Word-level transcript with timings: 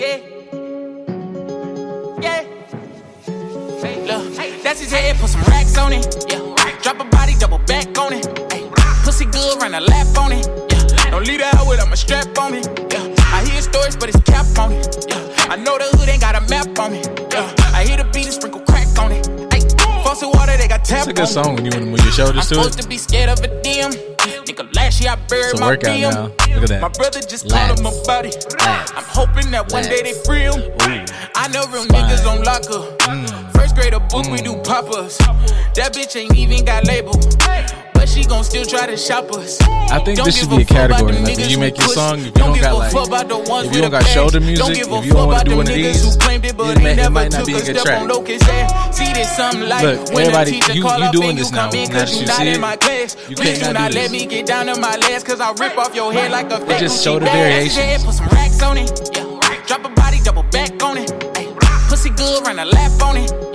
Yeah. 0.00 0.16
Yeah. 2.22 2.42
Look, 4.08 4.34
that's 4.62 4.80
his 4.80 4.90
head, 4.90 5.16
put 5.18 5.28
some 5.28 5.42
racks 5.42 5.76
on 5.76 5.92
it. 5.92 6.24
Yeah. 6.26 6.78
Drop 6.82 7.00
a 7.00 7.04
body, 7.04 7.34
double 7.38 7.58
back 7.58 7.98
on 7.98 8.14
it. 8.14 8.26
Ay. 8.50 8.62
Pussy 9.04 9.26
good, 9.26 9.60
run 9.60 9.74
a 9.74 9.80
lap 9.80 10.06
on 10.16 10.32
it. 10.32 10.46
Yeah. 10.72 11.10
Don't 11.10 11.26
leave 11.26 11.40
the 11.40 11.54
out 11.54 11.68
with, 11.68 11.80
I'ma 11.80 11.96
strap 11.96 12.38
on 12.38 12.52
me. 12.52 12.62
Yeah. 12.90 13.14
I 13.36 13.44
hear 13.44 13.60
stories, 13.60 13.94
but 13.94 14.08
it's 14.08 14.20
cap 14.20 14.46
on 14.58 14.72
it. 14.72 15.04
Yeah. 15.06 15.52
I 15.52 15.56
know 15.56 15.76
the 15.76 15.84
hood 15.98 16.08
ain't 16.08 16.22
got 16.22 16.34
a 16.34 16.40
map 16.48 16.78
on 16.78 16.92
me. 16.92 17.02
Yeah. 17.30 17.54
I 17.74 17.84
hear 17.84 17.98
the 17.98 18.04
beat 18.04 18.24
and 18.24 18.32
sprinkle 18.32 18.62
crack 18.62 18.88
on 18.98 19.12
it. 19.12 19.28
Ay. 19.52 19.60
Faucet 20.02 20.30
water, 20.32 20.56
they 20.56 20.66
got 20.66 20.82
tap 20.82 21.00
It's 21.00 21.08
a 21.08 21.12
good 21.12 21.28
song 21.28 21.56
when 21.56 21.66
you 21.66 21.72
want 21.72 21.84
to 21.84 21.90
move 21.90 22.00
your 22.00 22.12
shoulders 22.12 22.36
I'm 22.36 22.48
to 22.48 22.54
supposed 22.54 22.78
it. 22.78 22.82
to 22.84 22.88
be 22.88 22.96
scared 22.96 23.28
of 23.28 23.44
a 23.44 23.48
DM. 23.60 24.09
Last 24.90 25.06
I 25.06 25.14
buried 25.28 25.60
my 25.60 25.66
workout 25.68 25.96
DM. 25.96 26.10
now. 26.10 26.22
Look 26.24 26.62
at 26.64 26.68
that. 26.68 26.82
My 26.82 26.88
brother 26.88 27.20
just 27.20 27.48
called 27.48 27.78
him 27.78 27.86
a 27.86 27.90
Lats. 27.90 28.06
buddy. 28.06 28.30
Lats. 28.30 28.92
I'm 28.96 29.04
hoping 29.04 29.50
that 29.52 29.72
one 29.72 29.84
day 29.84 30.02
they 30.02 30.14
free 30.24 30.40
him. 30.40 30.58
Ooh. 30.58 31.04
I 31.36 31.46
know 31.48 31.64
real 31.70 31.84
Fine. 31.84 32.10
niggas 32.10 32.26
on 32.26 32.42
locker. 32.42 32.96
Mm. 33.06 33.52
First 33.52 33.76
grade 33.76 33.94
a 33.94 34.00
book, 34.00 34.26
we 34.26 34.38
do 34.38 34.54
mm. 34.54 34.64
pop-ups. 34.64 35.18
That 35.18 35.94
bitch 35.94 36.16
ain't 36.16 36.36
even 36.36 36.64
got 36.64 36.86
label. 36.86 37.14
But 38.00 38.08
she 38.08 38.24
gon' 38.24 38.42
still 38.44 38.64
try 38.64 38.86
to 38.86 38.96
shop 38.96 39.30
us. 39.36 39.60
I 39.60 40.00
think 40.00 40.16
Don't 40.16 40.24
this 40.24 40.38
should 40.40 40.48
be 40.48 40.62
a 40.62 40.64
category. 40.64 41.12
Like 41.20 41.36
when 41.36 41.50
you 41.50 41.58
make 41.58 41.76
your 41.76 41.88
song, 41.88 42.18
if 42.20 42.24
you 42.26 42.30
Don't 42.32 42.46
don't 42.48 42.54
give 42.54 42.62
got 42.64 42.72
a 42.72 42.78
like, 42.78 42.92
fuck 42.92 43.08
about 43.08 43.28
the 43.28 43.38
ones 43.38 43.68
if 43.68 43.74
you 43.76 43.82
don't 43.82 43.90
got 43.90 44.06
shoulder 44.06 44.40
music, 44.40 44.56
Don't 44.64 44.72
give 44.74 44.88
if 44.88 45.04
you 45.04 45.12
don't 45.12 45.28
wanna 45.28 45.44
do 45.44 45.50
them 45.50 45.58
one 45.58 45.68
of 45.68 45.74
these, 45.74 46.16
it, 46.16 46.16
it 46.16 46.56
they 46.56 47.02
it 47.04 47.10
might 47.12 47.30
not 47.30 47.44
took 47.44 47.46
be 47.46 47.52
a 47.52 47.56
good 47.60 47.76
step 47.76 47.84
track. 47.84 48.00
on 48.00 48.08
locust 48.08 48.48
ass. 48.48 48.96
See 48.96 49.12
this 49.12 49.36
something 49.36 49.68
like 49.68 49.82
Look, 49.84 50.14
when 50.14 50.26
everybody- 50.32 50.56
you- 50.72 50.88
you 51.04 51.12
doing 51.12 51.36
this 51.36 51.50
now. 51.52 51.66
Now 51.68 51.70
that 51.70 52.08
you 52.08 52.26
see 52.26 52.48
in 52.48 52.64
it, 52.64 53.16
you 53.28 53.36
can't 53.36 53.60
do 53.60 53.72
not 53.74 53.90
do 53.92 53.98
let 53.98 54.08
this. 54.08 54.12
me 54.12 54.24
get 54.26 54.46
down 54.46 54.64
to 54.72 54.80
my 54.80 54.96
legs 54.96 55.22
cause 55.22 55.40
I 55.40 55.52
rip 55.60 55.76
off 55.76 55.94
your 55.94 56.10
head 56.10 56.30
like 56.32 56.50
a 56.50 56.58
fat 56.58 56.80
just 56.80 57.00
Gucci 57.00 57.04
show 57.04 57.18
the 57.18 57.26
bag. 57.26 57.34
variations. 57.36 57.76
That's 57.76 57.86
his 57.92 58.00
head, 58.00 58.04
Put 58.06 58.14
some 58.14 58.28
racks 58.28 58.62
on 58.62 58.78
it. 58.78 59.10
Yeah. 59.14 59.66
Drop 59.66 59.84
a 59.84 59.88
body, 59.90 60.20
double 60.24 60.44
back 60.44 60.82
on 60.82 60.96
it. 60.96 61.12
Pussy 61.90 62.08
good, 62.10 62.46
run 62.46 62.58
a 62.60 62.64
lap 62.64 63.02
on 63.02 63.18
it. 63.18 63.49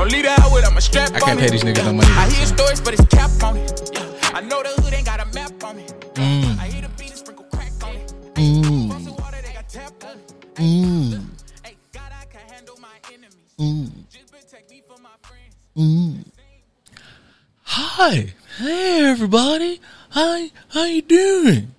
Don't 0.00 0.12
leave 0.12 0.24
the 0.24 0.50
with, 0.50 0.66
I'ma 0.66 0.78
strap 0.80 1.12
I 1.12 1.20
can't 1.20 1.38
pay 1.38 1.50
these 1.50 1.62
niggas 1.62 1.84
no 1.84 1.92
money 1.92 2.08
I 2.12 2.30
hear 2.30 2.46
stories, 2.46 2.80
but 2.80 2.94
it's 2.94 3.04
cap 3.14 3.30
on 3.42 3.58
it. 3.58 3.90
Yeah. 3.92 4.30
I 4.32 4.40
know 4.40 4.62
the 4.62 4.70
hood 4.80 4.94
ain't 4.94 5.04
got 5.04 5.20
a 5.20 5.26
map 5.34 5.62
on 5.62 5.76
me. 5.76 5.84
Mm. 6.14 6.58
I 6.58 6.68
hear 6.68 6.80
the 6.80 6.88
beat 6.96 7.10
and 7.10 7.18
sprinkle 7.18 7.44
crack 7.52 7.70
on 7.84 7.96
it. 7.96 8.14
Mm. 8.32 8.88
Water, 8.88 9.36
they 9.44 9.52
got 9.52 9.68
tap 9.68 9.92
on 10.02 10.16
it. 10.16 10.54
Mm. 10.54 11.24
Ay, 11.66 11.74
God, 11.92 12.12
I 12.18 12.24
can 12.24 12.40
handle 12.48 12.78
my 12.80 12.96
enemies. 13.12 13.52
Mm. 13.58 13.90
Just 14.08 14.32
protect 14.32 14.70
me 14.70 14.82
from 14.88 15.02
my 15.02 15.10
friends. 15.20 15.54
Mm. 15.76 16.24
Hi, 17.64 18.32
hey 18.56 19.04
everybody. 19.04 19.82
Hi, 20.12 20.50
how 20.70 20.84
you 20.84 21.02
doing? 21.02 21.74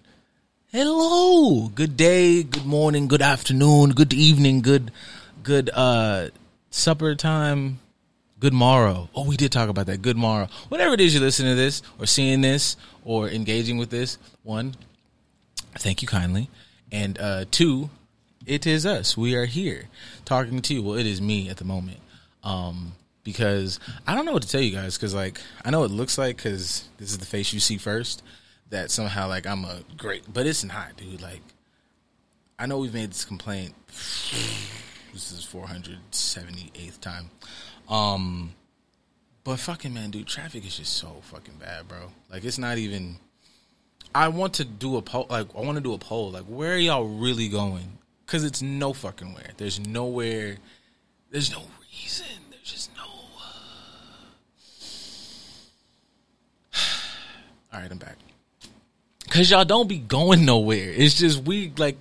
Hello. 0.71 1.69
Good 1.69 1.97
day, 1.97 2.43
good 2.43 2.67
morning, 2.67 3.07
good 3.07 3.23
afternoon, 3.23 3.93
good 3.93 4.13
evening, 4.13 4.61
good, 4.61 4.91
good 5.41 5.71
uh, 5.73 6.27
supper 6.69 7.15
time, 7.15 7.79
good 8.41 8.53
morrow. 8.53 9.07
Oh, 9.15 9.25
we 9.25 9.37
did 9.37 9.51
talk 9.51 9.69
about 9.69 9.85
that. 9.85 10.01
Good 10.01 10.17
morrow. 10.17 10.49
Whatever 10.67 10.95
it 10.95 10.99
is 10.99 11.13
you're 11.13 11.23
listening 11.23 11.51
to 11.51 11.55
this, 11.55 11.83
or 11.99 12.07
seeing 12.07 12.41
this, 12.41 12.75
or 13.05 13.29
engaging 13.29 13.77
with 13.77 13.91
this. 13.91 14.17
One, 14.43 14.75
thank 15.77 16.01
you 16.01 16.07
kindly, 16.07 16.49
and 16.91 17.17
uh, 17.19 17.45
two, 17.51 17.91
it 18.45 18.65
is 18.65 18.85
us. 18.85 19.15
We 19.15 19.35
are 19.35 19.45
here 19.45 19.89
talking 20.25 20.59
to 20.59 20.73
you. 20.73 20.81
Well, 20.81 20.95
it 20.95 21.05
is 21.05 21.21
me 21.21 21.49
at 21.49 21.57
the 21.57 21.63
moment. 21.63 21.99
Um, 22.43 22.93
because 23.23 23.79
I 24.07 24.15
don't 24.15 24.25
know 24.25 24.33
what 24.33 24.41
to 24.41 24.49
tell 24.49 24.61
you 24.61 24.71
guys. 24.71 24.97
Because 24.97 25.13
like 25.13 25.39
I 25.63 25.69
know 25.69 25.83
it 25.83 25.91
looks 25.91 26.17
like 26.17 26.37
because 26.37 26.89
this 26.97 27.11
is 27.11 27.19
the 27.19 27.25
face 27.27 27.53
you 27.53 27.59
see 27.59 27.77
first 27.77 28.23
that 28.71 28.89
somehow 28.89 29.27
like 29.27 29.45
I'm 29.45 29.63
a 29.63 29.81
great, 29.95 30.23
but 30.33 30.47
it's 30.47 30.63
not, 30.63 30.97
dude. 30.97 31.21
Like 31.21 31.41
I 32.57 32.65
know 32.65 32.79
we've 32.79 32.93
made 32.93 33.11
this 33.11 33.23
complaint. 33.23 33.75
This 35.13 35.33
is 35.33 35.45
478th 35.45 37.01
time. 37.01 37.31
Um, 37.91 38.53
but 39.43 39.57
fucking 39.57 39.93
man, 39.93 40.11
dude, 40.11 40.27
traffic 40.27 40.65
is 40.65 40.77
just 40.77 40.93
so 40.93 41.17
fucking 41.23 41.55
bad, 41.59 41.87
bro. 41.87 42.11
Like 42.31 42.45
it's 42.45 42.57
not 42.57 42.77
even. 42.77 43.17
I 44.15 44.29
want 44.29 44.55
to 44.55 44.65
do 44.65 44.97
a 44.97 45.01
poll. 45.01 45.27
Like 45.29 45.47
I 45.55 45.61
want 45.61 45.75
to 45.75 45.83
do 45.83 45.93
a 45.93 45.97
poll. 45.97 46.31
Like 46.31 46.45
where 46.45 46.73
are 46.73 46.77
y'all 46.77 47.03
really 47.03 47.49
going? 47.49 47.97
Because 48.25 48.45
it's 48.45 48.61
no 48.61 48.93
fucking 48.93 49.33
where. 49.33 49.49
There's 49.57 49.79
nowhere. 49.79 50.57
There's 51.31 51.51
no 51.51 51.63
reason. 51.91 52.27
There's 52.49 52.71
just 52.71 52.91
no. 52.95 53.03
uh, 53.03 53.07
All 57.73 57.81
right, 57.81 57.91
I'm 57.91 57.97
back. 57.97 58.17
Cause 59.29 59.49
y'all 59.49 59.63
don't 59.63 59.87
be 59.87 59.97
going 59.97 60.45
nowhere. 60.45 60.91
It's 60.91 61.15
just 61.15 61.43
we 61.43 61.71
like 61.77 61.97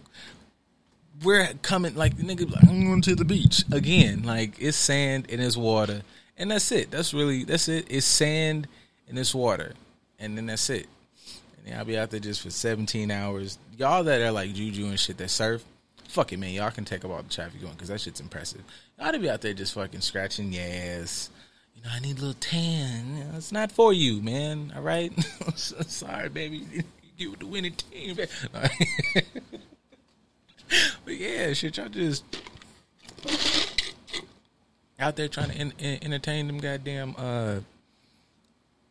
we're 1.23 1.49
coming 1.63 1.95
like 1.95 2.17
nigga. 2.17 2.51
Like, 2.51 2.65
I'm 2.65 2.85
going 2.85 3.03
to 3.03 3.15
the 3.15 3.25
beach 3.25 3.65
again. 3.73 4.23
Like 4.23 4.61
it's 4.61 4.77
sand 4.77 5.27
and 5.31 5.41
it's 5.41 5.57
water, 5.57 6.03
and 6.37 6.51
that's 6.51 6.71
it. 6.73 6.91
That's 6.91 7.13
really 7.15 7.45
that's 7.45 7.69
it. 7.69 7.87
It's 7.91 8.07
sand 8.07 8.69
and 9.09 9.19
it's 9.19 9.35
water, 9.35 9.75
and 10.19 10.37
then 10.37 10.47
that's 10.47 10.71
it. 10.71 10.89
And 11.67 11.75
I'll 11.77 11.85
be 11.85 11.99
out 11.99 12.11
there 12.11 12.21
just 12.21 12.43
for 12.43 12.51
17 12.51 13.11
hours. 13.11 13.59
Y'all 13.77 14.05
that 14.05 14.21
are 14.21 14.33
like 14.33 14.53
Juju 14.53 14.87
and 14.87 14.99
shit 14.99 15.19
that 15.19 15.31
surf, 15.31 15.65
fuck 16.09 16.33
it, 16.33 16.39
man. 16.39 16.53
Y'all 16.53 16.71
can 16.71 16.85
take 16.85 17.05
up 17.05 17.11
all 17.11 17.23
the 17.23 17.29
traffic 17.29 17.61
going 17.61 17.75
because 17.75 17.89
that 17.89 18.01
shit's 18.01 18.21
impressive. 18.21 18.63
Y'all 18.99 19.13
to 19.13 19.19
be 19.19 19.31
out 19.31 19.41
there 19.41 19.55
just 19.55 19.75
fucking 19.75 20.01
scratching 20.01 20.57
ass. 20.59 21.31
You 21.75 21.83
know, 21.83 21.91
I 21.93 22.01
need 22.01 22.19
a 22.19 22.21
little 22.21 22.35
tan. 22.41 23.17
You 23.17 23.25
know, 23.25 23.31
it's 23.37 23.53
not 23.53 23.73
for 23.73 23.93
you, 23.93 24.21
man. 24.21 24.73
All 24.77 24.83
right? 24.83 25.13
Sorry, 25.57 26.29
baby. 26.29 26.67
You 27.19 27.27
get 27.27 27.31
with 27.33 27.41
the 27.41 27.47
winning 27.49 27.75
team. 27.75 28.17
but 31.05 31.17
yeah, 31.17 31.53
shit, 31.53 31.77
y'all 31.77 31.89
just 31.89 32.25
out 34.99 35.17
there 35.17 35.29
trying 35.29 35.51
to 35.51 35.57
en- 35.57 35.73
en- 35.79 35.99
entertain 36.03 36.47
them 36.47 36.59
goddamn 36.59 37.15
uh 37.19 37.61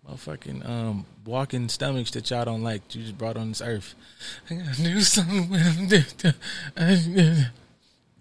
motherfucking 0.08 0.68
um 0.68 1.06
walking 1.26 1.70
stomachs 1.70 2.12
that 2.12 2.30
y'all 2.30 2.46
don't 2.46 2.64
like. 2.64 2.96
You 2.96 3.04
just 3.04 3.18
brought 3.18 3.38
on 3.38 3.50
this 3.50 3.62
earth. 3.62 3.96
I 4.50 4.56
gotta 4.56 4.84
do 4.84 5.02
something. 5.02 5.56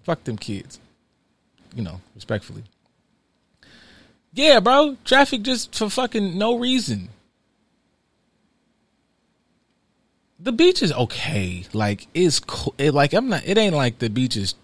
Fuck 0.02 0.24
them 0.24 0.36
kids. 0.36 0.78
You 1.74 1.82
know, 1.82 2.00
respectfully. 2.14 2.64
Yeah, 4.32 4.60
bro. 4.60 4.96
Traffic 5.04 5.42
just 5.42 5.74
for 5.74 5.90
fucking 5.90 6.38
no 6.38 6.58
reason. 6.58 7.08
The 10.40 10.52
beach 10.52 10.82
is 10.82 10.92
okay. 10.92 11.64
Like 11.72 12.06
it's 12.14 12.40
cool. 12.40 12.74
It, 12.78 12.94
like 12.94 13.12
I'm 13.12 13.28
not. 13.28 13.42
It 13.44 13.58
ain't 13.58 13.74
like 13.74 13.98
the 13.98 14.08
beach 14.08 14.36
is. 14.36 14.54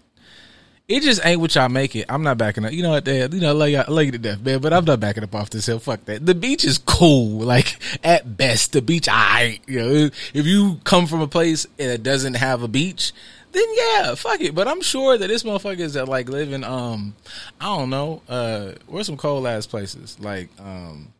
It 0.86 1.02
just 1.02 1.24
ain't 1.24 1.40
what 1.40 1.54
y'all 1.54 1.70
make 1.70 1.96
it. 1.96 2.04
I'm 2.10 2.22
not 2.22 2.36
backing 2.36 2.64
up. 2.66 2.72
You 2.72 2.82
know 2.82 2.90
what? 2.90 3.06
They, 3.06 3.22
you 3.22 3.40
know, 3.40 3.54
love 3.54 3.70
you, 3.70 3.82
love 3.88 4.04
you 4.04 4.12
to 4.12 4.18
death, 4.18 4.40
man. 4.42 4.60
But 4.60 4.74
I'm 4.74 4.84
not 4.84 5.00
backing 5.00 5.24
up 5.24 5.34
off 5.34 5.48
this 5.48 5.64
hill. 5.64 5.78
Fuck 5.78 6.04
that. 6.04 6.26
The 6.26 6.34
beach 6.34 6.64
is 6.64 6.78
cool. 6.78 7.42
Like 7.44 7.78
at 8.04 8.36
best, 8.36 8.72
the 8.72 8.82
beach. 8.82 9.08
I, 9.10 9.60
you 9.66 9.78
know, 9.78 10.10
if 10.32 10.46
you 10.46 10.80
come 10.84 11.06
from 11.06 11.22
a 11.22 11.26
place 11.28 11.66
and 11.78 11.90
it 11.90 12.02
doesn't 12.02 12.34
have 12.34 12.62
a 12.62 12.68
beach, 12.68 13.12
then 13.54 13.64
yeah, 13.72 14.14
fuck 14.14 14.40
it. 14.40 14.54
But 14.54 14.68
I'm 14.68 14.82
sure 14.82 15.16
that 15.16 15.26
this 15.26 15.42
motherfuckers 15.42 15.94
that 15.94 16.08
like 16.08 16.28
live 16.28 16.52
in, 16.52 16.64
um, 16.64 17.14
I 17.60 17.76
don't 17.76 17.90
know, 17.90 18.22
uh, 18.28 18.72
where's 18.86 19.06
some 19.06 19.16
cold 19.16 19.46
ass 19.46 19.66
places 19.66 20.18
like, 20.20 20.48
um, 20.58 21.13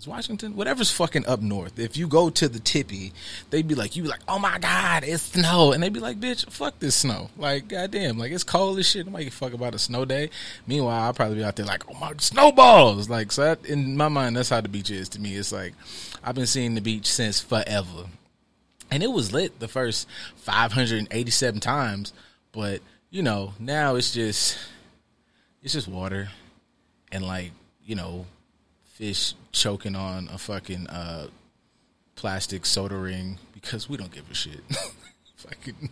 Is 0.00 0.08
Washington, 0.08 0.56
whatever's 0.56 0.90
fucking 0.90 1.26
up 1.26 1.42
north. 1.42 1.78
If 1.78 1.94
you 1.98 2.08
go 2.08 2.30
to 2.30 2.48
the 2.48 2.58
tippy, 2.58 3.12
they'd 3.50 3.68
be 3.68 3.74
like, 3.74 3.96
you 3.96 4.04
be 4.04 4.08
like, 4.08 4.22
oh 4.26 4.38
my 4.38 4.58
god, 4.58 5.04
it's 5.04 5.24
snow, 5.24 5.72
and 5.72 5.82
they'd 5.82 5.92
be 5.92 6.00
like, 6.00 6.18
bitch, 6.18 6.50
fuck 6.50 6.78
this 6.78 6.96
snow. 6.96 7.28
Like, 7.36 7.68
goddamn, 7.68 8.16
like 8.16 8.32
it's 8.32 8.42
cold 8.42 8.78
as 8.78 8.88
shit. 8.88 9.04
Nobody 9.04 9.28
fuck 9.28 9.52
about 9.52 9.74
a 9.74 9.78
snow 9.78 10.06
day. 10.06 10.30
Meanwhile, 10.66 11.02
I'll 11.02 11.12
probably 11.12 11.36
be 11.36 11.44
out 11.44 11.56
there 11.56 11.66
like, 11.66 11.82
oh 11.90 11.98
my 12.00 12.14
snowballs. 12.16 13.10
Like, 13.10 13.30
so 13.30 13.42
that, 13.42 13.66
in 13.66 13.94
my 13.94 14.08
mind, 14.08 14.38
that's 14.38 14.48
how 14.48 14.62
the 14.62 14.70
beach 14.70 14.90
is 14.90 15.10
to 15.10 15.20
me. 15.20 15.36
It's 15.36 15.52
like 15.52 15.74
I've 16.24 16.34
been 16.34 16.46
seeing 16.46 16.74
the 16.74 16.80
beach 16.80 17.04
since 17.04 17.38
forever, 17.38 18.06
and 18.90 19.02
it 19.02 19.12
was 19.12 19.34
lit 19.34 19.60
the 19.60 19.68
first 19.68 20.08
587 20.36 21.60
times, 21.60 22.14
but 22.52 22.80
you 23.10 23.22
know 23.22 23.52
now 23.58 23.96
it's 23.96 24.14
just 24.14 24.56
it's 25.62 25.74
just 25.74 25.88
water 25.88 26.30
and 27.12 27.26
like 27.26 27.50
you 27.84 27.96
know 27.96 28.24
fish 29.00 29.32
choking 29.50 29.96
on 29.96 30.28
a 30.30 30.36
fucking 30.36 30.86
uh, 30.88 31.26
plastic 32.16 32.66
soda 32.66 32.96
ring 32.96 33.38
because 33.54 33.88
we 33.88 33.96
don't 33.96 34.12
give 34.12 34.30
a 34.30 34.34
shit. 34.34 34.60
fucking 35.36 35.88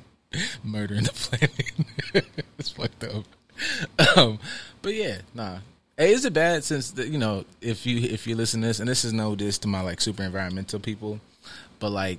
murdering 0.63 1.05
the 1.05 1.13
planet. 1.13 2.27
it's 2.59 2.69
fucked 2.69 3.05
up. 3.05 3.25
Um, 4.15 4.39
but 4.83 4.93
yeah, 4.93 5.23
nah. 5.33 5.61
Hey, 5.97 6.13
is 6.13 6.27
it 6.27 6.35
bad 6.35 6.65
since 6.65 6.91
the, 6.91 7.09
you 7.09 7.17
know 7.17 7.47
if 7.63 7.87
you 7.87 7.99
if 7.99 8.27
you 8.27 8.37
listen 8.37 8.61
to 8.61 8.67
this 8.67 8.79
and 8.79 8.87
this 8.89 9.07
is 9.07 9.15
no 9.15 9.35
diss 9.35 9.57
to 9.59 9.69
my 9.69 9.81
like 9.81 10.03
super 10.03 10.23
environmental 10.23 10.79
people, 10.79 11.19
but 11.81 11.91
like 11.91 12.19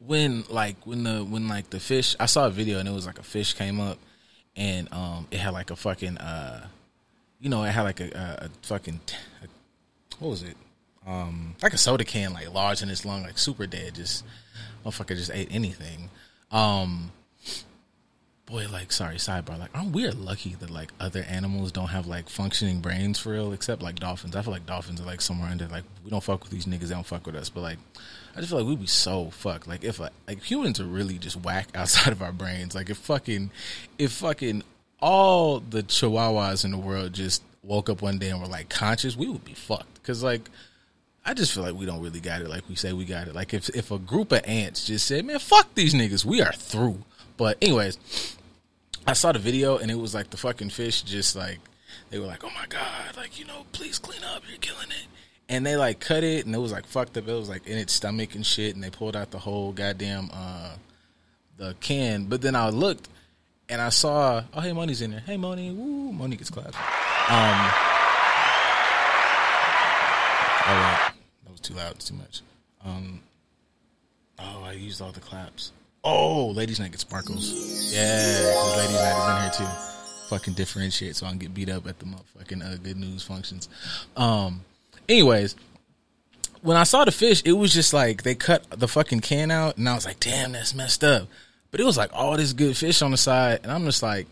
when 0.00 0.44
like 0.50 0.76
when 0.86 1.02
the 1.02 1.24
when 1.24 1.48
like 1.48 1.70
the 1.70 1.80
fish 1.80 2.14
I 2.20 2.26
saw 2.26 2.46
a 2.46 2.50
video 2.50 2.78
and 2.78 2.86
it 2.86 2.92
was 2.92 3.06
like 3.06 3.18
a 3.18 3.24
fish 3.24 3.54
came 3.54 3.80
up 3.80 3.98
and 4.54 4.92
um 4.92 5.26
it 5.30 5.38
had 5.38 5.54
like 5.54 5.70
a 5.70 5.76
fucking 5.76 6.18
uh 6.18 6.68
you 7.40 7.48
know, 7.48 7.64
it 7.64 7.70
had 7.70 7.82
like 7.82 8.00
a, 8.00 8.10
a, 8.10 8.46
a 8.46 8.50
fucking 8.62 9.00
a, 9.42 9.46
what 10.18 10.30
was 10.30 10.42
it? 10.42 10.56
Um, 11.06 11.54
like 11.62 11.74
a 11.74 11.78
soda 11.78 12.04
can, 12.04 12.32
like 12.32 12.52
large 12.52 12.82
in 12.82 12.88
its 12.88 13.04
lung, 13.04 13.22
like 13.22 13.38
super 13.38 13.66
dead. 13.66 13.94
Just 13.94 14.24
motherfucker 14.84 15.16
just 15.16 15.30
ate 15.32 15.48
anything. 15.50 16.08
Um, 16.50 17.10
boy, 18.46 18.66
like, 18.70 18.92
sorry, 18.92 19.16
sidebar. 19.16 19.58
Like, 19.58 19.76
aren't 19.76 19.92
we 19.92 20.08
lucky 20.08 20.54
that 20.54 20.70
like 20.70 20.92
other 21.00 21.22
animals 21.28 21.72
don't 21.72 21.88
have 21.88 22.06
like 22.06 22.28
functioning 22.28 22.80
brains 22.80 23.18
for 23.18 23.32
real, 23.32 23.52
except 23.52 23.82
like 23.82 23.96
dolphins. 23.96 24.36
I 24.36 24.42
feel 24.42 24.52
like 24.52 24.66
dolphins 24.66 25.00
are 25.00 25.04
like 25.04 25.20
somewhere 25.20 25.50
under 25.50 25.66
like 25.66 25.84
we 26.04 26.10
don't 26.10 26.22
fuck 26.22 26.42
with 26.42 26.52
these 26.52 26.66
niggas, 26.66 26.88
they 26.88 26.94
don't 26.94 27.06
fuck 27.06 27.26
with 27.26 27.36
us. 27.36 27.50
But 27.50 27.62
like, 27.62 27.78
I 28.34 28.40
just 28.40 28.50
feel 28.50 28.60
like 28.60 28.68
we'd 28.68 28.80
be 28.80 28.86
so 28.86 29.30
fucked. 29.30 29.66
Like 29.66 29.84
if 29.84 29.98
like 29.98 30.42
humans 30.42 30.80
are 30.80 30.86
really 30.86 31.18
just 31.18 31.36
whack 31.36 31.68
outside 31.74 32.12
of 32.12 32.22
our 32.22 32.32
brains. 32.32 32.74
Like 32.74 32.90
if 32.90 32.98
fucking, 32.98 33.50
if 33.98 34.12
fucking 34.12 34.62
all 35.04 35.60
the 35.60 35.82
chihuahuas 35.82 36.64
in 36.64 36.70
the 36.70 36.78
world 36.78 37.12
just 37.12 37.42
woke 37.62 37.90
up 37.90 38.00
one 38.00 38.18
day 38.18 38.30
and 38.30 38.40
were 38.40 38.46
like 38.46 38.70
conscious, 38.70 39.14
we 39.18 39.28
would 39.28 39.44
be 39.44 39.52
fucked. 39.52 40.02
Cause 40.02 40.22
like 40.22 40.48
I 41.26 41.34
just 41.34 41.52
feel 41.52 41.62
like 41.62 41.74
we 41.74 41.84
don't 41.84 42.00
really 42.00 42.20
got 42.20 42.40
it 42.40 42.48
like 42.48 42.66
we 42.70 42.74
say 42.74 42.94
we 42.94 43.04
got 43.04 43.28
it. 43.28 43.34
Like 43.34 43.52
if 43.52 43.68
if 43.76 43.90
a 43.90 43.98
group 43.98 44.32
of 44.32 44.40
ants 44.46 44.86
just 44.86 45.06
said, 45.06 45.26
"Man, 45.26 45.38
fuck 45.38 45.74
these 45.74 45.92
niggas, 45.92 46.24
we 46.24 46.40
are 46.40 46.54
through." 46.54 47.04
But 47.36 47.58
anyways, 47.60 47.98
I 49.06 49.12
saw 49.12 49.32
the 49.32 49.38
video 49.38 49.76
and 49.76 49.90
it 49.90 49.98
was 49.98 50.14
like 50.14 50.30
the 50.30 50.38
fucking 50.38 50.70
fish 50.70 51.02
just 51.02 51.36
like 51.36 51.58
they 52.08 52.18
were 52.18 52.26
like, 52.26 52.42
"Oh 52.42 52.50
my 52.54 52.64
god, 52.70 53.14
like 53.14 53.38
you 53.38 53.44
know, 53.44 53.66
please 53.72 53.98
clean 53.98 54.24
up, 54.34 54.42
you're 54.48 54.56
killing 54.56 54.88
it." 54.88 55.06
And 55.50 55.66
they 55.66 55.76
like 55.76 56.00
cut 56.00 56.24
it 56.24 56.46
and 56.46 56.54
it 56.54 56.58
was 56.58 56.72
like 56.72 56.86
fucked 56.86 57.18
up. 57.18 57.28
It 57.28 57.32
was 57.32 57.50
like 57.50 57.66
in 57.66 57.76
its 57.76 57.92
stomach 57.92 58.34
and 58.34 58.46
shit, 58.46 58.74
and 58.74 58.82
they 58.82 58.88
pulled 58.88 59.16
out 59.16 59.32
the 59.32 59.38
whole 59.38 59.72
goddamn 59.72 60.30
uh 60.32 60.76
the 61.58 61.74
can. 61.80 62.24
But 62.24 62.40
then 62.40 62.56
I 62.56 62.70
looked 62.70 63.10
and 63.68 63.80
I 63.80 63.88
saw, 63.88 64.42
oh 64.52 64.60
hey, 64.60 64.72
Moni's 64.72 65.02
in 65.02 65.10
there. 65.10 65.20
Hey, 65.20 65.36
Moni, 65.36 65.70
woo, 65.70 66.12
Moni 66.12 66.36
gets 66.36 66.50
clapped. 66.50 66.74
Um, 66.74 67.70
oh 70.66 70.76
wait, 70.80 71.12
that 71.44 71.50
was 71.50 71.60
too 71.60 71.74
loud, 71.74 71.98
too 71.98 72.14
much. 72.14 72.42
Um, 72.84 73.20
oh, 74.38 74.62
I 74.64 74.72
used 74.72 75.00
all 75.00 75.12
the 75.12 75.20
claps. 75.20 75.72
Oh, 76.02 76.48
ladies' 76.50 76.80
night 76.80 76.90
gets 76.90 77.02
sparkles. 77.02 77.52
Yeah, 77.94 78.74
ladies' 78.76 78.94
night 78.94 79.50
is 79.50 79.58
in 79.58 79.64
here 79.64 79.72
too. 79.72 79.80
Fucking 80.28 80.54
differentiate, 80.54 81.16
so 81.16 81.26
I 81.26 81.30
can 81.30 81.38
get 81.38 81.54
beat 81.54 81.70
up 81.70 81.86
at 81.86 81.98
the 81.98 82.06
motherfucking 82.06 82.62
uh, 82.64 82.76
good 82.76 82.96
news 82.96 83.22
functions. 83.22 83.68
Um, 84.16 84.64
anyways, 85.08 85.54
when 86.62 86.76
I 86.76 86.84
saw 86.84 87.04
the 87.04 87.12
fish, 87.12 87.42
it 87.44 87.52
was 87.52 87.72
just 87.72 87.92
like 87.92 88.22
they 88.22 88.34
cut 88.34 88.64
the 88.70 88.88
fucking 88.88 89.20
can 89.20 89.50
out, 89.50 89.76
and 89.76 89.88
I 89.88 89.94
was 89.94 90.06
like, 90.06 90.20
damn, 90.20 90.52
that's 90.52 90.74
messed 90.74 91.04
up. 91.04 91.28
But 91.74 91.80
it 91.80 91.86
was 91.86 91.96
like 91.96 92.10
all 92.12 92.36
this 92.36 92.52
good 92.52 92.76
fish 92.76 93.02
on 93.02 93.10
the 93.10 93.16
side, 93.16 93.58
and 93.64 93.72
I'm 93.72 93.84
just 93.84 94.00
like, 94.00 94.28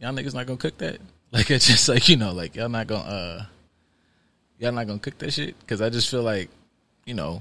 y'all 0.00 0.12
niggas 0.12 0.34
not 0.34 0.46
gonna 0.46 0.56
cook 0.56 0.76
that? 0.78 0.98
Like 1.30 1.48
it's 1.48 1.68
just 1.68 1.88
like 1.88 2.08
you 2.08 2.16
know, 2.16 2.32
like 2.32 2.56
y'all 2.56 2.68
not 2.68 2.88
gonna 2.88 3.08
uh, 3.08 3.44
y'all 4.58 4.72
not 4.72 4.88
gonna 4.88 4.98
cook 4.98 5.16
that 5.18 5.32
shit 5.32 5.56
because 5.60 5.80
I 5.80 5.90
just 5.90 6.10
feel 6.10 6.22
like, 6.22 6.50
you 7.04 7.14
know, 7.14 7.40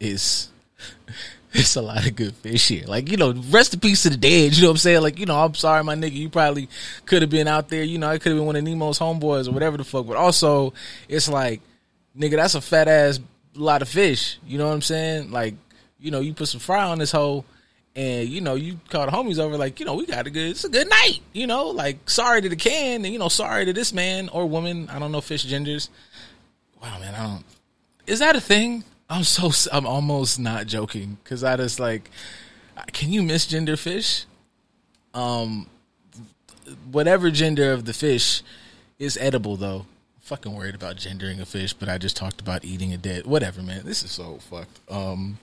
it's 0.00 0.50
it's 1.52 1.76
a 1.76 1.82
lot 1.82 2.04
of 2.04 2.16
good 2.16 2.34
fish 2.34 2.66
here. 2.66 2.86
Like 2.88 3.08
you 3.08 3.18
know, 3.18 3.32
rest 3.50 3.72
in 3.72 3.78
peace 3.78 4.02
to 4.02 4.10
the 4.10 4.16
dead. 4.16 4.56
You 4.56 4.62
know 4.62 4.68
what 4.70 4.72
I'm 4.72 4.78
saying? 4.78 5.02
Like 5.02 5.20
you 5.20 5.26
know, 5.26 5.38
I'm 5.38 5.54
sorry, 5.54 5.84
my 5.84 5.94
nigga. 5.94 6.14
You 6.14 6.28
probably 6.28 6.68
could 7.04 7.22
have 7.22 7.30
been 7.30 7.46
out 7.46 7.68
there. 7.68 7.84
You 7.84 7.98
know, 7.98 8.08
I 8.08 8.18
could 8.18 8.32
have 8.32 8.38
been 8.38 8.46
one 8.46 8.56
of 8.56 8.64
Nemo's 8.64 8.98
homeboys 8.98 9.46
or 9.46 9.52
whatever 9.52 9.76
the 9.76 9.84
fuck. 9.84 10.08
But 10.08 10.16
also, 10.16 10.72
it's 11.08 11.28
like, 11.28 11.60
nigga, 12.18 12.34
that's 12.34 12.56
a 12.56 12.60
fat 12.60 12.88
ass 12.88 13.20
lot 13.54 13.80
of 13.80 13.88
fish. 13.88 14.40
You 14.44 14.58
know 14.58 14.66
what 14.66 14.74
I'm 14.74 14.82
saying? 14.82 15.30
Like, 15.30 15.54
you 16.00 16.10
know, 16.10 16.18
you 16.18 16.34
put 16.34 16.48
some 16.48 16.60
fry 16.60 16.82
on 16.82 16.98
this 16.98 17.12
hole 17.12 17.44
and 17.96 18.28
you 18.28 18.40
know 18.40 18.54
you 18.54 18.78
call 18.90 19.06
the 19.06 19.12
homies 19.12 19.38
over 19.38 19.56
like 19.56 19.80
you 19.80 19.86
know 19.86 19.94
we 19.94 20.06
got 20.06 20.26
a 20.26 20.30
good 20.30 20.50
it's 20.50 20.64
a 20.64 20.68
good 20.68 20.88
night 20.88 21.20
you 21.32 21.46
know 21.46 21.68
like 21.68 22.08
sorry 22.08 22.40
to 22.42 22.48
the 22.48 22.56
can 22.56 23.04
and 23.04 23.12
you 23.12 23.18
know 23.18 23.28
sorry 23.28 23.64
to 23.64 23.72
this 23.72 23.92
man 23.92 24.28
or 24.28 24.46
woman 24.46 24.88
i 24.90 24.98
don't 24.98 25.10
know 25.10 25.20
fish 25.20 25.42
genders 25.44 25.88
wow 26.80 26.98
man 27.00 27.14
i 27.14 27.26
don't 27.26 27.44
is 28.06 28.20
that 28.20 28.36
a 28.36 28.40
thing? 28.40 28.84
I'm 29.08 29.24
so 29.24 29.50
i'm 29.72 29.86
almost 29.86 30.38
not 30.38 30.66
joking 30.66 31.18
because 31.22 31.44
i 31.44 31.56
just 31.56 31.78
like 31.78 32.10
can 32.92 33.12
you 33.12 33.22
misgender 33.22 33.78
fish? 33.78 34.26
Um 35.14 35.66
whatever 36.90 37.30
gender 37.30 37.72
of 37.72 37.84
the 37.84 37.92
fish 37.92 38.42
is 38.98 39.16
edible 39.18 39.56
though. 39.56 39.86
Fucking 40.20 40.52
worried 40.52 40.74
about 40.74 40.96
gendering 40.96 41.40
a 41.40 41.46
fish 41.46 41.72
but 41.72 41.88
i 41.88 41.98
just 41.98 42.16
talked 42.16 42.40
about 42.40 42.64
eating 42.64 42.92
a 42.92 42.96
dead 42.96 43.26
whatever 43.26 43.62
man 43.62 43.84
this 43.84 44.02
is 44.02 44.10
so 44.10 44.38
fucked. 44.38 44.80
Um 44.90 45.38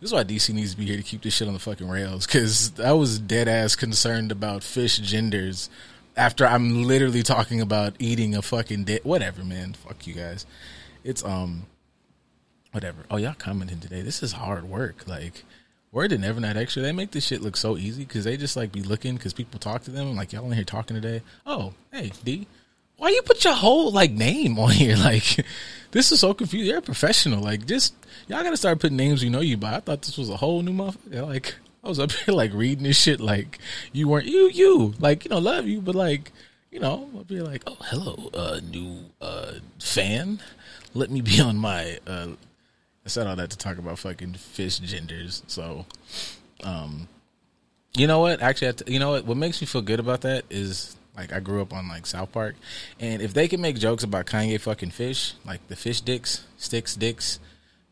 this 0.00 0.10
is 0.10 0.12
why 0.12 0.24
DC 0.24 0.52
needs 0.52 0.72
to 0.72 0.76
be 0.76 0.86
here 0.86 0.96
to 0.96 1.02
keep 1.02 1.22
this 1.22 1.34
shit 1.34 1.48
on 1.48 1.54
the 1.54 1.60
fucking 1.60 1.88
rails. 1.88 2.26
Because 2.26 2.78
I 2.80 2.92
was 2.92 3.18
dead 3.18 3.48
ass 3.48 3.76
concerned 3.76 4.30
about 4.30 4.62
fish 4.62 4.98
genders 4.98 5.70
after 6.16 6.46
I'm 6.46 6.84
literally 6.84 7.22
talking 7.22 7.60
about 7.60 7.94
eating 7.98 8.34
a 8.34 8.42
fucking 8.42 8.84
dead. 8.84 9.00
Whatever, 9.04 9.44
man. 9.44 9.74
Fuck 9.74 10.06
you 10.06 10.14
guys. 10.14 10.46
It's 11.04 11.24
um, 11.24 11.66
whatever. 12.72 13.04
Oh, 13.10 13.16
y'all 13.16 13.34
commenting 13.38 13.80
today. 13.80 14.02
This 14.02 14.22
is 14.22 14.32
hard 14.32 14.64
work. 14.64 15.06
Like, 15.06 15.44
word 15.92 16.10
to 16.10 16.18
Never 16.18 16.40
Night 16.40 16.56
Extra. 16.56 16.82
They 16.82 16.92
make 16.92 17.10
this 17.12 17.26
shit 17.26 17.40
look 17.40 17.56
so 17.56 17.76
easy 17.76 18.04
because 18.04 18.24
they 18.24 18.36
just 18.36 18.56
like 18.56 18.72
be 18.72 18.82
looking 18.82 19.16
because 19.16 19.32
people 19.32 19.58
talk 19.58 19.82
to 19.84 19.90
them. 19.90 20.14
Like 20.14 20.32
y'all 20.32 20.44
in 20.46 20.52
here 20.52 20.64
talking 20.64 20.94
today. 20.94 21.22
Oh, 21.46 21.72
hey 21.90 22.12
D, 22.22 22.46
why 22.96 23.10
you 23.10 23.22
put 23.22 23.44
your 23.44 23.54
whole 23.54 23.90
like 23.90 24.10
name 24.10 24.58
on 24.58 24.70
here? 24.70 24.96
Like, 25.06 25.44
this 25.92 26.12
is 26.12 26.20
so 26.20 26.34
confusing. 26.34 26.68
You're 26.68 26.78
a 26.78 26.82
professional. 26.82 27.42
Like, 27.42 27.66
just 27.66 27.94
y'all 28.28 28.42
gotta 28.42 28.56
start 28.56 28.80
putting 28.80 28.96
names 28.96 29.22
you 29.22 29.30
know 29.30 29.40
you 29.40 29.56
by. 29.56 29.76
I 29.76 29.80
thought 29.80 30.02
this 30.02 30.18
was 30.18 30.30
a 30.30 30.36
whole 30.36 30.62
new 30.62 30.72
motherfucker. 30.72 31.26
Like, 31.26 31.54
I 31.84 31.88
was 31.88 32.00
up 32.00 32.12
here 32.26 32.34
like 32.34 32.52
reading 32.52 32.84
this 32.84 33.00
shit 33.00 33.20
like 33.20 33.58
you 33.92 34.08
weren't 34.08 34.26
you 34.26 34.50
you 34.50 34.94
like 34.98 35.24
you 35.24 35.30
know 35.30 35.38
love 35.38 35.66
you, 35.66 35.80
but 35.80 35.94
like 35.94 36.32
you 36.70 36.80
know 36.80 37.08
I'll 37.14 37.24
be 37.24 37.40
like 37.40 37.62
oh 37.66 37.76
hello 37.80 38.30
uh 38.34 38.60
new 38.68 39.04
uh 39.20 39.52
fan. 39.78 40.40
Let 40.94 41.10
me 41.10 41.20
be 41.20 41.40
on 41.48 41.56
my. 41.56 41.98
uh 42.06 42.28
I 43.04 43.08
said 43.08 43.28
all 43.28 43.36
that 43.36 43.50
to 43.50 43.56
talk 43.56 43.78
about 43.78 44.00
fucking 44.00 44.34
fish 44.34 44.80
genders. 44.80 45.44
So, 45.46 45.86
um, 46.64 47.06
you 47.96 48.08
know 48.08 48.18
what? 48.18 48.42
Actually, 48.42 48.74
you 48.92 48.98
know 48.98 49.10
what? 49.10 49.24
What 49.26 49.36
makes 49.36 49.60
me 49.60 49.68
feel 49.68 49.80
good 49.80 50.00
about 50.00 50.22
that 50.22 50.44
is 50.50 50.95
like 51.16 51.32
I 51.32 51.40
grew 51.40 51.62
up 51.62 51.72
on 51.72 51.88
like 51.88 52.06
South 52.06 52.32
Park, 52.32 52.56
and 53.00 53.22
if 53.22 53.32
they 53.34 53.48
can 53.48 53.60
make 53.60 53.78
jokes 53.78 54.04
about 54.04 54.26
Kanye 54.26 54.60
fucking 54.60 54.90
fish, 54.90 55.34
like 55.44 55.66
the 55.68 55.76
fish 55.76 56.00
dicks, 56.00 56.46
sticks, 56.56 56.94
dicks, 56.94 57.38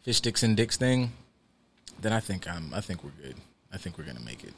fish 0.02 0.18
sticks 0.18 0.42
and 0.42 0.56
dicks 0.56 0.76
thing, 0.76 1.12
then 2.00 2.12
I 2.12 2.20
think 2.20 2.48
I'm. 2.48 2.72
I 2.74 2.80
think 2.80 3.02
we're 3.02 3.10
good. 3.10 3.36
I 3.72 3.78
think 3.78 3.98
we're 3.98 4.04
gonna 4.04 4.20
make 4.20 4.44
it. 4.44 4.54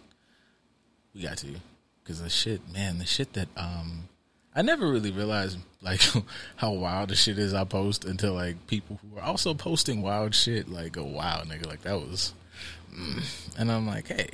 We 1.15 1.23
got 1.23 1.39
to, 1.39 1.55
because 2.03 2.21
the 2.21 2.29
shit, 2.29 2.61
man, 2.73 2.99
the 2.99 3.07
shit 3.07 3.33
that 3.35 3.49
um, 3.57 4.09
I 4.55 4.63
never 4.63 4.91
really 4.91 5.13
realized 5.13 5.59
like 5.83 6.01
how 6.57 6.73
wild 6.73 7.11
the 7.11 7.15
shit 7.15 7.39
is 7.39 7.53
I 7.53 7.65
post 7.65 8.05
until 8.05 8.33
like 8.33 8.67
people 8.67 8.99
who 9.03 9.19
are 9.19 9.23
also 9.23 9.53
posting 9.55 10.03
wild 10.03 10.35
shit 10.35 10.69
like 10.69 10.93
go 10.93 11.05
wow 11.05 11.43
nigga 11.47 11.67
like 11.67 11.83
that 11.83 12.01
was, 12.01 12.33
mm. 12.93 13.23
and 13.59 13.71
I'm 13.71 13.87
like 13.87 14.09
hey 14.09 14.31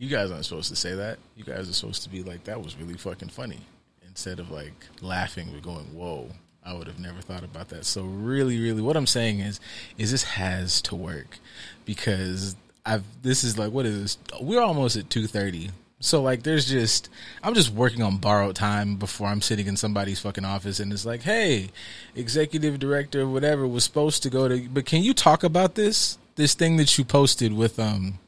you 0.00 0.08
guys 0.08 0.30
aren't 0.30 0.46
supposed 0.46 0.70
to 0.70 0.76
say 0.76 0.94
that. 0.94 1.18
You 1.36 1.44
guys 1.44 1.68
are 1.68 1.74
supposed 1.74 2.02
to 2.04 2.08
be 2.08 2.22
like, 2.22 2.44
that 2.44 2.60
was 2.60 2.74
really 2.74 2.94
fucking 2.94 3.28
funny. 3.28 3.60
Instead 4.08 4.40
of 4.40 4.50
like 4.50 4.72
laughing, 5.02 5.52
we're 5.52 5.60
going, 5.60 5.84
whoa, 5.94 6.30
I 6.64 6.72
would 6.72 6.86
have 6.86 6.98
never 6.98 7.20
thought 7.20 7.44
about 7.44 7.68
that. 7.68 7.84
So 7.84 8.04
really, 8.04 8.58
really 8.58 8.80
what 8.80 8.96
I'm 8.96 9.06
saying 9.06 9.40
is, 9.40 9.60
is 9.98 10.10
this 10.10 10.22
has 10.22 10.80
to 10.82 10.96
work 10.96 11.38
because 11.84 12.56
I've, 12.84 13.04
this 13.20 13.44
is 13.44 13.58
like, 13.58 13.72
what 13.72 13.84
is 13.84 14.16
this? 14.16 14.40
We're 14.40 14.62
almost 14.62 14.96
at 14.96 15.10
230. 15.10 15.70
So 16.00 16.22
like, 16.22 16.44
there's 16.44 16.66
just, 16.66 17.10
I'm 17.42 17.52
just 17.52 17.70
working 17.70 18.02
on 18.02 18.16
borrowed 18.16 18.56
time 18.56 18.96
before 18.96 19.28
I'm 19.28 19.42
sitting 19.42 19.66
in 19.66 19.76
somebody's 19.76 20.18
fucking 20.20 20.46
office 20.46 20.80
and 20.80 20.94
it's 20.94 21.04
like, 21.04 21.20
hey, 21.20 21.68
executive 22.16 22.78
director, 22.78 23.28
whatever 23.28 23.68
was 23.68 23.84
supposed 23.84 24.22
to 24.22 24.30
go 24.30 24.48
to, 24.48 24.66
but 24.70 24.86
can 24.86 25.02
you 25.02 25.12
talk 25.12 25.44
about 25.44 25.74
this? 25.74 26.16
This 26.36 26.54
thing 26.54 26.78
that 26.78 26.96
you 26.96 27.04
posted 27.04 27.52
with, 27.52 27.78
um, 27.78 28.18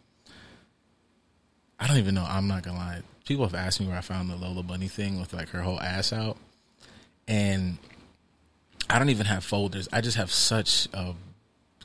I 1.83 1.89
don't 1.89 1.97
even 1.99 2.15
know. 2.15 2.25
I'm 2.27 2.47
not 2.47 2.63
gonna 2.63 2.79
lie. 2.79 3.03
People 3.27 3.45
have 3.45 3.57
asked 3.57 3.81
me 3.81 3.89
where 3.89 3.99
I 3.99 4.03
found 4.03 4.31
the 4.31 4.37
Lola 4.37 4.63
Bunny 4.63 4.87
thing 4.87 5.19
with 5.19 5.33
like 5.33 5.49
her 5.49 5.63
whole 5.63 5.81
ass 5.81 6.13
out, 6.13 6.37
and 7.27 7.77
I 8.89 9.01
don't 9.01 9.11
even 9.11 9.27
have 9.27 9.43
folders. 9.43 9.89
I 9.93 10.01
just 10.01 10.17
have 10.17 10.31
such 10.31 10.87
a 10.95 11.15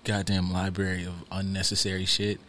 goddamn 0.04 0.54
library 0.54 1.06
of 1.06 1.16
unnecessary 1.32 2.06
shit 2.06 2.40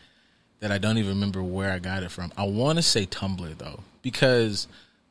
that 0.60 0.70
I 0.70 0.76
don't 0.76 0.98
even 0.98 1.08
remember 1.08 1.42
where 1.42 1.72
I 1.72 1.78
got 1.78 2.02
it 2.02 2.10
from. 2.10 2.32
I 2.36 2.44
want 2.44 2.76
to 2.76 2.82
say 2.82 3.06
Tumblr 3.06 3.56
though, 3.56 3.80
because 4.02 4.68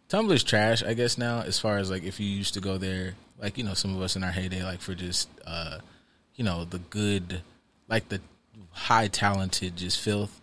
Tumblr's 0.07 0.43
trash. 0.43 0.83
I 0.83 0.93
guess 0.93 1.17
now, 1.17 1.39
as 1.41 1.57
far 1.57 1.79
as 1.79 1.89
like 1.89 2.03
if 2.03 2.19
you 2.19 2.27
used 2.27 2.53
to 2.53 2.61
go 2.61 2.77
there, 2.77 3.15
like 3.41 3.57
you 3.57 3.63
know, 3.63 3.73
some 3.73 3.95
of 3.95 4.01
us 4.03 4.15
in 4.15 4.23
our 4.23 4.31
heyday, 4.31 4.63
like 4.63 4.81
for 4.81 4.93
just 4.93 5.27
uh, 5.47 5.79
you 6.35 6.43
know 6.43 6.65
the 6.65 6.77
good, 6.77 7.41
like 7.87 8.09
the 8.09 8.21
high 8.69 9.07
talented, 9.07 9.75
just 9.75 9.99
filth 9.99 10.39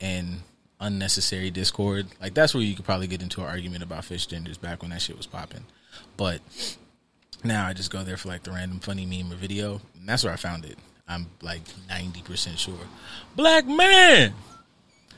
and 0.00 0.40
unnecessary 0.80 1.50
discord. 1.50 2.06
Like 2.20 2.34
that's 2.34 2.54
where 2.54 2.62
you 2.62 2.74
could 2.74 2.84
probably 2.84 3.06
get 3.06 3.22
into 3.22 3.40
an 3.40 3.46
argument 3.48 3.82
about 3.82 4.04
fish 4.04 4.26
genders 4.26 4.58
back 4.58 4.82
when 4.82 4.90
that 4.90 5.02
shit 5.02 5.16
was 5.16 5.26
popping. 5.26 5.64
But 6.16 6.40
now 7.44 7.66
I 7.66 7.72
just 7.72 7.90
go 7.90 8.02
there 8.02 8.16
for 8.16 8.28
like 8.28 8.42
the 8.42 8.50
random 8.50 8.80
funny 8.80 9.06
meme 9.06 9.32
or 9.32 9.36
video, 9.36 9.80
and 9.98 10.08
that's 10.08 10.24
where 10.24 10.32
I 10.32 10.36
found 10.36 10.64
it. 10.64 10.78
I'm 11.08 11.26
like 11.42 11.62
ninety 11.88 12.22
percent 12.22 12.58
sure. 12.58 12.74
Black 13.36 13.66
man. 13.66 14.34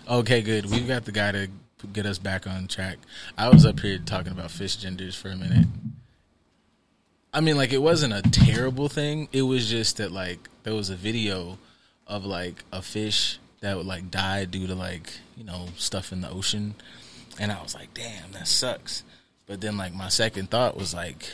Okay, 0.09 0.43
good. 0.43 0.71
We've 0.71 0.89
got 0.89 1.05
the 1.05 1.13
guy 1.13 1.33
to 1.33 1.49
get 1.93 2.07
us 2.07 2.19
back 2.19 2.47
on 2.47 2.67
track. 2.67 2.99
I 3.37 3.49
was 3.49 3.65
up 3.65 3.81
here 3.81 3.99
talking 3.99 4.33
about 4.33 4.51
fish 4.51 4.77
genders 4.77 5.15
for 5.15 5.29
a 5.29 5.37
minute. 5.37 5.67
I 7.33 7.41
mean, 7.41 7.57
like 7.57 7.73
it 7.73 7.83
wasn't 7.83 8.15
a 8.15 8.23
terrible 8.23 8.89
thing. 8.89 9.29
It 9.33 9.43
was 9.43 9.69
just 9.69 9.99
that 9.99 10.13
like 10.13 10.49
there 10.63 10.75
was 10.75 10.91
a 10.91 10.97
video 10.97 11.59
of 12.07 12.25
like 12.25 12.65
a 12.73 12.83
fish 12.83 13.39
that 13.61 13.77
would 13.77 13.87
like 13.87 14.11
die 14.11 14.45
due 14.45 14.67
to 14.67 14.75
like 14.75 15.13
you 15.39 15.45
know 15.45 15.67
stuff 15.77 16.13
in 16.13 16.21
the 16.21 16.31
ocean, 16.31 16.75
and 17.39 17.53
I 17.53 17.63
was 17.63 17.75
like, 17.75 17.95
damn, 17.95 18.33
that 18.33 18.49
sucks. 18.49 19.05
But 19.47 19.61
then 19.61 19.77
like 19.77 19.95
my 19.95 20.09
second 20.09 20.51
thought 20.51 20.77
was 20.77 20.93
like, 20.93 21.31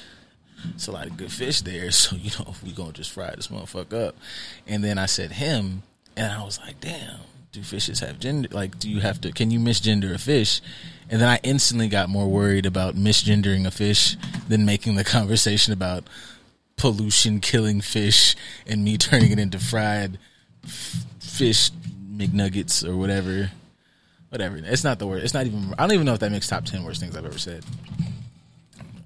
it's 0.74 0.86
a 0.86 0.92
lot 0.92 1.06
of 1.06 1.16
good 1.16 1.32
fish 1.32 1.62
there, 1.62 1.90
so 1.90 2.16
you 2.16 2.30
know 2.38 2.54
we 2.62 2.72
gonna 2.72 2.92
just 2.92 3.10
fry 3.10 3.32
this 3.34 3.48
motherfucker 3.48 4.08
up. 4.08 4.16
And 4.66 4.84
then 4.84 4.98
I 4.98 5.06
said 5.06 5.32
him, 5.32 5.82
and 6.16 6.30
I 6.30 6.44
was 6.44 6.60
like, 6.60 6.80
damn, 6.80 7.20
do 7.52 7.62
fishes 7.62 8.00
have 8.00 8.20
gender? 8.20 8.48
Like, 8.52 8.78
do 8.78 8.90
you 8.90 9.00
have 9.00 9.20
to? 9.22 9.32
Can 9.32 9.50
you 9.50 9.58
misgender 9.58 10.14
a 10.14 10.18
fish? 10.18 10.60
And 11.08 11.20
then 11.20 11.28
I 11.28 11.40
instantly 11.42 11.88
got 11.88 12.08
more 12.08 12.28
worried 12.28 12.66
about 12.66 12.96
misgendering 12.96 13.66
a 13.66 13.70
fish 13.70 14.16
than 14.48 14.66
making 14.66 14.96
the 14.96 15.04
conversation 15.04 15.72
about 15.72 16.04
pollution 16.76 17.40
killing 17.40 17.80
fish 17.80 18.34
and 18.66 18.84
me 18.84 18.98
turning 18.98 19.30
it 19.30 19.38
into 19.38 19.58
fried 19.58 20.18
f- 20.64 21.04
fish 21.20 21.70
McNuggets 22.16 22.86
or 22.86 22.96
whatever. 22.96 23.50
Whatever. 24.34 24.56
It's 24.56 24.82
not 24.82 24.98
the 24.98 25.06
worst. 25.06 25.22
It's 25.22 25.32
not 25.32 25.46
even. 25.46 25.72
I 25.78 25.82
don't 25.82 25.92
even 25.92 26.06
know 26.06 26.14
if 26.14 26.18
that 26.18 26.32
makes 26.32 26.48
top 26.48 26.64
ten 26.64 26.82
worst 26.82 26.98
things 27.00 27.16
I've 27.16 27.24
ever 27.24 27.38
said. 27.38 27.64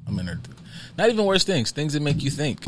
I'm 0.06 0.18
in. 0.18 0.40
Not 0.96 1.10
even 1.10 1.26
worst 1.26 1.46
things. 1.46 1.70
Things 1.70 1.92
that 1.92 2.00
make 2.00 2.22
you 2.22 2.30
think. 2.30 2.64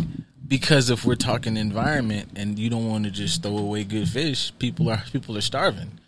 Because 0.47 0.91
if 0.91 1.07
we're 1.07 1.15
talking 1.15 1.57
environment 1.57 2.33
and 2.37 2.59
you 2.59 2.69
don't 2.69 2.87
want 2.87 3.05
to 3.07 3.11
just 3.11 3.43
throw 3.43 3.57
away 3.57 3.85
good 3.85 4.11
fish, 4.11 4.53
people 4.59 4.91
are 4.91 5.03
people 5.11 5.39
are 5.39 5.41
starving. 5.41 6.01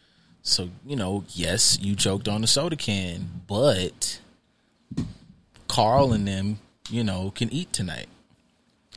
So 0.43 0.69
you 0.87 0.95
know, 0.95 1.25
yes, 1.31 1.79
you 1.81 1.97
choked 1.97 2.29
on 2.29 2.43
the 2.43 2.47
soda 2.47 2.77
can, 2.77 3.31
but 3.47 4.21
Carl 5.69 6.13
and 6.13 6.29
them, 6.29 6.59
you 6.91 7.03
know, 7.03 7.33
can 7.35 7.51
eat 7.51 7.73
tonight. 7.73 8.09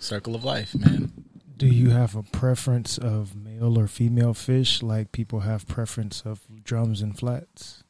Circle 0.02 0.36
of 0.36 0.44
life, 0.44 0.76
man. 0.76 1.14
Do 1.58 1.68
you 1.68 1.90
have 1.92 2.16
a 2.16 2.24
preference 2.24 2.98
of 2.98 3.36
male 3.36 3.80
or 3.80 3.88
female 3.88 4.34
fish 4.34 4.84
like 4.84 5.12
people 5.12 5.42
have 5.42 5.68
preference 5.68 6.22
of 6.26 6.42
drums 6.64 7.02
and 7.02 7.18
flats? 7.18 7.84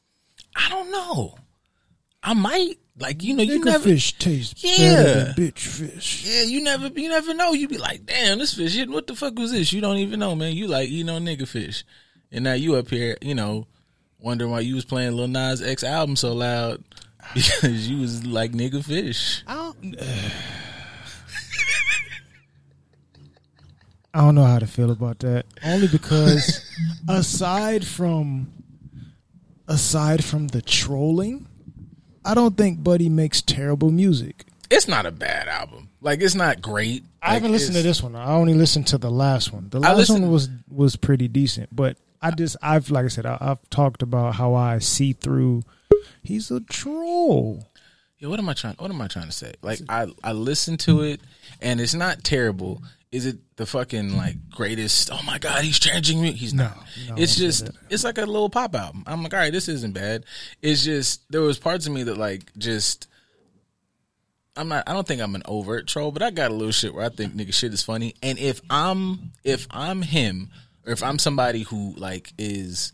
I 0.56 0.70
don't 0.70 0.92
know. 0.92 1.36
I 2.24 2.34
might 2.34 2.78
like 2.98 3.24
you 3.24 3.36
know 3.36 3.44
you 3.44 3.60
Nigga 3.60 3.66
never 3.66 3.84
fish 3.84 4.18
tastes 4.18 4.64
Yeah. 4.64 4.96
better 5.04 5.24
than 5.26 5.34
bitch 5.36 5.60
fish. 5.60 6.26
yeah 6.26 6.44
you 6.44 6.64
never 6.64 6.88
you 6.88 7.10
never 7.10 7.34
know 7.34 7.52
you 7.54 7.68
be 7.68 7.78
like 7.78 8.06
damn 8.06 8.40
this 8.40 8.54
fish 8.54 8.74
hit 8.74 8.90
what 8.90 9.06
the 9.06 9.16
fuck 9.16 9.38
was 9.38 9.52
this 9.52 9.74
you 9.74 9.82
don't 9.82 9.98
even 9.98 10.20
know 10.22 10.34
man 10.34 10.54
you 10.54 10.68
like 10.68 10.90
you 10.90 11.04
know 11.04 11.18
nigga 11.20 11.46
fish 11.48 11.84
and 12.32 12.46
now 12.46 12.54
you 12.54 12.76
up 12.76 12.90
here 12.90 13.18
you 13.22 13.36
know 13.36 13.68
wondering 14.20 14.50
why 14.50 14.62
you 14.62 14.76
was 14.76 14.86
playing 14.86 15.12
Lil 15.12 15.28
Nas 15.28 15.62
X 15.62 15.84
album 15.84 16.16
so 16.16 16.34
loud 16.34 16.84
because 17.34 17.88
you 17.90 17.98
was 18.00 18.26
like 18.26 18.54
nigga 18.54 18.84
fish 18.84 19.44
I 19.46 19.54
don't, 19.56 19.96
I 24.16 24.20
don't 24.22 24.36
know 24.36 24.46
how 24.46 24.60
to 24.60 24.68
feel 24.68 24.92
about 24.92 25.20
that. 25.20 25.46
Only 25.64 25.90
because 25.90 26.66
aside 27.10 27.86
from 27.86 28.52
aside 29.68 30.24
from 30.24 30.48
the 30.48 30.62
trolling, 30.62 31.48
I 32.24 32.34
don't 32.34 32.56
think 32.56 32.82
Buddy 32.82 33.10
makes 33.10 33.42
terrible 33.42 33.92
music. 33.92 34.46
it's 34.72 34.88
not 34.88 35.06
a 35.06 35.12
bad 35.12 35.48
album 35.48 35.90
like 36.06 36.22
it's 36.22 36.36
not 36.36 36.62
great 36.62 37.04
I 37.22 37.34
haven't 37.34 37.52
listened 37.52 37.76
to 37.76 37.82
this 37.82 38.04
one. 38.04 38.16
I 38.16 38.34
only 38.34 38.54
listened 38.54 38.88
to 38.88 39.00
the 39.00 39.10
last 39.10 39.52
one. 39.52 39.68
The 39.70 39.80
last 39.80 40.12
one 40.12 40.30
was 40.30 40.48
was 40.70 40.96
pretty 40.96 41.28
decent, 41.28 41.76
but 41.76 41.98
I 42.22 42.30
just 42.32 42.56
I've 42.62 42.92
like 42.92 43.06
I 43.06 43.08
said 43.08 43.26
I, 43.26 43.38
I've 43.42 43.70
talked 43.72 44.04
about 44.04 44.36
how 44.36 44.54
I 44.54 44.78
see 44.78 45.14
through. 45.14 45.64
He's 46.22 46.52
a 46.52 46.60
troll. 46.62 47.68
Yeah, 48.20 48.30
what 48.30 48.40
am 48.40 48.48
I 48.48 48.54
trying? 48.54 48.76
What 48.76 48.92
am 48.92 49.02
I 49.02 49.08
trying 49.08 49.26
to 49.26 49.32
say? 49.32 49.54
Like, 49.64 49.80
I 49.90 50.06
I 50.24 50.34
listened 50.34 50.80
to 50.82 51.02
it, 51.02 51.20
and 51.62 51.82
it's 51.82 51.96
not 51.96 52.24
terrible. 52.24 52.84
Is 53.16 53.26
it 53.26 53.38
the 53.56 53.66
fucking 53.66 54.18
like 54.18 54.50
greatest? 54.50 55.10
Oh 55.10 55.22
my 55.26 55.40
god, 55.40 55.64
he's 55.64 55.80
changing 55.80 56.22
me. 56.22 56.34
He's 56.34 56.54
not. 56.54 56.76
no, 57.08 57.16
it's 57.16 57.38
just 57.38 57.70
it's 57.90 58.04
like 58.04 58.18
a 58.18 58.26
little 58.26 58.50
pop 58.50 58.76
album. 58.76 59.06
I'm 59.08 59.24
like, 59.24 59.34
all 59.34 59.40
right, 59.40 59.54
this 59.54 59.70
isn't 59.70 59.94
bad. 59.94 60.26
It's 60.62 60.84
just 60.84 61.22
there 61.32 61.40
was 61.40 61.58
parts 61.58 61.88
of 61.88 61.94
me 61.94 62.04
that 62.04 62.18
like 62.18 62.52
just. 62.58 63.08
I'm 64.58 64.68
not. 64.68 64.84
I 64.86 64.92
don't 64.92 65.08
think 65.08 65.22
I'm 65.22 65.34
an 65.34 65.44
overt 65.46 65.88
troll, 65.88 66.12
but 66.12 66.24
I 66.24 66.30
got 66.30 66.52
a 66.52 66.54
little 66.54 66.74
shit 66.74 66.94
where 66.94 67.06
I 67.06 67.10
think 67.10 67.34
nigga 67.34 67.54
shit 67.54 67.74
is 67.74 67.82
funny. 67.82 68.16
And 68.22 68.38
if 68.38 68.60
I'm 68.70 69.32
if 69.46 69.66
I'm 69.72 70.02
him, 70.02 70.50
or 70.86 70.92
if 70.92 71.02
I'm 71.02 71.18
somebody 71.18 71.62
who 71.62 71.94
like 71.96 72.34
is 72.38 72.92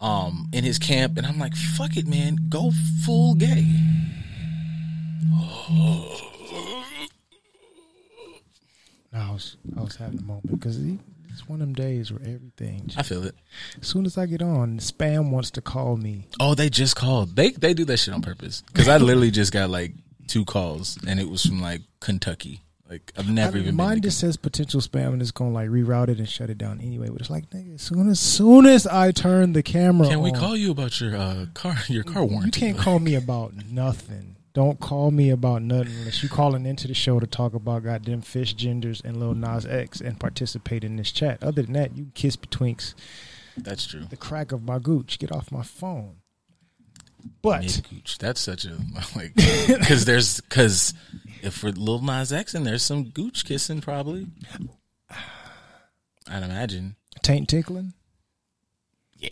um 0.00 0.48
in 0.52 0.64
his 0.64 0.80
camp, 0.80 1.16
and 1.16 1.24
I'm 1.24 1.38
like, 1.38 1.54
fuck 1.54 1.96
it, 1.96 2.08
man, 2.08 2.38
go 2.48 2.72
full 3.04 3.36
gay. 3.36 3.66
No, 5.30 6.33
I 9.14 9.30
was 9.30 9.56
I 9.76 9.82
was 9.82 9.96
having 9.96 10.18
a 10.18 10.22
moment 10.22 10.50
because 10.50 10.78
it's 10.78 11.48
one 11.48 11.60
of 11.60 11.66
them 11.66 11.74
days 11.74 12.12
where 12.12 12.20
everything. 12.22 12.82
Just, 12.86 12.98
I 12.98 13.02
feel 13.02 13.24
it. 13.24 13.34
As 13.80 13.86
soon 13.88 14.06
as 14.06 14.18
I 14.18 14.26
get 14.26 14.42
on, 14.42 14.78
spam 14.78 15.30
wants 15.30 15.50
to 15.52 15.60
call 15.60 15.96
me. 15.96 16.28
Oh, 16.40 16.54
they 16.54 16.68
just 16.70 16.96
called. 16.96 17.36
They 17.36 17.50
they 17.50 17.74
do 17.74 17.84
that 17.86 17.98
shit 17.98 18.14
on 18.14 18.22
purpose. 18.22 18.62
Because 18.66 18.88
I 18.88 18.96
literally 18.98 19.30
just 19.30 19.52
got 19.52 19.70
like 19.70 19.92
two 20.26 20.44
calls, 20.44 20.98
and 21.06 21.20
it 21.20 21.28
was 21.28 21.44
from 21.44 21.60
like 21.60 21.82
Kentucky. 22.00 22.60
Like 22.88 23.12
I've 23.16 23.30
never 23.30 23.56
I- 23.56 23.60
even 23.60 23.76
mine 23.76 24.02
just 24.02 24.18
says 24.18 24.36
potential 24.36 24.80
spam 24.80 25.14
and 25.14 25.22
it's 25.22 25.30
gonna 25.30 25.52
like 25.52 25.68
reroute 25.70 26.08
it 26.08 26.18
and 26.18 26.28
shut 26.28 26.50
it 26.50 26.58
down 26.58 26.80
anyway. 26.80 27.08
But 27.08 27.20
it's 27.20 27.30
like, 27.30 27.48
nigga, 27.50 27.74
as 27.76 27.82
soon 27.82 28.08
as 28.10 28.20
soon 28.20 28.66
as 28.66 28.86
I 28.86 29.10
turn 29.10 29.54
the 29.54 29.62
camera, 29.62 30.08
can 30.08 30.20
we 30.20 30.30
on, 30.30 30.38
call 30.38 30.56
you 30.56 30.70
about 30.70 31.00
your 31.00 31.16
uh, 31.16 31.46
car 31.54 31.76
your 31.88 32.04
car 32.04 32.24
warranty? 32.24 32.60
You 32.60 32.74
can't 32.74 32.78
call 32.78 32.98
me 32.98 33.14
about 33.24 33.54
nothing. 33.70 34.33
Don't 34.54 34.78
call 34.78 35.10
me 35.10 35.30
about 35.30 35.62
nothing 35.62 35.92
unless 35.98 36.22
you 36.22 36.28
calling 36.28 36.64
into 36.64 36.86
the 36.86 36.94
show 36.94 37.18
to 37.18 37.26
talk 37.26 37.54
about 37.54 37.82
goddamn 37.82 38.22
fish 38.22 38.54
genders 38.54 39.02
and 39.04 39.16
Lil 39.18 39.34
Nas 39.34 39.66
X 39.66 40.00
and 40.00 40.18
participate 40.20 40.84
in 40.84 40.94
this 40.94 41.10
chat. 41.10 41.42
Other 41.42 41.62
than 41.62 41.72
that, 41.72 41.96
you 41.96 42.12
kiss 42.14 42.36
between 42.36 42.76
That's 43.56 43.84
true. 43.84 44.04
the 44.08 44.16
crack 44.16 44.52
of 44.52 44.62
my 44.62 44.78
gooch. 44.78 45.18
Get 45.18 45.32
off 45.32 45.50
my 45.50 45.64
phone. 45.64 46.18
But 47.42 47.82
gooch. 47.90 48.18
That's 48.18 48.40
such 48.40 48.64
a 48.64 48.76
like 49.16 49.34
because 49.34 50.04
there's 50.04 50.40
because 50.42 50.94
if 51.42 51.64
we're 51.64 51.70
Lil 51.70 52.00
Nas 52.02 52.32
X 52.32 52.54
and 52.54 52.64
there's 52.64 52.82
some 52.82 53.04
gooch 53.10 53.44
kissing 53.44 53.80
probably. 53.80 54.28
I'd 56.30 56.42
imagine. 56.42 56.96
taint 57.22 57.48
tickling, 57.48 57.92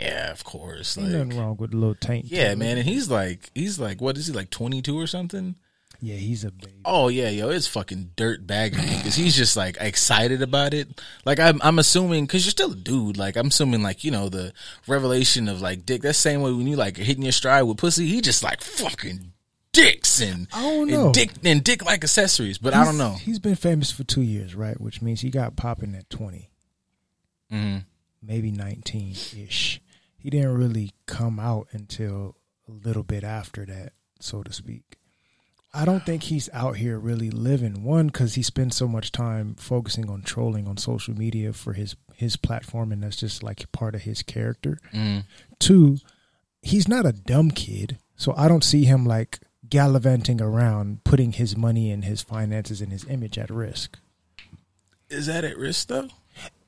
Yeah, 0.00 0.30
of 0.30 0.44
course. 0.44 0.96
Like, 0.96 1.06
nothing 1.06 1.38
wrong 1.38 1.56
with 1.56 1.72
a 1.72 1.76
little 1.76 1.94
tank. 1.94 2.26
yeah, 2.28 2.50
tickling. 2.50 2.58
man, 2.58 2.78
and 2.78 2.88
he's 2.88 3.10
like 3.10 3.50
he's 3.54 3.78
like 3.78 4.00
what 4.00 4.16
is 4.16 4.26
he 4.26 4.32
like 4.32 4.50
twenty 4.50 4.82
two 4.82 4.98
or 4.98 5.06
something? 5.06 5.56
Yeah, 6.04 6.16
he's 6.16 6.42
a 6.42 6.50
baby. 6.50 6.80
Oh 6.84 7.06
yeah, 7.06 7.28
yo, 7.28 7.50
it's 7.50 7.68
fucking 7.68 8.10
dirt 8.16 8.44
bag 8.44 8.72
because 8.72 9.14
he's 9.14 9.36
just 9.36 9.56
like 9.56 9.76
excited 9.78 10.42
about 10.42 10.74
it. 10.74 11.00
Like 11.24 11.38
I'm, 11.38 11.60
I'm 11.62 11.78
assuming 11.78 12.26
because 12.26 12.44
you're 12.44 12.50
still 12.50 12.72
a 12.72 12.76
dude. 12.76 13.16
Like 13.16 13.36
I'm 13.36 13.46
assuming 13.46 13.84
like 13.84 14.02
you 14.02 14.10
know 14.10 14.28
the 14.28 14.52
revelation 14.88 15.46
of 15.46 15.62
like 15.62 15.86
dick. 15.86 16.02
That 16.02 16.14
same 16.14 16.42
way 16.42 16.52
when 16.52 16.66
you 16.66 16.74
like 16.74 16.96
hitting 16.96 17.22
your 17.22 17.30
stride 17.30 17.62
with 17.62 17.78
pussy, 17.78 18.08
he 18.08 18.20
just 18.20 18.42
like 18.42 18.62
fucking 18.62 19.32
dicks 19.72 20.20
and 20.20 20.48
I 20.52 20.62
don't 20.62 20.90
and 20.90 21.14
dick 21.14 21.30
and 21.44 21.62
dick 21.62 21.84
like 21.84 22.02
accessories. 22.02 22.58
But 22.58 22.74
I 22.74 22.84
don't 22.84 22.98
know. 22.98 23.12
He's 23.12 23.38
been 23.38 23.54
famous 23.54 23.92
for 23.92 24.02
two 24.02 24.22
years, 24.22 24.56
right? 24.56 24.80
Which 24.80 25.02
means 25.02 25.20
he 25.20 25.30
got 25.30 25.54
popping 25.54 25.94
at 25.94 26.10
20, 26.10 26.50
mm-hmm. 27.52 27.78
maybe 28.20 28.50
19 28.50 29.12
ish. 29.12 29.80
He 30.22 30.30
didn't 30.30 30.54
really 30.54 30.92
come 31.06 31.40
out 31.40 31.66
until 31.72 32.36
a 32.68 32.70
little 32.70 33.02
bit 33.02 33.24
after 33.24 33.66
that, 33.66 33.92
so 34.20 34.44
to 34.44 34.52
speak. 34.52 34.96
I 35.74 35.84
don't 35.84 36.06
think 36.06 36.24
he's 36.24 36.48
out 36.52 36.76
here 36.76 36.96
really 36.96 37.30
living. 37.30 37.82
One, 37.82 38.06
because 38.06 38.34
he 38.34 38.42
spends 38.42 38.76
so 38.76 38.86
much 38.86 39.10
time 39.10 39.56
focusing 39.56 40.08
on 40.08 40.22
trolling 40.22 40.68
on 40.68 40.76
social 40.76 41.14
media 41.14 41.52
for 41.52 41.72
his 41.72 41.96
his 42.14 42.36
platform, 42.36 42.92
and 42.92 43.02
that's 43.02 43.16
just 43.16 43.42
like 43.42 43.70
part 43.72 43.96
of 43.96 44.02
his 44.02 44.22
character. 44.22 44.78
mm 44.92 45.24
Two, 45.58 45.98
he's 46.60 46.86
not 46.86 47.06
a 47.06 47.12
dumb 47.12 47.50
kid, 47.50 47.98
so 48.16 48.32
I 48.36 48.46
don't 48.46 48.64
see 48.64 48.84
him 48.84 49.04
like 49.04 49.40
gallivanting 49.68 50.40
around, 50.40 51.02
putting 51.02 51.32
his 51.32 51.56
money 51.56 51.90
and 51.90 52.04
his 52.04 52.22
finances 52.22 52.80
and 52.80 52.92
his 52.92 53.04
image 53.06 53.38
at 53.38 53.50
risk. 53.50 53.98
Is 55.08 55.26
that 55.26 55.42
at 55.44 55.58
risk 55.58 55.88
though? 55.88 56.08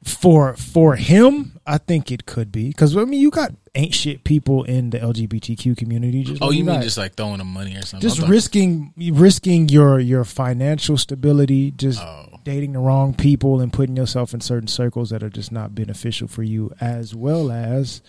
For 0.04 0.54
for 0.54 0.96
him, 0.96 1.58
I 1.66 1.78
think 1.78 2.12
it 2.12 2.26
could 2.26 2.52
be 2.52 2.68
because 2.68 2.94
I 2.96 3.04
mean 3.04 3.20
you 3.20 3.30
got 3.30 3.52
ain't 3.74 3.94
shit 3.94 4.22
people 4.22 4.62
in 4.64 4.90
the 4.90 4.98
LGBTQ 4.98 5.76
community. 5.76 6.24
Just 6.24 6.42
Oh, 6.42 6.48
like 6.48 6.58
you 6.58 6.64
mean 6.64 6.82
just 6.82 6.98
like 6.98 7.14
throwing 7.14 7.38
them 7.38 7.48
money 7.48 7.74
or 7.74 7.82
something? 7.82 8.06
just 8.08 8.20
risking 8.28 8.92
risking 8.98 9.68
your 9.70 9.98
your 9.98 10.24
financial 10.24 10.98
stability, 10.98 11.70
just 11.70 12.02
Oh, 12.02 12.38
dating 12.44 12.72
the 12.74 12.80
wrong 12.80 13.14
people 13.14 13.60
and 13.62 13.72
putting 13.72 13.96
yourself 13.96 14.34
in 14.34 14.42
certain 14.42 14.68
circles 14.68 15.08
that 15.08 15.22
are 15.22 15.30
just 15.30 15.50
not 15.50 15.74
beneficial 15.74 16.28
for 16.28 16.42
you, 16.42 16.70
as 16.82 17.14
well 17.14 17.50
as 17.50 18.02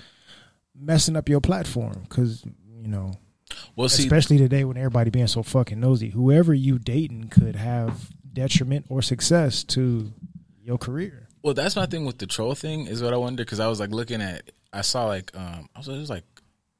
messing 0.78 1.16
up 1.16 1.30
your 1.30 1.40
platform. 1.40 2.06
Because 2.10 2.44
you 2.78 2.90
know, 2.90 3.14
well, 3.78 3.88
see, 3.88 4.04
especially 4.04 4.38
today 4.38 4.66
when 4.66 4.75
everybody 4.75 5.10
being 5.12 5.28
so 5.28 5.44
fucking 5.44 5.80
nosy, 5.80 6.10
whoever 6.10 6.54
you 6.54 6.78
dating 6.78 7.30
could 7.30 7.56
have 7.56 8.10
detriment 8.34 8.86
or 8.90 9.02
success 9.02 9.64
to 9.64 10.12
your 10.62 10.78
career. 10.78 11.25
Well, 11.46 11.54
that's 11.54 11.75
my 11.75 11.86
thing 11.86 12.06
with 12.06 12.18
the 12.18 12.25
troll 12.25 12.56
thing 12.56 12.88
is 12.88 13.04
what 13.04 13.14
I 13.14 13.18
wonder 13.18 13.46
because 13.46 13.60
I 13.60 13.68
was 13.68 13.80
like 13.80 13.92
looking 13.92 14.20
at, 14.20 14.50
I 14.74 14.82
saw 14.82 15.06
like, 15.06 15.30
um, 15.38 15.70
I 15.75 15.78
was, 15.80 15.88
it 15.88 15.92
was 15.92 16.10
like 16.10 16.24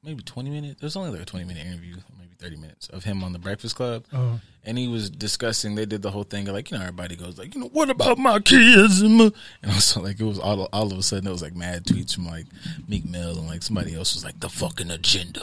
maybe 0.02 0.24
twenty 0.24 0.50
minutes. 0.50 0.80
There's 0.80 0.96
only 0.96 1.10
like 1.12 1.20
a 1.20 1.24
twenty 1.24 1.44
minute 1.44 1.64
interview, 1.64 1.94
maybe 2.18 2.34
thirty 2.36 2.56
minutes 2.56 2.88
of 2.88 3.04
him 3.04 3.22
on 3.22 3.32
the 3.32 3.38
Breakfast 3.38 3.76
Club, 3.76 4.04
Oh. 4.12 4.40
and 4.64 4.76
he 4.76 4.88
was 4.88 5.08
discussing. 5.08 5.76
They 5.76 5.86
did 5.86 6.02
the 6.02 6.10
whole 6.10 6.24
thing 6.24 6.48
of 6.48 6.54
like 6.54 6.72
you 6.72 6.76
know 6.78 6.82
everybody 6.82 7.14
goes 7.14 7.38
like 7.38 7.54
you 7.54 7.60
know 7.60 7.68
what 7.68 7.90
about 7.90 8.18
my 8.18 8.40
kids 8.40 9.02
and, 9.02 9.14
my-" 9.14 9.30
and 9.62 9.70
also 9.70 10.02
like 10.02 10.18
it 10.18 10.24
was 10.24 10.40
all 10.40 10.64
all 10.72 10.90
of 10.92 10.98
a 10.98 11.02
sudden 11.04 11.28
it 11.28 11.30
was 11.30 11.42
like 11.42 11.54
mad 11.54 11.84
tweets 11.84 12.16
from 12.16 12.26
like 12.26 12.46
Meek 12.88 13.04
Mill 13.08 13.38
and 13.38 13.46
like 13.46 13.62
somebody 13.62 13.94
else 13.94 14.14
was 14.16 14.24
like 14.24 14.40
the 14.40 14.48
fucking 14.48 14.90
agenda, 14.90 15.42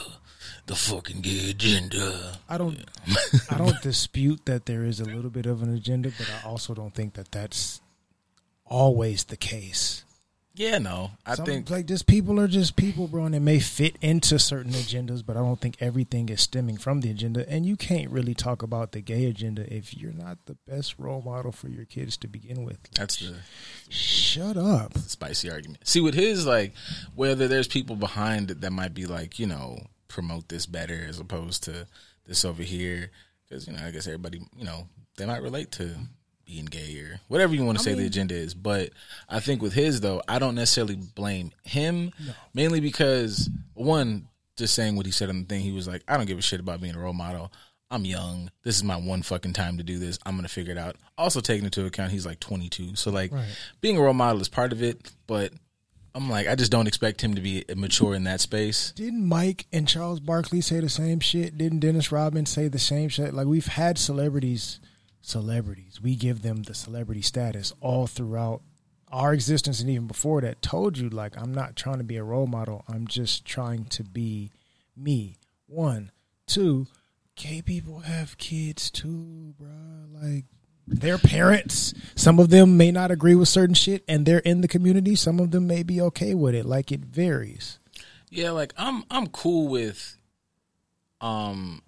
the 0.66 0.74
fucking 0.76 1.22
gay 1.22 1.48
agenda. 1.48 2.36
I 2.46 2.58
don't 2.58 2.78
I 3.50 3.56
don't 3.56 3.80
dispute 3.80 4.44
that 4.44 4.66
there 4.66 4.84
is 4.84 5.00
a 5.00 5.06
little 5.06 5.30
bit 5.30 5.46
of 5.46 5.62
an 5.62 5.72
agenda, 5.74 6.12
but 6.18 6.30
I 6.44 6.46
also 6.46 6.74
don't 6.74 6.92
think 6.94 7.14
that 7.14 7.32
that's 7.32 7.80
always 8.66 9.24
the 9.24 9.36
case. 9.36 10.04
Yeah, 10.56 10.78
no, 10.78 11.10
I 11.26 11.34
Some- 11.34 11.46
think 11.46 11.68
like 11.68 11.86
just 11.86 12.06
people 12.06 12.38
are 12.38 12.46
just 12.46 12.76
people, 12.76 13.08
bro, 13.08 13.24
and 13.24 13.34
it 13.34 13.40
may 13.40 13.58
fit 13.58 13.96
into 14.00 14.38
certain 14.38 14.70
agendas, 14.70 15.26
but 15.26 15.36
I 15.36 15.40
don't 15.40 15.60
think 15.60 15.76
everything 15.80 16.28
is 16.28 16.42
stemming 16.42 16.76
from 16.76 17.00
the 17.00 17.10
agenda. 17.10 17.44
And 17.50 17.66
you 17.66 17.76
can't 17.76 18.08
really 18.08 18.34
talk 18.34 18.62
about 18.62 18.92
the 18.92 19.00
gay 19.00 19.24
agenda 19.24 19.62
if 19.74 19.96
you're 19.96 20.12
not 20.12 20.38
the 20.46 20.54
best 20.68 20.94
role 20.96 21.22
model 21.22 21.50
for 21.50 21.68
your 21.68 21.86
kids 21.86 22.16
to 22.18 22.28
begin 22.28 22.62
with. 22.62 22.78
that's 22.92 23.16
the 23.16 23.34
Shut 23.88 24.56
up. 24.56 24.96
spicy 24.98 25.50
argument. 25.50 25.88
See, 25.88 26.00
with 26.00 26.14
his 26.14 26.46
like, 26.46 26.72
whether 27.16 27.48
there's 27.48 27.66
people 27.66 27.96
behind 27.96 28.52
it 28.52 28.60
that 28.60 28.70
might 28.70 28.94
be 28.94 29.06
like, 29.06 29.40
you 29.40 29.46
know, 29.46 29.84
promote 30.06 30.48
this 30.50 30.66
better 30.66 31.04
as 31.08 31.18
opposed 31.18 31.64
to 31.64 31.88
this 32.26 32.44
over 32.44 32.62
here, 32.62 33.10
because 33.48 33.66
you 33.66 33.72
know, 33.72 33.84
I 33.84 33.90
guess 33.90 34.06
everybody, 34.06 34.40
you 34.56 34.64
know, 34.64 34.86
they 35.16 35.26
might 35.26 35.42
relate 35.42 35.72
to 35.72 35.96
being 36.44 36.64
gay 36.66 36.98
or 37.00 37.20
whatever 37.28 37.54
you 37.54 37.64
want 37.64 37.78
to 37.78 37.84
say 37.84 37.94
the 37.94 38.06
agenda 38.06 38.34
is. 38.34 38.54
But 38.54 38.90
I 39.28 39.40
think 39.40 39.62
with 39.62 39.72
his 39.72 40.00
though, 40.00 40.22
I 40.28 40.38
don't 40.38 40.54
necessarily 40.54 40.96
blame 40.96 41.52
him, 41.62 42.12
mainly 42.52 42.80
because 42.80 43.48
one, 43.74 44.28
just 44.56 44.74
saying 44.74 44.96
what 44.96 45.06
he 45.06 45.12
said 45.12 45.28
on 45.30 45.40
the 45.40 45.46
thing, 45.46 45.60
he 45.62 45.72
was 45.72 45.88
like, 45.88 46.02
I 46.06 46.16
don't 46.16 46.26
give 46.26 46.38
a 46.38 46.42
shit 46.42 46.60
about 46.60 46.80
being 46.80 46.94
a 46.94 46.98
role 47.00 47.12
model. 47.12 47.52
I'm 47.90 48.04
young. 48.04 48.50
This 48.62 48.76
is 48.76 48.84
my 48.84 48.96
one 48.96 49.22
fucking 49.22 49.52
time 49.52 49.76
to 49.78 49.82
do 49.84 49.98
this. 49.98 50.18
I'm 50.26 50.36
gonna 50.36 50.48
figure 50.48 50.72
it 50.72 50.78
out. 50.78 50.96
Also 51.18 51.40
taking 51.40 51.64
into 51.64 51.84
account 51.86 52.12
he's 52.12 52.26
like 52.26 52.40
22, 52.40 52.96
so 52.96 53.10
like 53.10 53.32
Right. 53.32 53.44
being 53.80 53.96
a 53.96 54.00
role 54.02 54.14
model 54.14 54.40
is 54.40 54.48
part 54.48 54.72
of 54.72 54.82
it. 54.82 55.12
But 55.26 55.52
I'm 56.16 56.30
like, 56.30 56.46
I 56.46 56.54
just 56.54 56.70
don't 56.70 56.86
expect 56.86 57.20
him 57.22 57.34
to 57.34 57.40
be 57.40 57.64
mature 57.76 58.14
in 58.14 58.22
that 58.24 58.40
space. 58.40 58.92
Didn't 58.92 59.26
Mike 59.26 59.66
and 59.72 59.86
Charles 59.88 60.20
Barkley 60.20 60.60
say 60.60 60.78
the 60.80 60.88
same 60.88 61.18
shit? 61.20 61.58
Didn't 61.58 61.80
Dennis 61.80 62.12
Rodman 62.12 62.46
say 62.46 62.68
the 62.68 62.78
same 62.78 63.08
shit? 63.08 63.34
Like 63.34 63.46
we've 63.48 63.66
had 63.66 63.98
celebrities, 63.98 64.78
celebrities. 65.24 66.00
We 66.00 66.16
give 66.16 66.42
them 66.42 66.62
the 66.62 66.74
celebrity 66.74 67.22
status 67.22 67.72
all 67.80 68.06
throughout 68.06 68.62
our 69.10 69.32
existence 69.32 69.80
and 69.80 69.90
even 69.90 70.06
before 70.06 70.40
that. 70.40 70.62
Told 70.62 70.98
you 70.98 71.08
like 71.08 71.36
I'm 71.36 71.52
not 71.52 71.76
trying 71.76 71.98
to 71.98 72.04
be 72.04 72.16
a 72.16 72.24
role 72.24 72.46
model. 72.46 72.84
I'm 72.88 73.06
just 73.06 73.44
trying 73.44 73.84
to 73.86 74.04
be 74.04 74.50
me. 74.96 75.36
One, 75.66 76.10
two. 76.46 76.86
Gay 77.36 77.62
people 77.62 78.00
have 78.00 78.38
kids 78.38 78.90
too, 78.90 79.54
bruh. 79.60 80.22
Like 80.22 80.44
their 80.86 81.18
parents. 81.18 81.94
Some 82.14 82.38
of 82.38 82.50
them 82.50 82.76
may 82.76 82.92
not 82.92 83.10
agree 83.10 83.34
with 83.34 83.48
certain 83.48 83.74
shit, 83.74 84.04
and 84.06 84.24
they're 84.24 84.38
in 84.38 84.60
the 84.60 84.68
community. 84.68 85.16
Some 85.16 85.40
of 85.40 85.50
them 85.50 85.66
may 85.66 85.82
be 85.82 86.00
okay 86.00 86.34
with 86.34 86.54
it. 86.54 86.64
Like 86.64 86.92
it 86.92 87.00
varies. 87.00 87.78
Yeah, 88.30 88.50
like 88.50 88.72
I'm 88.76 89.04
I'm 89.10 89.26
cool 89.28 89.68
with 89.68 90.16
um 91.20 91.82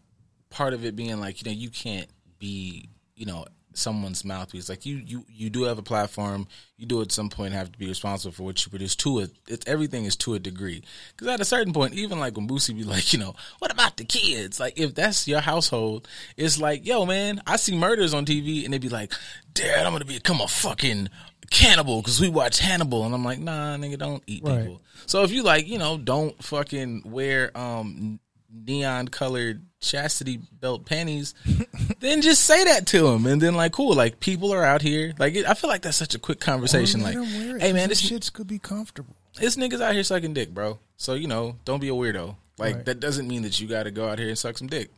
part 0.51 0.73
of 0.73 0.85
it 0.85 0.97
being 0.97 1.21
like, 1.21 1.43
you 1.43 1.51
know, 1.51 1.57
you 1.57 1.69
can't 1.71 2.09
be, 2.39 2.89
you 3.17 3.27
know, 3.27 3.47
someone's 3.75 4.25
mouthpiece. 4.25 4.69
Like 4.69 4.87
you 4.87 4.97
you 4.97 5.25
you 5.29 5.51
do 5.51 5.65
have 5.65 5.79
a 5.79 5.83
platform. 5.83 6.47
You 6.77 6.87
do 6.87 7.03
at 7.03 7.13
some 7.13 7.29
point 7.29 7.53
have 7.55 7.73
to 7.73 7.79
be 7.79 7.89
responsible 7.89 8.33
for 8.33 8.43
what 8.45 8.65
you 8.65 8.71
produce 8.71 8.97
to 8.97 9.19
it. 9.21 9.31
It's 9.49 9.67
everything 9.67 10.05
is 10.05 10.17
to 10.17 10.35
a 10.35 10.39
degree. 10.39 10.83
Cuz 11.17 11.29
at 11.29 11.41
a 11.41 11.45
certain 11.45 11.73
point 11.73 11.95
even 11.95 12.19
like 12.19 12.37
when 12.37 12.49
Boosie 12.49 12.77
be 12.77 12.85
like, 12.85 13.13
you 13.13 13.19
know, 13.19 13.35
what 13.59 13.73
about 13.73 13.97
the 13.97 14.05
kids? 14.05 14.59
Like 14.61 14.79
if 14.79 14.95
that's 14.95 15.27
your 15.29 15.41
household, 15.41 16.09
it's 16.37 16.59
like, 16.59 16.87
yo 16.87 17.05
man, 17.05 17.43
I 17.47 17.57
see 17.57 17.77
murders 17.77 18.15
on 18.15 18.25
TV 18.25 18.65
and 18.65 18.73
they 18.73 18.79
be 18.79 18.89
like, 18.89 19.13
"Dad, 19.53 19.85
I'm 19.87 19.93
going 19.93 20.01
to 20.01 20.07
become 20.07 20.41
a 20.41 20.49
fucking 20.49 21.09
cannibal 21.51 22.01
because 22.01 22.21
we 22.21 22.29
watch 22.29 22.59
Hannibal." 22.59 23.05
And 23.05 23.15
I'm 23.15 23.25
like, 23.25 23.39
"Nah, 23.39 23.77
nigga, 23.77 23.99
don't 23.99 24.23
eat 24.27 24.43
Right. 24.43 24.61
people." 24.63 24.83
So 25.07 25.23
if 25.23 25.31
you 25.31 25.43
like, 25.43 25.69
you 25.69 25.79
know, 25.79 25.99
don't 25.99 26.43
fucking 26.43 27.03
wear 27.05 27.57
um 27.57 28.21
neon 28.53 29.09
colored 29.09 29.63
chastity 29.81 30.39
belt 30.53 30.85
panties, 30.87 31.35
then 32.01 32.23
just 32.23 32.45
say 32.45 32.65
that 32.65 32.87
to 32.89 33.07
him, 33.09 33.27
and 33.27 33.41
then 33.41 33.55
like, 33.55 33.73
cool, 33.73 33.95
like 33.95 34.21
people 34.21 34.53
are 34.53 34.65
out 34.65 34.83
here. 34.83 35.13
Like, 35.19 35.37
I 35.37 35.55
feel 35.55 35.69
like 35.71 35.83
that's 35.83 35.97
such 35.97 36.15
a 36.15 36.19
quick 36.19 36.41
conversation. 36.41 37.03
Like, 37.03 37.15
Like, 37.17 37.27
'em 37.29 37.39
wear 37.47 37.57
it, 37.57 37.63
hey 37.63 37.73
man, 37.73 37.89
this 37.89 38.03
shits 38.03 38.33
could 38.33 38.47
be 38.47 38.59
comfortable. 38.59 39.17
this 39.39 39.57
niggas 39.57 39.81
out 39.83 39.95
here 39.95 40.03
sucking 40.03 40.35
dick, 40.35 40.53
bro. 40.55 40.79
So 40.97 41.15
you 41.15 41.27
know, 41.29 41.57
don't 41.65 41.81
be 41.81 41.89
a 41.89 41.93
weirdo. 41.93 42.37
Like 42.59 42.75
Right. 42.77 42.85
that 42.87 43.01
doesn't 43.01 43.29
mean 43.29 43.43
that 43.43 43.61
you 43.61 43.69
got 43.69 43.83
to 43.83 43.91
go 43.91 44.09
out 44.09 44.19
here 44.19 44.29
and 44.29 44.39
suck 44.39 44.57
some 44.59 44.69
dick. 44.69 44.91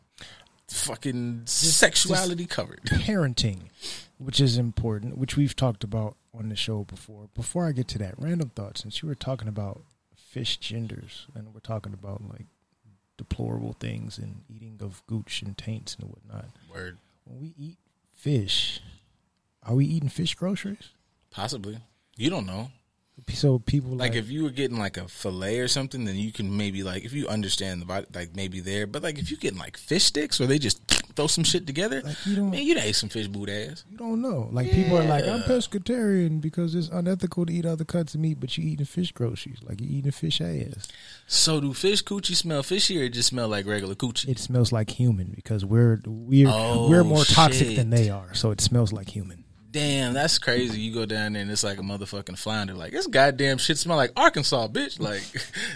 Fucking 0.68 1.42
sexuality 1.46 2.44
covered. 2.46 2.82
Parenting, 2.84 3.70
which 4.18 4.38
is 4.38 4.58
important, 4.58 5.16
which 5.16 5.36
we've 5.36 5.56
talked 5.56 5.82
about 5.82 6.16
on 6.34 6.50
the 6.50 6.56
show 6.56 6.84
before. 6.84 7.28
Before 7.34 7.66
I 7.66 7.72
get 7.72 7.88
to 7.88 7.98
that, 7.98 8.14
random 8.18 8.50
thought. 8.50 8.76
Since 8.78 9.02
you 9.02 9.08
were 9.08 9.14
talking 9.14 9.48
about 9.48 9.82
fish 10.14 10.58
genders, 10.58 11.26
and 11.34 11.54
we're 11.54 11.60
talking 11.60 11.94
about 11.94 12.22
like 12.28 12.46
deplorable 13.18 13.74
things 13.74 14.16
and 14.16 14.42
eating 14.48 14.78
of 14.80 15.02
gooch 15.06 15.42
and 15.42 15.58
taints 15.58 15.94
and 16.00 16.08
whatnot. 16.08 16.46
Word, 16.72 16.96
When 17.24 17.40
we 17.40 17.52
eat 17.58 17.76
fish, 18.14 18.80
are 19.62 19.74
we 19.74 19.84
eating 19.84 20.08
fish 20.08 20.34
groceries? 20.34 20.88
possibly. 21.30 21.78
You 22.16 22.30
don't 22.30 22.46
know. 22.46 22.70
So 23.34 23.58
people 23.58 23.90
Like 23.90 24.12
like, 24.12 24.14
if 24.18 24.30
you 24.30 24.44
were 24.44 24.50
getting 24.50 24.78
like 24.78 24.96
a 24.96 25.06
fillet 25.08 25.58
or 25.58 25.68
something, 25.68 26.04
then 26.04 26.16
you 26.16 26.32
can 26.32 26.56
maybe 26.56 26.82
like 26.82 27.04
if 27.04 27.12
you 27.12 27.28
understand 27.28 27.82
the 27.82 27.86
body, 27.86 28.06
like 28.14 28.34
maybe 28.34 28.60
there. 28.60 28.86
But 28.86 29.02
like 29.02 29.18
if 29.18 29.30
you 29.30 29.36
getting 29.36 29.58
like 29.58 29.76
fish 29.76 30.04
sticks, 30.04 30.40
or 30.40 30.46
they 30.46 30.58
just 30.58 30.87
throw 31.18 31.26
some 31.26 31.44
shit 31.44 31.66
together, 31.66 32.00
Like, 32.02 32.16
you 32.26 32.36
don't- 32.36 32.50
man, 32.50 32.62
you 32.62 32.78
ate 32.78 32.94
some 32.94 33.08
fish 33.08 33.26
boot 33.26 33.48
ass. 33.48 33.84
you 33.90 33.98
don't 33.98 34.22
know. 34.22 34.48
Like 34.52 34.70
people 34.70 34.96
are 34.98 35.04
like, 35.04 35.26
I'm 35.26 35.40
pescatarian 35.42 36.40
because 36.40 36.74
it's 36.74 36.88
unethical 36.88 37.44
to 37.46 37.52
eat 37.52 37.66
other 37.66 37.84
cuts 37.84 38.14
of 38.14 38.20
meat, 38.20 38.38
but 38.40 38.56
you 38.56 38.64
eating 38.64 38.86
fish 38.86 39.12
groceries, 39.12 39.58
like 39.62 39.80
you 39.80 39.88
eating 39.90 40.12
fish 40.12 40.40
ass. 40.40 40.86
So 41.26 41.60
do 41.60 41.74
fish 41.74 42.02
coochie 42.04 42.36
smell 42.36 42.62
fishy 42.62 43.00
or 43.00 43.04
it 43.04 43.10
just 43.10 43.28
smell 43.28 43.48
like 43.48 43.66
regular 43.66 43.94
coochie? 43.94 44.28
It 44.28 44.38
smells 44.38 44.72
like 44.72 44.90
human 44.90 45.32
because 45.34 45.64
we're 45.64 46.00
we're 46.06 46.48
Oh, 46.48 46.88
we're 46.88 47.04
more 47.04 47.24
toxic 47.24 47.68
shit. 47.68 47.76
than 47.76 47.90
they 47.90 48.08
are, 48.10 48.32
so 48.34 48.50
it 48.50 48.60
smells 48.60 48.92
like 48.92 49.08
human. 49.10 49.44
Damn, 49.70 50.14
that's 50.14 50.38
crazy. 50.38 50.80
You 50.80 50.94
go 50.94 51.04
down 51.04 51.34
there 51.34 51.42
and 51.42 51.50
it's 51.50 51.62
like 51.64 51.78
a 51.78 51.82
motherfucking 51.82 52.38
flounder. 52.38 52.72
Like 52.74 52.92
this 52.92 53.06
goddamn 53.06 53.58
shit 53.58 53.76
smell 53.76 53.96
like 53.98 54.12
Arkansas, 54.16 54.68
bitch. 54.68 54.98
Like, 54.98 55.22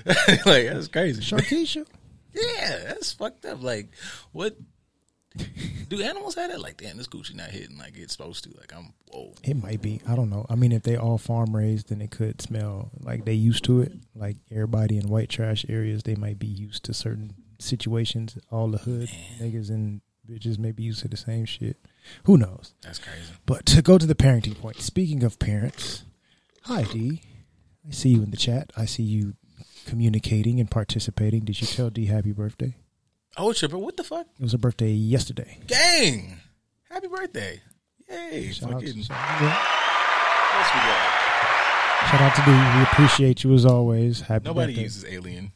like 0.47 0.67
that's 0.73 0.89
crazy. 0.89 1.21
Sharkeisha, 1.21 1.85
Yeah, 2.35 2.79
that's 2.89 3.13
fucked 3.13 3.45
up. 3.45 3.63
Like, 3.63 3.89
what? 4.33 4.57
Do 5.89 6.03
animals 6.03 6.35
have 6.37 6.51
that? 6.51 6.61
Like, 6.61 6.79
damn, 6.79 6.97
this 6.97 7.09
Gucci 7.09 7.35
not 7.35 7.51
hitting 7.51 7.79
like 7.79 7.97
it's 7.97 8.13
supposed 8.13 8.45
to. 8.45 8.51
Like, 8.59 8.73
I'm 8.75 8.95
whoa. 9.11 9.35
it 9.43 9.55
might 9.63 9.83
be. 9.83 10.01
I 10.09 10.17
don't 10.17 10.31
know. 10.31 10.47
I 10.49 10.55
mean, 10.55 10.73
if 10.73 10.83
they 10.83 10.97
all 10.97 11.19
farm 11.19 11.55
raised, 11.55 11.89
then 11.89 12.01
it 12.01 12.11
could 12.11 12.41
smell 12.41 12.91
like 13.01 13.25
they 13.25 13.35
used 13.35 13.65
to 13.65 13.81
it. 13.83 13.93
Like 14.15 14.37
everybody 14.51 14.99
in 14.99 15.09
white 15.09 15.29
trash 15.29 15.67
areas, 15.69 16.03
they 16.03 16.15
might 16.15 16.39
be 16.39 16.47
used 16.47 16.85
to 16.85 16.95
certain 16.95 17.35
situations. 17.59 18.39
All 18.51 18.69
the 18.69 18.79
hood 18.79 19.09
niggas 19.41 19.69
and 19.71 20.01
bitches 20.29 20.59
may 20.59 20.73
be 20.73 20.83
used 20.83 21.01
to 21.01 21.09
the 21.09 21.17
same 21.17 21.45
shit. 21.45 21.77
Who 22.25 22.37
knows? 22.37 22.75
That's 22.83 22.99
crazy. 22.99 23.33
But 23.47 23.67
to 23.67 23.83
go 23.83 23.99
to 23.99 24.07
the 24.07 24.15
parenting 24.15 24.59
point, 24.59 24.81
speaking 24.81 25.23
of 25.23 25.39
parents, 25.39 26.05
hi 26.63 26.83
D. 26.85 27.23
I 27.87 27.91
see 27.91 28.11
you 28.11 28.23
in 28.23 28.31
the 28.31 28.37
chat. 28.37 28.73
I 28.77 28.85
see 28.85 29.03
you 29.03 29.35
communicating 29.87 30.61
and 30.61 30.71
participating. 30.71 31.41
Did 31.41 31.61
you 31.61 31.67
tell 31.67 31.91
D 31.91 32.07
happy 32.07 32.33
birthday? 32.33 32.77
Oh, 33.37 33.53
Chipper, 33.53 33.79
what 33.79 33.97
the 33.97 34.05
fuck? 34.05 34.27
It 34.39 34.43
was 34.43 34.55
a 34.55 34.59
birthday 34.59 34.91
yesterday. 34.93 35.59
Gang, 35.67 36.39
happy 36.91 37.09
birthday! 37.09 37.63
Yay! 38.11 38.51
Shout 38.53 38.73
out, 38.73 38.83
Fucking, 38.83 39.03
shout 39.05 39.17
out- 39.17 39.69
shout 42.11 42.21
out 42.21 42.35
to 42.37 42.43
D. 42.43 42.51
We 42.77 42.83
appreciate 42.83 43.43
you 43.45 43.55
as 43.55 43.65
always. 43.65 44.21
Happy 44.21 44.45
birthday. 44.45 44.49
Nobody 44.51 44.73
birthday. 44.73 44.83
uses 44.83 45.05
alien. 45.07 45.53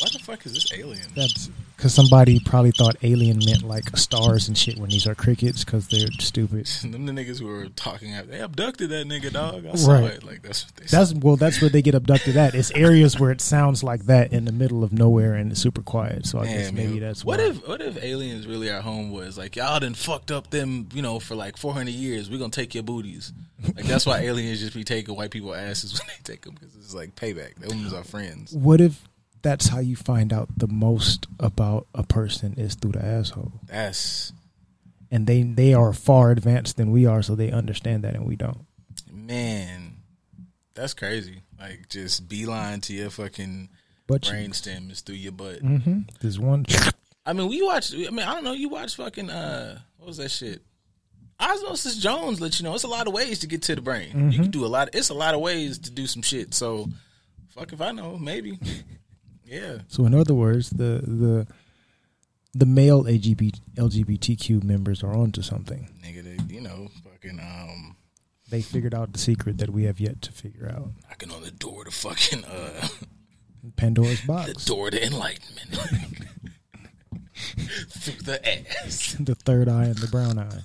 Why 0.00 0.08
the 0.12 0.18
fuck 0.18 0.46
is 0.46 0.54
this 0.54 0.72
alien? 0.72 1.06
That's 1.14 1.50
because 1.76 1.94
somebody 1.94 2.40
probably 2.40 2.72
thought 2.72 2.96
alien 3.02 3.38
meant 3.44 3.62
like 3.62 3.96
stars 3.96 4.48
and 4.48 4.56
shit 4.58 4.76
when 4.78 4.90
these 4.90 5.06
are 5.06 5.14
crickets 5.14 5.64
because 5.64 5.88
they're 5.88 6.10
stupid. 6.18 6.66
Them 6.82 7.06
the 7.06 7.12
niggas 7.12 7.38
who 7.40 7.46
were 7.46 7.68
talking, 7.68 8.14
they 8.28 8.40
abducted 8.40 8.90
that 8.90 9.06
nigga, 9.06 9.32
dog. 9.32 9.64
I 9.66 9.74
saw 9.76 9.92
Right. 9.92 10.04
it. 10.14 10.22
Like 10.24 10.42
that's 10.42 10.66
what 10.66 10.76
they 10.76 10.86
said. 10.86 10.98
That's 11.00 11.14
well, 11.14 11.36
that's 11.36 11.60
where 11.60 11.70
they 11.70 11.80
get 11.82 11.94
abducted 11.94 12.36
at. 12.36 12.54
It's 12.54 12.70
areas 12.72 13.18
where 13.18 13.30
it 13.30 13.40
sounds 13.40 13.82
like 13.82 14.04
that 14.06 14.32
in 14.32 14.44
the 14.44 14.52
middle 14.52 14.84
of 14.84 14.92
nowhere 14.92 15.34
and 15.34 15.52
it's 15.52 15.60
super 15.60 15.82
quiet. 15.82 16.26
So 16.26 16.38
I 16.40 16.46
guess 16.46 16.72
maybe 16.72 16.92
man. 16.94 17.00
that's 17.00 17.24
what 17.24 17.38
why. 17.38 17.46
if 17.46 17.66
what 17.68 17.80
if 17.80 18.02
aliens 18.02 18.46
really 18.46 18.70
our 18.70 18.82
homeboys? 18.82 19.38
Like 19.38 19.56
y'all 19.56 19.80
done 19.80 19.94
fucked 19.94 20.30
up 20.30 20.50
them, 20.50 20.88
you 20.92 21.02
know, 21.02 21.18
for 21.18 21.34
like 21.34 21.56
four 21.56 21.72
hundred 21.72 21.94
years. 21.94 22.28
We 22.30 22.38
gonna 22.38 22.50
take 22.50 22.74
your 22.74 22.84
booties. 22.84 23.32
Like 23.74 23.84
that's 23.86 24.04
why 24.06 24.18
aliens 24.20 24.60
just 24.60 24.74
be 24.74 24.84
taking 24.84 25.14
white 25.16 25.30
people 25.30 25.54
asses 25.54 25.92
when 25.98 26.08
they 26.08 26.22
take 26.22 26.42
them 26.42 26.54
because 26.54 26.74
it's 26.76 26.94
like 26.94 27.14
payback. 27.16 27.54
Them 27.56 27.84
is 27.86 27.92
our 27.94 28.04
friends. 28.04 28.52
What 28.52 28.80
if 28.80 29.02
that's 29.42 29.68
how 29.68 29.78
you 29.80 29.96
find 29.96 30.32
out 30.32 30.48
the 30.56 30.68
most 30.68 31.26
about 31.38 31.86
a 31.94 32.02
person 32.02 32.54
is 32.56 32.74
through 32.74 32.92
the 32.92 33.04
asshole, 33.04 33.52
That's 33.66 34.32
and 35.10 35.26
they 35.26 35.42
they 35.42 35.74
are 35.74 35.92
far 35.92 36.30
advanced 36.30 36.76
than 36.76 36.90
we 36.90 37.06
are, 37.06 37.22
so 37.22 37.34
they 37.34 37.50
understand 37.50 38.04
that 38.04 38.14
and 38.14 38.26
we 38.26 38.36
don't. 38.36 38.66
man, 39.12 39.96
that's 40.74 40.94
crazy. 40.94 41.42
Like 41.58 41.88
just 41.88 42.28
beeline 42.28 42.80
to 42.82 42.94
your 42.94 43.10
fucking 43.10 43.68
But 44.06 44.26
brain 44.28 44.52
stem 44.52 44.90
is 44.90 45.00
through 45.02 45.16
your 45.16 45.32
butt. 45.32 45.62
Mm-hmm. 45.62 46.00
there's 46.20 46.38
one. 46.38 46.64
I 47.26 47.32
mean, 47.34 47.48
we 47.48 47.60
watch. 47.62 47.92
I 47.94 48.10
mean, 48.10 48.20
I 48.20 48.34
don't 48.34 48.44
know. 48.44 48.52
You 48.52 48.68
watch 48.70 48.96
fucking 48.96 49.28
uh, 49.30 49.78
what 49.98 50.06
was 50.08 50.16
that 50.18 50.30
shit? 50.30 50.62
Osmosis 51.38 51.96
Jones 51.96 52.40
let 52.40 52.58
you 52.60 52.64
know 52.64 52.74
it's 52.74 52.84
a 52.84 52.88
lot 52.88 53.06
of 53.06 53.14
ways 53.14 53.38
to 53.40 53.46
get 53.46 53.62
to 53.62 53.74
the 53.74 53.80
brain. 53.80 54.30
You 54.30 54.40
can 54.40 54.50
do 54.50 54.64
a 54.64 54.68
lot. 54.68 54.90
It's 54.92 55.08
a 55.08 55.14
lot 55.14 55.34
of 55.34 55.40
ways 55.40 55.78
to 55.80 55.90
do 55.90 56.06
some 56.06 56.20
shit. 56.22 56.52
So, 56.52 56.88
fuck 57.48 57.72
if 57.72 57.80
I 57.80 57.92
know. 57.92 58.18
Maybe. 58.18 58.58
yeah. 59.50 59.78
So 59.88 60.06
in 60.06 60.14
other 60.14 60.34
words, 60.34 60.70
the 60.70 61.02
the 61.04 61.46
the 62.54 62.66
male 62.66 63.04
LGBT, 63.04 63.60
LGBTQ 63.74 64.62
members 64.64 65.02
are 65.04 65.14
onto 65.14 65.42
something. 65.42 65.88
Nigga, 66.04 66.22
they, 66.24 66.54
you 66.54 66.60
know, 66.60 66.88
fucking 67.04 67.38
um, 67.38 67.96
They 68.50 68.62
figured 68.62 68.94
out 68.94 69.12
the 69.12 69.18
secret 69.18 69.58
that 69.58 69.70
we 69.70 69.84
have 69.84 70.00
yet 70.00 70.22
to 70.22 70.32
figure 70.32 70.68
out. 70.68 70.90
knocking 71.08 71.30
on 71.30 71.42
the 71.42 71.52
door 71.52 71.84
to 71.84 71.90
fucking 71.90 72.44
uh, 72.44 72.88
Pandora's 73.76 74.20
box. 74.22 74.52
the 74.64 74.74
door 74.74 74.90
to 74.90 75.04
enlightenment 75.04 75.68
through 77.90 78.22
the 78.22 78.40
ass. 78.84 79.16
the 79.20 79.34
third 79.34 79.68
eye 79.68 79.84
and 79.84 79.98
the 79.98 80.08
brown 80.08 80.38
eye. 80.38 80.60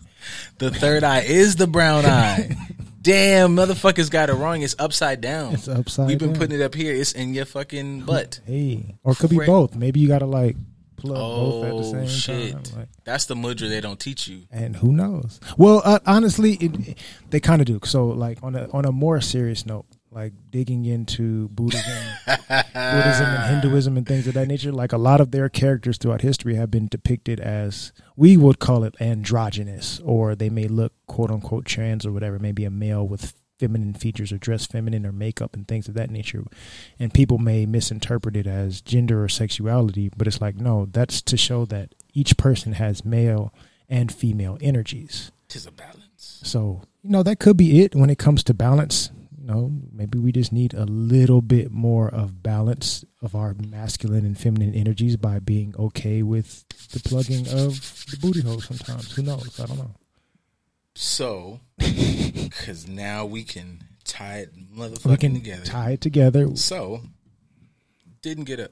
The 0.58 0.71
third 0.71 1.04
eye 1.04 1.21
is 1.21 1.56
the 1.56 1.67
brown 1.67 2.06
eye. 2.06 2.56
Damn, 3.05 3.55
motherfuckers 3.55 4.09
got 4.09 4.29
it 4.31 4.33
wrong. 4.33 4.63
It's 4.63 4.75
upside 4.79 5.21
down. 5.21 5.53
It's 5.53 5.67
upside 5.67 6.07
We've 6.07 6.17
been 6.17 6.33
down. 6.33 6.39
putting 6.39 6.59
it 6.59 6.63
up 6.63 6.73
here. 6.73 6.91
It's 6.93 7.11
in 7.11 7.33
your 7.35 7.45
fucking 7.45 8.01
butt. 8.01 8.39
Hey, 8.45 8.95
or 9.03 9.11
it 9.13 9.19
could 9.19 9.29
be 9.29 9.37
both. 9.37 9.75
Maybe 9.75 9.99
you 9.99 10.07
got 10.07 10.19
to 10.19 10.25
like 10.25 10.55
plug 10.97 11.17
Oh 11.17 11.61
both 11.61 11.93
at 11.93 12.01
the 12.01 12.07
same 12.07 12.07
shit! 12.07 12.65
time. 12.65 12.79
Like, 12.79 12.89
That's 13.03 13.25
the 13.25 13.35
mudra 13.35 13.69
they 13.69 13.79
don't 13.79 13.99
teach 13.99 14.27
you. 14.27 14.43
and 14.51 14.75
who 14.75 14.91
knows? 14.91 15.39
Well, 15.55 15.83
uh, 15.85 15.99
honestly, 16.07 16.53
it, 16.55 16.97
they 17.29 17.39
kind 17.39 17.61
of 17.61 17.67
do. 17.67 17.79
So, 17.83 18.07
like 18.07 18.39
on 18.41 18.55
a 18.55 18.67
on 18.71 18.85
a 18.85 18.91
more 18.91 19.21
serious 19.21 19.65
note, 19.67 19.85
like 20.15 20.32
digging 20.49 20.86
into 20.86 21.49
Buddhism, 21.49 22.08
Buddhism 22.25 23.25
and 23.28 23.54
Hinduism 23.54 23.97
and 23.97 24.08
things 24.08 24.28
of 24.28 24.34
that 24.36 24.47
nature. 24.47 24.71
Like 24.71 24.93
a 24.93 24.97
lot 24.97 25.19
of 25.19 25.32
their 25.32 25.49
characters 25.49 25.97
throughout 25.97 26.21
history 26.21 26.56
have 26.56 26.71
been 26.71 26.88
depicted 26.88 27.41
as 27.41 27.91
we 28.15 28.38
would 28.38 28.60
call 28.60 28.86
it 28.86 28.95
androgynous, 29.01 29.99
or 30.06 30.34
they 30.34 30.49
may 30.49 30.69
look 30.69 30.93
quote 31.06 31.30
unquote 31.30 31.65
trans 31.65 32.06
or 32.06 32.13
whatever. 32.13 32.39
Maybe 32.39 32.63
a 32.63 32.71
male 32.71 33.06
with 33.06 33.34
feminine 33.60 33.93
features 33.93 34.32
or 34.32 34.38
dress 34.38 34.65
feminine 34.65 35.06
or 35.06 35.12
makeup 35.12 35.54
and 35.54 35.67
things 35.67 35.89
of 35.89 35.95
that 35.95 36.10
nature. 36.10 36.45
And 36.97 37.13
people 37.13 37.38
may 37.38 37.65
misinterpret 37.65 38.38
it 38.38 38.47
as 38.47 38.80
gender 38.80 39.21
or 39.21 39.30
sexuality, 39.30 40.10
but 40.15 40.28
it's 40.28 40.39
like 40.39 40.56
no, 40.56 40.88
that's 40.89 41.21
to 41.23 41.36
show 41.36 41.65
that 41.65 41.93
each 42.13 42.38
person 42.38 42.73
has 42.73 43.04
male 43.04 43.54
and 43.89 44.13
female 44.13 44.58
energies. 44.62 45.34
Tis 45.49 45.65
a 45.65 45.73
balance. 45.73 46.39
So, 46.43 46.84
you 47.04 47.10
know, 47.10 47.21
that 47.23 47.39
could 47.39 47.58
be 47.58 47.82
it 47.82 47.93
when 47.93 48.10
it 48.10 48.17
comes 48.17 48.45
to 48.45 48.54
balance. 48.54 49.12
Know, 49.45 49.71
maybe 49.91 50.17
we 50.17 50.31
just 50.31 50.51
need 50.51 50.73
a 50.73 50.86
little 50.86 51.41
bit 51.41 51.71
more 51.71 52.10
of 52.10 52.41
balance 52.41 53.05
of 53.21 53.36
our 53.36 53.53
masculine 53.53 54.25
and 54.25 54.36
feminine 54.36 54.73
energies 54.73 55.17
by 55.17 55.38
being 55.38 55.75
okay 55.77 56.23
with 56.23 56.67
the 56.89 56.99
plugging 56.99 57.47
of 57.49 58.05
the 58.10 58.17
booty 58.19 58.41
hole 58.41 58.60
sometimes. 58.60 59.12
Who 59.15 59.21
knows? 59.21 59.60
I 59.60 59.67
don't 59.67 59.77
know. 59.77 59.91
So, 60.95 61.60
because 61.77 62.88
now 62.88 63.25
we 63.25 63.43
can 63.43 63.84
tie 64.03 64.38
it 64.39 64.55
motherfucking 64.75 65.10
We 65.12 65.17
can 65.17 65.34
together. 65.36 65.65
tie 65.65 65.91
it 65.91 66.01
together. 66.01 66.55
so, 66.55 67.01
didn't 68.23 68.45
get 68.45 68.60
a. 68.60 68.71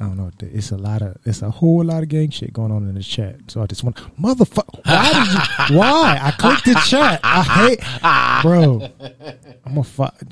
I 0.00 0.04
don't 0.04 0.16
know. 0.16 0.30
It's 0.40 0.70
a 0.70 0.78
lot 0.78 1.02
of, 1.02 1.18
it's 1.26 1.42
a 1.42 1.50
whole 1.50 1.84
lot 1.84 2.02
of 2.02 2.08
gang 2.08 2.30
shit 2.30 2.54
going 2.54 2.72
on 2.72 2.88
in 2.88 2.94
the 2.94 3.02
chat. 3.02 3.36
So 3.48 3.60
I 3.62 3.66
just 3.66 3.84
want, 3.84 3.96
motherfucker, 4.18 4.80
why 4.86 5.12
did 5.12 5.70
you, 5.70 5.76
why? 5.78 6.18
I 6.22 6.30
clicked 6.30 6.64
the 6.64 6.74
chat. 6.86 7.20
I 7.22 7.42
hate, 7.42 7.80
bro. 8.42 8.88
I'm 9.66 9.76
a 9.76 9.84
fuck. 9.84 10.18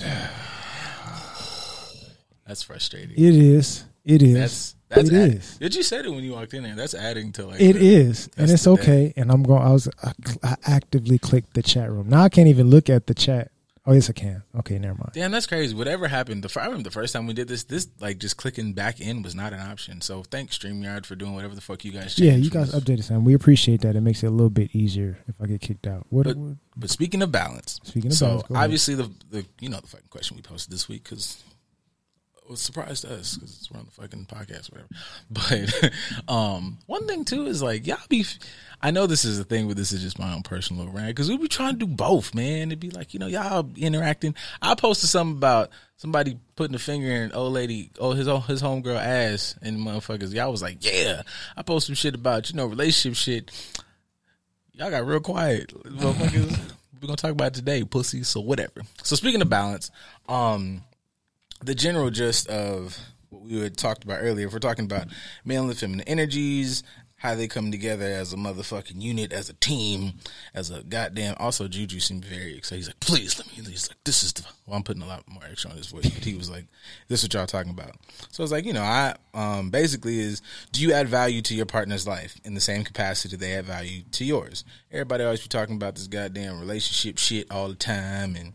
That's 2.46 2.62
frustrating. 2.62 3.12
It 3.12 3.34
is. 3.36 3.84
It 4.04 4.22
is. 4.22 4.34
that's 4.34 4.74
that's 4.88 5.10
it 5.10 5.14
add- 5.14 5.34
is. 5.34 5.58
Did 5.58 5.74
you 5.74 5.82
said 5.82 6.06
it 6.06 6.10
when 6.10 6.24
you 6.24 6.32
walked 6.32 6.54
in 6.54 6.62
there? 6.62 6.74
That's 6.74 6.94
adding 6.94 7.30
to 7.32 7.46
like 7.46 7.60
It 7.60 7.74
the- 7.74 7.94
is, 7.94 8.30
and 8.38 8.50
it's 8.50 8.66
okay. 8.66 9.12
And 9.18 9.30
I'm 9.30 9.42
going. 9.42 9.60
I 9.62 9.70
was. 9.70 9.86
I, 10.02 10.12
I 10.42 10.56
actively 10.64 11.18
clicked 11.18 11.52
the 11.52 11.62
chat 11.62 11.90
room. 11.90 12.08
Now 12.08 12.22
I 12.22 12.30
can't 12.30 12.48
even 12.48 12.70
look 12.70 12.88
at 12.88 13.06
the 13.06 13.12
chat. 13.12 13.50
Oh 13.88 13.94
yes, 13.94 14.10
I 14.10 14.12
can. 14.12 14.42
Okay, 14.58 14.78
never 14.78 14.92
mind. 14.98 15.12
Damn, 15.14 15.30
that's 15.30 15.46
crazy. 15.46 15.74
Whatever 15.74 16.08
happened, 16.08 16.42
the 16.42 16.60
I 16.60 16.66
remember 16.66 16.84
the 16.84 16.90
first 16.90 17.14
time 17.14 17.26
we 17.26 17.32
did 17.32 17.48
this. 17.48 17.64
This 17.64 17.88
like 18.00 18.18
just 18.18 18.36
clicking 18.36 18.74
back 18.74 19.00
in 19.00 19.22
was 19.22 19.34
not 19.34 19.54
an 19.54 19.60
option. 19.60 20.02
So 20.02 20.22
thanks 20.24 20.58
Streamyard 20.58 21.06
for 21.06 21.14
doing 21.14 21.32
whatever 21.34 21.54
the 21.54 21.62
fuck 21.62 21.86
you 21.86 21.92
guys. 21.92 22.18
Yeah, 22.18 22.32
you 22.34 22.50
guys 22.50 22.72
updated 22.74 23.04
some. 23.04 23.24
We 23.24 23.32
appreciate 23.32 23.80
that. 23.80 23.96
It 23.96 24.02
makes 24.02 24.22
it 24.22 24.26
a 24.26 24.30
little 24.30 24.50
bit 24.50 24.74
easier 24.74 25.18
if 25.26 25.36
I 25.40 25.46
get 25.46 25.62
kicked 25.62 25.86
out. 25.86 26.06
What? 26.10 26.24
But, 26.26 26.36
what- 26.36 26.56
but 26.76 26.90
speaking 26.90 27.22
of 27.22 27.32
balance, 27.32 27.80
Speaking 27.82 28.10
of 28.10 28.16
so 28.18 28.26
balance, 28.26 28.46
obviously 28.54 28.94
the 28.94 29.10
the 29.30 29.46
you 29.58 29.70
know 29.70 29.80
the 29.80 29.86
fucking 29.88 30.08
question 30.10 30.36
we 30.36 30.42
posted 30.42 30.70
this 30.72 30.86
week 30.88 31.04
because 31.04 31.42
was 32.48 32.60
a 32.60 32.64
surprise 32.64 33.00
to 33.02 33.14
us 33.14 33.36
because 33.36 33.68
we're 33.70 33.80
on 33.80 33.86
the 33.86 33.92
fucking 33.92 34.26
podcast, 34.26 34.70
whatever. 34.70 34.88
But 35.30 35.92
um, 36.32 36.78
one 36.86 37.06
thing 37.06 37.24
too 37.24 37.46
is 37.46 37.62
like 37.62 37.86
y'all 37.86 37.98
be. 38.08 38.24
I 38.80 38.92
know 38.92 39.06
this 39.08 39.24
is 39.24 39.40
a 39.40 39.44
thing, 39.44 39.66
but 39.66 39.76
this 39.76 39.90
is 39.90 40.02
just 40.02 40.20
my 40.20 40.32
own 40.32 40.42
personal 40.42 40.86
rant 40.88 41.08
because 41.08 41.28
we 41.28 41.36
be 41.36 41.48
trying 41.48 41.72
to 41.72 41.86
do 41.86 41.86
both, 41.86 42.32
man. 42.34 42.68
It'd 42.68 42.78
be 42.78 42.90
like 42.90 43.12
you 43.12 43.20
know 43.20 43.26
y'all 43.26 43.68
interacting. 43.76 44.34
I 44.62 44.74
posted 44.74 45.10
something 45.10 45.36
about 45.36 45.70
somebody 45.96 46.38
putting 46.54 46.76
a 46.76 46.78
finger 46.78 47.08
in 47.08 47.32
old 47.32 47.52
lady, 47.52 47.90
oh 47.98 48.12
his 48.12 48.28
old, 48.28 48.44
his 48.44 48.62
homegirl 48.62 49.00
ass, 49.00 49.56
and 49.62 49.78
motherfuckers. 49.78 50.32
Y'all 50.32 50.50
was 50.50 50.62
like, 50.62 50.84
yeah. 50.84 51.22
I 51.56 51.62
posted 51.62 51.88
some 51.88 51.94
shit 51.96 52.14
about 52.14 52.50
you 52.50 52.56
know 52.56 52.66
relationship 52.66 53.16
shit 53.16 53.50
y'all 54.78 54.90
got 54.90 55.06
real 55.06 55.20
quiet. 55.20 55.68
Motherfuckers, 55.84 56.72
we're 57.00 57.06
gonna 57.06 57.16
talk 57.16 57.32
about 57.32 57.48
it 57.48 57.54
today, 57.54 57.84
pussy. 57.84 58.22
So 58.22 58.40
whatever. 58.40 58.82
So 59.02 59.16
speaking 59.16 59.42
of 59.42 59.50
balance, 59.50 59.90
um, 60.28 60.82
the 61.60 61.74
general 61.74 62.10
gist 62.10 62.48
of 62.48 62.98
what 63.30 63.42
we 63.42 63.60
had 63.60 63.76
talked 63.76 64.04
about 64.04 64.20
earlier, 64.20 64.46
if 64.46 64.52
we're 64.52 64.58
talking 64.58 64.84
about 64.84 65.08
male 65.44 65.64
and 65.68 65.76
feminine 65.76 66.06
energies, 66.08 66.82
how 67.18 67.34
they 67.34 67.48
come 67.48 67.72
together 67.72 68.04
as 68.04 68.32
a 68.32 68.36
motherfucking 68.36 69.02
unit, 69.02 69.32
as 69.32 69.50
a 69.50 69.52
team, 69.54 70.12
as 70.54 70.70
a 70.70 70.84
goddamn. 70.84 71.34
Also, 71.38 71.66
Juju 71.66 71.98
seemed 71.98 72.24
very 72.24 72.56
excited. 72.56 72.78
He's 72.78 72.86
like, 72.86 73.00
"Please 73.00 73.36
let 73.36 73.48
me." 73.48 73.54
He's 73.54 73.88
like, 73.88 73.98
"This 74.04 74.22
is 74.22 74.32
the." 74.32 74.44
Well, 74.66 74.76
I'm 74.76 74.84
putting 74.84 75.02
a 75.02 75.06
lot 75.06 75.24
more 75.28 75.42
extra 75.50 75.70
on 75.72 75.76
his 75.76 75.88
voice, 75.88 76.08
but 76.08 76.24
he 76.24 76.36
was 76.36 76.48
like, 76.48 76.66
"This 77.08 77.20
is 77.20 77.24
what 77.24 77.34
y'all 77.34 77.46
talking 77.46 77.72
about." 77.72 77.96
So 78.30 78.44
it's 78.44 78.52
like, 78.52 78.64
you 78.64 78.72
know, 78.72 78.82
I 78.82 79.16
um 79.34 79.70
basically 79.70 80.20
is, 80.20 80.42
do 80.70 80.80
you 80.80 80.92
add 80.92 81.08
value 81.08 81.42
to 81.42 81.54
your 81.56 81.66
partner's 81.66 82.06
life 82.06 82.36
in 82.44 82.54
the 82.54 82.60
same 82.60 82.84
capacity 82.84 83.36
they 83.36 83.54
add 83.54 83.66
value 83.66 84.02
to 84.12 84.24
yours? 84.24 84.64
Everybody 84.92 85.24
always 85.24 85.40
be 85.40 85.48
talking 85.48 85.74
about 85.74 85.96
this 85.96 86.06
goddamn 86.06 86.60
relationship 86.60 87.18
shit 87.18 87.50
all 87.50 87.68
the 87.68 87.74
time, 87.74 88.36
and 88.36 88.52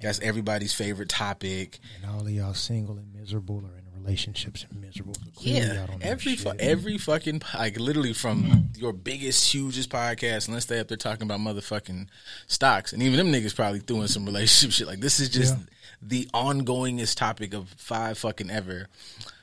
that's 0.00 0.20
everybody's 0.20 0.72
favorite 0.72 1.08
topic. 1.08 1.78
and 2.02 2.10
all 2.10 2.20
of 2.22 2.30
y'all 2.30 2.54
single 2.54 2.96
and 2.98 3.12
miserable 3.14 3.56
or 3.56 3.76
in 3.78 4.02
relationships 4.04 4.64
and 4.70 4.80
miserable. 4.80 5.14
So 5.14 5.22
Yeah, 5.40 5.86
every 6.00 6.36
fu- 6.36 6.52
every 6.58 6.98
fucking 6.98 7.42
like 7.54 7.78
literally 7.78 8.12
from 8.12 8.68
your 8.76 8.92
biggest, 8.92 9.52
hugest 9.52 9.90
podcast, 9.90 10.48
unless 10.48 10.64
they 10.66 10.78
up 10.78 10.88
there 10.88 10.96
talking 10.96 11.24
about 11.24 11.40
motherfucking 11.40 12.06
stocks, 12.46 12.92
and 12.92 13.02
even 13.02 13.16
them 13.18 13.32
niggas 13.32 13.54
probably 13.54 13.80
doing 13.80 14.06
some 14.08 14.24
relationship 14.24 14.72
shit. 14.76 14.86
Like 14.86 15.00
this 15.00 15.20
is 15.20 15.28
just 15.28 15.56
Yeah. 15.56 15.64
the 16.00 16.24
ongoingest 16.32 17.16
topic 17.16 17.52
of 17.54 17.68
five 17.76 18.16
fucking 18.18 18.50
ever. 18.50 18.86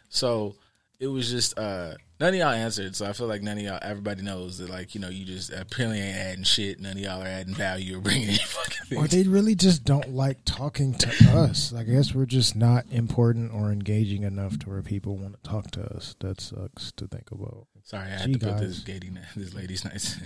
So 0.09 0.55
it 0.99 1.07
was 1.07 1.29
just 1.29 1.57
uh 1.59 1.95
none 2.19 2.29
of 2.29 2.35
y'all 2.35 2.47
answered. 2.49 2.95
So 2.95 3.05
I 3.05 3.11
feel 3.13 3.27
like 3.27 3.41
none 3.43 3.57
of 3.57 3.63
y'all, 3.63 3.79
everybody 3.81 4.21
knows 4.23 4.57
that 4.59 4.69
like 4.69 4.95
you 4.95 5.01
know 5.01 5.09
you 5.09 5.25
just 5.25 5.51
apparently 5.51 5.99
ain't 5.99 6.17
adding 6.17 6.43
shit. 6.45 6.79
None 6.79 6.93
of 6.93 6.99
y'all 6.99 7.21
are 7.21 7.27
adding 7.27 7.53
value 7.53 7.97
or 7.97 8.01
bringing 8.01 8.29
any 8.29 8.37
fucking 8.45 8.74
Or 8.95 9.07
they 9.07 9.23
really 9.23 9.55
just 9.55 9.83
don't 9.83 10.09
like 10.13 10.39
talking 10.45 10.93
to 10.95 11.09
us. 11.37 11.73
I 11.73 11.83
guess 11.83 12.13
we're 12.13 12.25
just 12.25 12.55
not 12.55 12.85
important 12.91 13.53
or 13.53 13.71
engaging 13.71 14.23
enough 14.23 14.59
to 14.59 14.69
where 14.69 14.81
people 14.81 15.17
want 15.17 15.41
to 15.41 15.49
talk 15.49 15.71
to 15.71 15.83
us. 15.95 16.15
That 16.19 16.39
sucks 16.41 16.91
to 16.93 17.07
think 17.07 17.31
about. 17.31 17.67
Sorry, 17.83 18.05
I 18.05 18.09
had 18.17 18.27
Gee, 18.27 18.33
to 18.33 18.39
put 18.39 18.57
this 18.59 18.83
this 18.83 19.53
lady's 19.53 19.85
nice. 19.85 20.17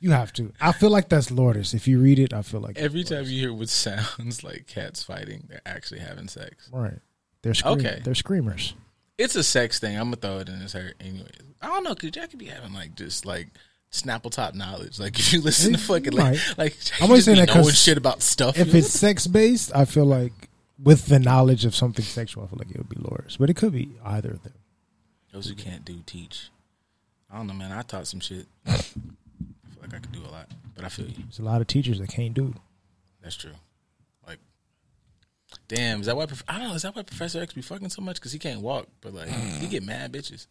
You 0.00 0.12
have 0.12 0.32
to. 0.34 0.52
I 0.60 0.72
feel 0.72 0.90
like 0.90 1.08
that's 1.08 1.30
Lourdes. 1.30 1.74
If 1.74 1.88
you 1.88 1.98
read 2.00 2.18
it, 2.20 2.32
I 2.32 2.42
feel 2.42 2.60
like 2.60 2.78
Every 2.78 3.02
time 3.02 3.24
you 3.24 3.40
hear 3.40 3.52
what 3.52 3.68
sounds 3.68 4.44
like 4.44 4.66
cats 4.68 5.02
fighting, 5.02 5.46
they're 5.48 5.60
actually 5.66 6.00
having 6.00 6.28
sex. 6.28 6.68
right, 6.72 6.98
they're 7.42 7.54
scream- 7.54 7.78
Okay. 7.80 8.00
They're 8.04 8.14
screamers. 8.14 8.74
It's 9.18 9.34
a 9.36 9.42
sex 9.44 9.78
thing. 9.78 9.96
I'm 9.96 10.06
gonna 10.06 10.16
throw 10.16 10.38
it 10.38 10.48
in 10.48 10.60
his 10.60 10.72
hair 10.72 10.92
anyways. 11.00 11.28
I 11.62 11.66
don't 11.68 11.84
know, 11.84 11.94
cause 11.94 12.10
Jack 12.10 12.30
could 12.30 12.38
be 12.38 12.46
having 12.46 12.72
like 12.72 12.94
just 12.94 13.26
like 13.26 13.48
Snapple 13.94 14.30
top 14.30 14.54
knowledge. 14.54 14.98
Like 14.98 15.18
if 15.20 15.32
you 15.32 15.40
listen 15.40 15.72
to 15.72 15.78
fucking 15.78 16.12
like, 16.12 16.38
like 16.58 16.76
I'm 17.00 17.08
only 17.08 17.20
saying 17.20 17.38
that 17.38 17.46
that 17.46 17.52
'cause 17.52 17.64
knowing 17.64 17.74
shit 17.74 17.96
about 17.96 18.22
stuff. 18.22 18.58
If 18.58 18.74
it's 18.74 18.88
sex 18.90 19.26
based, 19.28 19.70
I 19.74 19.84
feel 19.84 20.04
like 20.04 20.32
with 20.82 21.06
the 21.06 21.18
knowledge 21.20 21.64
of 21.64 21.74
something 21.76 22.04
sexual, 22.04 22.42
I 22.42 22.46
feel 22.48 22.58
like 22.58 22.70
it 22.70 22.78
would 22.78 22.88
be 22.88 22.96
Lourdes. 22.98 23.36
But 23.36 23.50
it 23.50 23.54
could 23.54 23.72
be 23.72 23.90
either 24.04 24.30
of 24.32 24.42
them. 24.42 24.54
those 25.32 25.46
who 25.48 25.54
can't 25.54 25.84
do 25.84 26.02
teach. 26.06 26.50
I 27.30 27.36
don't 27.36 27.46
know, 27.46 27.54
man. 27.54 27.70
I 27.72 27.82
taught 27.82 28.06
some 28.08 28.20
shit. 28.20 28.46
I 28.66 28.72
feel 28.78 29.02
like 29.80 29.94
I 29.94 29.98
could 29.98 30.12
do 30.12 30.20
a 30.20 30.30
lot, 30.30 30.48
but 30.74 30.84
I 30.84 30.88
feel 30.88 31.06
you. 31.06 31.14
There's 31.18 31.38
a 31.38 31.42
lot 31.44 31.60
of 31.60 31.66
teachers 31.68 32.00
that 32.00 32.08
can't 32.08 32.34
do. 32.34 32.52
That's 33.22 33.36
true. 33.36 33.52
Like, 34.26 34.38
damn, 35.68 36.00
is 36.00 36.06
that 36.06 36.16
why? 36.16 36.26
Prof- 36.26 36.44
I 36.48 36.58
don't 36.58 36.68
know. 36.70 36.74
Is 36.74 36.82
that 36.82 36.94
why 36.96 37.02
Professor 37.02 37.40
X 37.40 37.52
be 37.54 37.62
fucking 37.62 37.90
so 37.90 38.02
much? 38.02 38.20
Cause 38.20 38.32
he 38.32 38.38
can't 38.40 38.60
walk, 38.60 38.88
but 39.00 39.14
like 39.14 39.28
he 39.28 39.66
get 39.68 39.82
mad 39.84 40.12
bitches. 40.12 40.46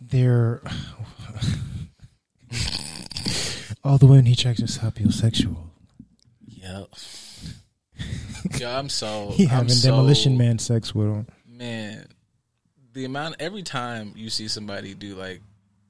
They're 0.00 0.62
all 3.84 3.98
the 3.98 4.06
women 4.06 4.26
he 4.26 4.34
checks 4.34 4.60
are 4.62 4.66
sapiosexual. 4.66 5.56
Yep. 6.46 6.88
Yeah, 8.58 8.78
I'm 8.78 8.88
so. 8.88 9.30
he 9.34 9.46
having 9.46 9.68
so- 9.68 9.90
demolition 9.90 10.38
man 10.38 10.58
sex 10.58 10.94
with 10.94 11.08
him. 11.08 11.26
Man, 11.46 12.06
the 12.92 13.04
amount 13.04 13.36
every 13.40 13.62
time 13.62 14.12
you 14.16 14.30
see 14.30 14.48
somebody 14.48 14.94
do 14.94 15.14
like, 15.14 15.40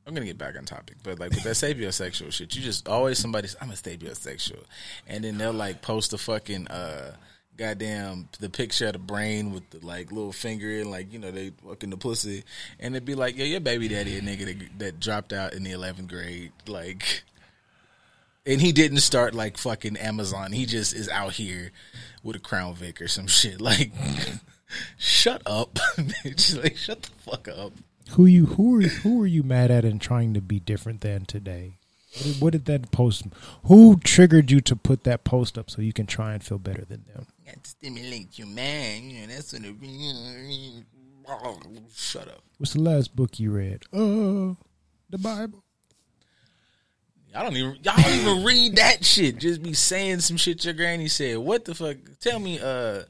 I'm 0.06 0.14
gonna 0.14 0.26
get 0.26 0.36
back 0.38 0.56
on 0.56 0.64
topic, 0.64 0.96
but 1.02 1.18
like 1.18 1.30
with 1.30 1.44
that 1.44 1.54
sapiosexual 1.54 2.30
shit, 2.32 2.54
you 2.54 2.62
just 2.62 2.88
always 2.88 3.18
somebody's 3.18 3.56
I'm 3.60 3.70
a 3.70 3.74
sapiosexual, 3.74 4.64
and 5.06 5.24
then 5.24 5.38
they'll 5.38 5.52
like 5.52 5.80
post 5.80 6.12
a 6.12 6.18
fucking 6.18 6.68
uh 6.68 7.14
goddamn 7.56 8.28
the 8.40 8.50
picture 8.50 8.86
of 8.86 8.94
the 8.94 8.98
brain 8.98 9.52
with 9.52 9.68
the 9.70 9.84
like 9.84 10.10
little 10.10 10.32
finger 10.32 10.80
and 10.80 10.90
like 10.90 11.12
you 11.12 11.18
know 11.18 11.30
they 11.30 11.50
fucking 11.66 11.90
the 11.90 11.96
pussy, 11.96 12.44
and 12.80 12.94
it'd 12.94 13.06
be 13.06 13.14
like 13.14 13.36
yeah 13.36 13.44
your 13.44 13.60
baby 13.60 13.88
daddy 13.88 14.16
a 14.16 14.20
nigga 14.20 14.46
that, 14.46 14.78
that 14.78 15.00
dropped 15.00 15.32
out 15.32 15.54
in 15.54 15.62
the 15.62 15.72
11th 15.72 16.08
grade 16.08 16.52
like. 16.66 17.24
And 18.46 18.60
he 18.60 18.72
didn't 18.72 18.98
start 18.98 19.34
like 19.34 19.56
fucking 19.56 19.96
Amazon. 19.96 20.52
He 20.52 20.66
just 20.66 20.94
is 20.94 21.08
out 21.08 21.32
here 21.32 21.72
with 22.22 22.36
a 22.36 22.38
Crown 22.38 22.74
Vic 22.74 23.00
or 23.00 23.08
some 23.08 23.26
shit. 23.26 23.58
Like, 23.60 23.90
shut 24.98 25.40
up, 25.46 25.74
bitch. 25.96 26.62
Like, 26.62 26.76
shut 26.76 27.04
the 27.04 27.10
fuck 27.22 27.48
up. 27.48 27.72
Who 28.10 28.26
you 28.26 28.44
who 28.44 28.80
are 28.80 28.82
who 28.82 29.22
are 29.22 29.26
you 29.26 29.42
mad 29.42 29.70
at 29.70 29.86
and 29.86 29.98
trying 29.98 30.34
to 30.34 30.42
be 30.42 30.60
different 30.60 31.00
than 31.00 31.24
today? 31.24 31.78
What 32.14 32.22
did, 32.22 32.40
what 32.40 32.52
did 32.52 32.64
that 32.66 32.90
post? 32.92 33.24
Who 33.64 33.96
triggered 33.96 34.50
you 34.50 34.60
to 34.60 34.76
put 34.76 35.04
that 35.04 35.24
post 35.24 35.58
up 35.58 35.70
so 35.70 35.82
you 35.82 35.92
can 35.92 36.06
try 36.06 36.34
and 36.34 36.44
feel 36.44 36.58
better 36.58 36.84
than 36.84 37.04
them? 37.12 37.26
To 37.46 37.70
stimulate 37.70 38.38
your 38.38 38.48
mind. 38.48 39.12
You 39.12 39.26
know, 39.26 39.34
that's 39.34 39.52
what 39.52 39.62
it. 39.64 39.74
Shut 41.94 42.28
up. 42.28 42.42
What's 42.58 42.72
the 42.72 42.80
last 42.80 43.14
book 43.14 43.38
you 43.38 43.52
read? 43.52 43.84
Uh, 43.92 44.54
the 45.10 45.18
Bible. 45.18 45.62
Y'all 47.32 47.42
don't 47.42 47.56
even 47.56 47.76
y'all 47.82 47.96
don't 47.96 48.14
even 48.14 48.44
read 48.44 48.76
that 48.76 49.04
shit. 49.04 49.38
Just 49.38 49.62
be 49.62 49.72
saying 49.74 50.20
some 50.20 50.36
shit 50.36 50.64
your 50.64 50.74
granny 50.74 51.08
said. 51.08 51.38
What 51.38 51.64
the 51.64 51.74
fuck? 51.74 51.96
Tell 52.20 52.38
me, 52.38 52.60
uh, 52.60 53.02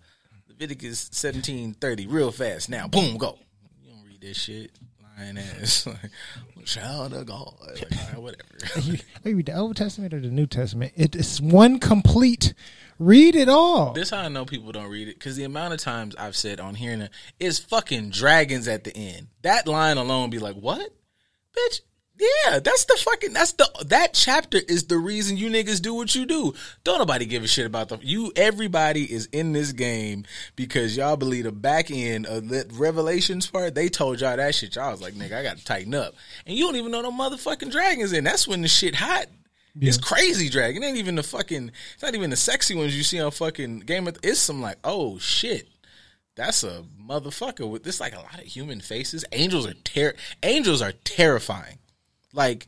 Leviticus 0.49 1.11
seventeen 1.13 1.75
thirty, 1.75 2.07
real 2.07 2.33
fast 2.33 2.71
now. 2.71 2.89
Boom, 2.89 3.19
go. 3.19 3.39
You 3.83 3.93
don't 3.93 4.05
read 4.07 4.23
that 4.23 4.35
shit, 4.35 4.71
lying 5.19 5.39
ass. 5.39 5.87
Like, 6.57 6.67
child 6.67 7.13
of 7.13 7.27
God. 7.27 7.55
Like, 7.61 7.91
right, 7.91 8.23
whatever. 8.23 8.43
You 9.25 9.37
read 9.37 9.47
the 9.47 9.55
Old 9.55 9.77
Testament 9.77 10.15
or 10.15 10.21
the 10.21 10.29
New 10.29 10.47
Testament? 10.47 10.95
It 10.97 11.15
is 11.15 11.43
one 11.43 11.79
complete. 11.79 12.55
Read 12.99 13.35
it 13.35 13.49
all. 13.49 13.93
This 13.93 14.11
how 14.11 14.19
I 14.19 14.29
know 14.29 14.45
people 14.45 14.73
don't 14.73 14.91
read 14.91 15.09
it 15.09 15.19
because 15.19 15.37
the 15.37 15.45
amount 15.45 15.75
of 15.75 15.81
times 15.81 16.15
I've 16.17 16.37
said 16.37 16.61
on 16.61 16.75
hearing 16.75 17.01
it 17.01 17.11
is 17.41 17.59
fucking 17.59 18.11
dragons 18.11 18.69
at 18.69 18.85
the 18.85 18.97
end. 18.97 19.29
That 19.43 19.67
line 19.67 19.97
alone 19.97 20.31
be 20.31 20.39
like, 20.39 20.55
what, 20.55 20.91
bitch? 21.57 21.81
Yeah, 22.17 22.61
that's 22.61 22.85
the 22.85 22.97
fucking 22.97 23.33
that's 23.33 23.55
the 23.55 23.69
that 23.87 24.15
chapter 24.15 24.61
is 24.69 24.85
the 24.85 24.99
reason 24.99 25.37
you 25.37 25.51
niggas 25.51 25.83
do 25.83 25.95
what 25.95 26.15
you 26.15 26.27
do. 26.27 26.55
Don't 26.85 27.01
nobody 27.01 27.27
give 27.27 27.43
a 27.43 27.49
shit 27.49 27.67
about 27.67 27.89
the 27.89 27.99
you. 28.03 28.33
Everybody 28.37 29.03
is 29.03 29.29
in 29.33 29.53
this 29.53 29.73
game 29.73 30.25
because 30.55 30.97
y'all 30.97 31.17
believe 31.17 31.43
the 31.43 31.51
back 31.51 31.91
end 31.91 32.27
of 32.27 32.49
the 32.49 32.71
Revelations 32.75 33.49
part. 33.49 33.75
They 33.75 33.89
told 33.89 34.21
y'all 34.21 34.37
that 34.37 34.55
shit. 34.55 34.77
Y'all 34.77 34.93
was 34.93 35.03
like, 35.03 35.15
nigga, 35.15 35.33
I 35.33 35.43
got 35.43 35.57
to 35.57 35.65
tighten 35.65 35.93
up, 35.93 36.15
and 36.47 36.57
you 36.57 36.65
don't 36.67 36.77
even 36.77 36.93
know 36.93 37.03
no 37.03 37.11
motherfucking 37.11 37.73
dragons 37.73 38.13
in. 38.13 38.23
That's 38.23 38.47
when 38.47 38.63
the 38.63 38.69
shit 38.69 38.95
hot. 38.95 39.27
It's 39.81 39.99
crazy 39.99 40.49
dragon. 40.49 40.83
It 40.83 40.87
ain't 40.87 40.99
even 40.99 41.17
the 41.17 41.23
fucking. 41.23 41.71
It's 41.95 42.03
not 42.03 42.15
even 42.15 42.31
the 42.31 42.37
sexy 42.37 42.75
ones 42.75 42.97
you 42.97 43.03
see 43.03 43.21
on 43.21 43.31
fucking 43.33 43.81
Game 43.81 44.07
of. 44.07 44.17
It's 44.23 44.39
some 44.39 44.61
like, 44.63 44.79
oh 44.85 45.19
shit, 45.19 45.69
that's 46.37 46.63
a 46.63 46.85
motherfucker 47.05 47.69
with 47.69 47.83
this 47.83 48.01
like 48.01 48.15
a 48.15 48.21
lot 48.21 48.35
of 48.39 48.45
human 48.45 48.81
faces. 48.81 49.25
Angels 49.33 49.67
are 49.67 49.75
ter- 49.75 50.15
Angels 50.43 50.81
are 50.83 50.93
terrifying. 51.05 51.79
Like, 52.33 52.67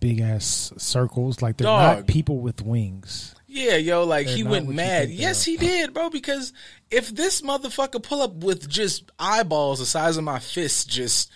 Big 0.00 0.20
ass 0.20 0.72
circles, 0.78 1.42
like 1.42 1.56
they're 1.58 1.66
Dog. 1.66 1.96
not 1.98 2.06
people 2.06 2.38
with 2.38 2.62
wings. 2.62 3.34
yeah, 3.46 3.76
yo, 3.76 4.04
like 4.04 4.26
They're 4.26 4.36
he 4.36 4.42
went 4.44 4.68
mad. 4.68 5.10
Yes, 5.10 5.44
he 5.44 5.56
did, 5.58 5.92
bro. 5.94 6.08
Because 6.10 6.52
if 6.90 7.08
this 7.14 7.42
motherfucker 7.42 8.02
pull 8.02 8.22
up 8.22 8.34
with 8.36 8.68
just 8.68 9.10
eyeballs 9.18 9.78
the 9.78 9.86
size 9.86 10.16
of 10.16 10.24
my 10.24 10.38
fist, 10.38 10.88
just 10.88 11.30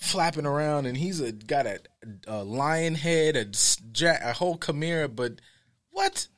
flapping 0.00 0.46
around, 0.46 0.86
and 0.86 0.96
he's 0.96 1.20
a 1.20 1.32
got 1.32 1.66
a, 1.66 1.78
a 2.26 2.44
lion 2.44 2.94
head, 2.94 3.36
a 3.36 3.46
s- 3.48 3.80
ja- 3.94 4.18
a 4.22 4.32
whole 4.32 4.56
chimera, 4.58 5.08
but 5.08 5.40
what, 5.90 6.28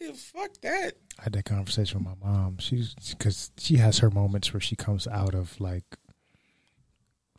nigga, 0.00 0.16
fuck 0.16 0.52
that. 0.62 0.92
I 1.18 1.24
had 1.24 1.32
that 1.34 1.44
conversation 1.44 1.98
with 2.04 2.18
my 2.20 2.26
mom. 2.28 2.58
She's 2.58 2.94
because 3.10 3.50
she 3.58 3.76
has 3.76 3.98
her 3.98 4.10
moments 4.10 4.52
where 4.52 4.60
she 4.60 4.76
comes 4.76 5.06
out 5.06 5.34
of 5.34 5.60
like 5.60 5.84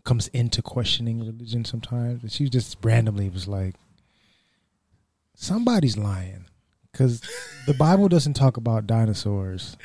comes 0.04 0.28
into 0.30 0.62
questioning 0.62 1.20
religion 1.20 1.64
sometimes, 1.66 2.24
and 2.24 2.32
she 2.32 2.50
just 2.50 2.78
randomly 2.84 3.30
was 3.30 3.48
like, 3.48 3.76
"Somebody's 5.36 5.98
lying," 5.98 6.46
because 6.92 7.22
the 7.68 7.74
Bible 7.74 8.08
doesn't 8.10 8.34
talk 8.36 8.58
about 8.58 8.88
dinosaurs, 8.88 9.78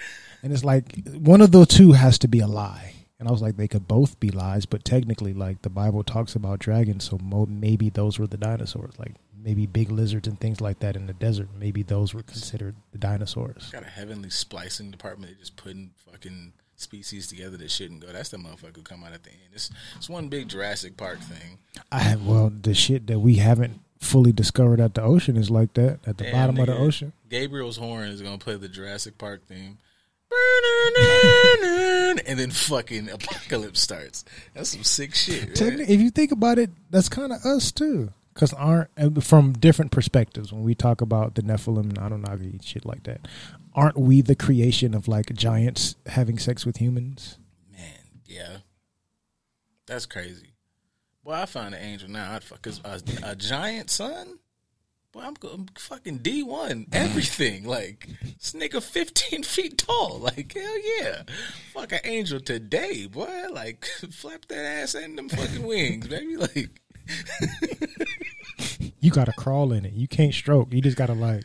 and 0.43 0.53
it's 0.53 0.65
like 0.65 1.07
one 1.15 1.41
of 1.41 1.51
the 1.53 1.65
two 1.67 1.93
has 1.93 2.19
to 2.21 2.29
be 2.29 2.41
a 2.41 2.47
lie. 2.47 2.95
And 3.19 3.29
I 3.29 3.33
was 3.33 3.43
like, 3.43 3.57
they 3.57 3.67
could 3.69 3.89
both 3.89 4.21
be 4.21 4.31
lies, 4.31 4.65
but 4.65 4.85
technically, 4.85 5.35
like 5.35 5.63
the 5.63 5.71
Bible 5.71 6.05
talks 6.05 6.37
about 6.37 6.61
dragons, 6.61 7.05
so 7.11 7.19
mo- 7.19 7.47
maybe 7.47 7.91
those 7.91 8.19
were 8.19 8.29
the 8.29 8.37
dinosaurs, 8.37 8.95
like 8.99 9.15
maybe 9.43 9.67
big 9.67 9.91
lizards 9.91 10.29
and 10.29 10.39
things 10.39 10.61
like 10.61 10.79
that 10.81 10.95
in 10.95 11.07
the 11.07 11.13
desert. 11.15 11.49
Maybe 11.59 11.83
those 11.83 12.15
were 12.15 12.23
considered 12.23 12.77
the 12.93 12.99
dinosaurs. 12.99 13.71
Got 13.73 13.83
a 13.83 13.87
heavenly 13.87 14.31
splicing 14.31 14.93
department. 14.93 15.33
They 15.33 15.39
just 15.41 15.57
putting 15.57 15.91
fucking 16.11 16.53
species 16.77 17.27
together 17.27 17.57
that 17.57 17.71
shouldn't 17.73 18.01
go. 18.01 18.13
That's 18.13 18.29
the 18.29 18.37
motherfucker 18.37 18.77
who 18.77 18.83
come 18.83 19.03
out 19.03 19.13
at 19.13 19.25
the 19.25 19.31
end. 19.31 19.41
It's 19.53 19.71
it's 19.97 20.09
one 20.09 20.29
big 20.29 20.49
Jurassic 20.49 20.97
Park 20.97 21.19
thing. 21.19 21.59
I 21.91 21.99
have 22.01 22.25
well, 22.25 22.51
the 22.51 22.75
shit 22.75 23.09
that 23.09 23.19
we 23.19 23.37
haven't 23.37 23.81
fully 23.99 24.31
discovered 24.31 24.81
at 24.81 24.95
the 24.95 25.03
ocean 25.03 25.37
is 25.37 25.51
like 25.51 25.75
that 25.75 25.99
at 26.07 26.19
the 26.19 26.25
Damn, 26.25 26.33
bottom 26.33 26.59
of 26.59 26.67
the 26.67 26.79
ocean. 26.79 27.13
Gabriel's 27.29 27.79
horn 27.79 28.09
is 28.09 28.23
gonna 28.23 28.39
play 28.39 28.55
the 28.57 28.69
Jurassic 28.69 29.19
Park 29.19 29.43
theme. 29.49 29.79
And 32.27 32.39
then 32.39 32.51
fucking 32.51 33.09
apocalypse 33.09 33.81
starts. 33.81 34.25
That's 34.55 34.71
some 34.71 34.85
sick 34.85 35.15
shit. 35.15 35.55
Technically, 35.55 35.95
if 35.95 36.01
you 36.01 36.11
think 36.11 36.31
about 36.31 36.59
it, 36.59 36.71
that's 36.91 37.09
kind 37.09 37.33
of 37.33 37.43
us 37.45 37.73
too. 37.73 38.13
Because 38.35 38.53
aren't 38.53 39.25
from 39.25 39.55
different 39.55 39.91
perspectives 39.91 40.53
when 40.53 40.63
we 40.63 40.75
talk 40.75 41.01
about 41.01 41.35
the 41.35 41.43
Nephilim 41.43 41.89
and 41.89 41.99
Anunnaki 41.99 42.61
shit 42.63 42.85
like 42.85 43.05
that, 43.05 43.27
aren't 43.75 43.97
we 43.99 44.21
the 44.21 44.37
creation 44.37 44.95
of 44.95 45.09
like 45.09 45.33
giants 45.35 45.97
having 46.07 46.39
sex 46.39 46.65
with 46.65 46.77
humans? 46.77 47.39
Man, 47.73 48.21
yeah, 48.27 48.59
that's 49.87 50.07
crazy. 50.07 50.55
Well, 51.25 51.43
I 51.43 51.47
find 51.47 51.75
an 51.75 51.83
angel 51.83 52.11
now. 52.11 52.33
I'd 52.35 52.45
fuck 52.45 52.67
a, 52.67 53.01
a 53.25 53.35
giant 53.35 53.91
son. 53.91 54.39
Boy, 55.13 55.21
I'm, 55.23 55.35
go- 55.35 55.49
I'm 55.49 55.67
fucking 55.79 56.19
D 56.19 56.43
one 56.43 56.87
everything. 56.93 57.65
Like 57.69 58.09
this 58.39 58.53
nigga, 58.53 58.83
fifteen 58.83 59.43
feet 59.55 59.79
tall. 59.79 60.19
Like 60.19 60.53
hell 60.53 60.79
yeah, 61.01 61.23
fuck 61.73 61.93
an 61.93 62.01
angel 62.05 62.41
today, 62.41 63.07
boy. 63.07 63.45
Like 63.53 63.85
flap 64.11 64.45
that 64.49 64.65
ass 64.65 64.95
and 64.95 65.17
them 65.17 65.29
fucking 65.29 65.67
wings, 65.67 66.07
baby. 66.09 66.37
Like 66.37 66.71
You 69.01 69.11
got 69.11 69.27
to 69.27 69.33
crawl 69.33 69.73
in 69.73 69.85
it. 69.87 69.93
You 69.93 70.09
can't 70.09 70.35
stroke. 70.35 70.73
You 70.73 70.83
just 70.83 70.97
got 70.97 71.07
to 71.07 71.15
like 71.15 71.45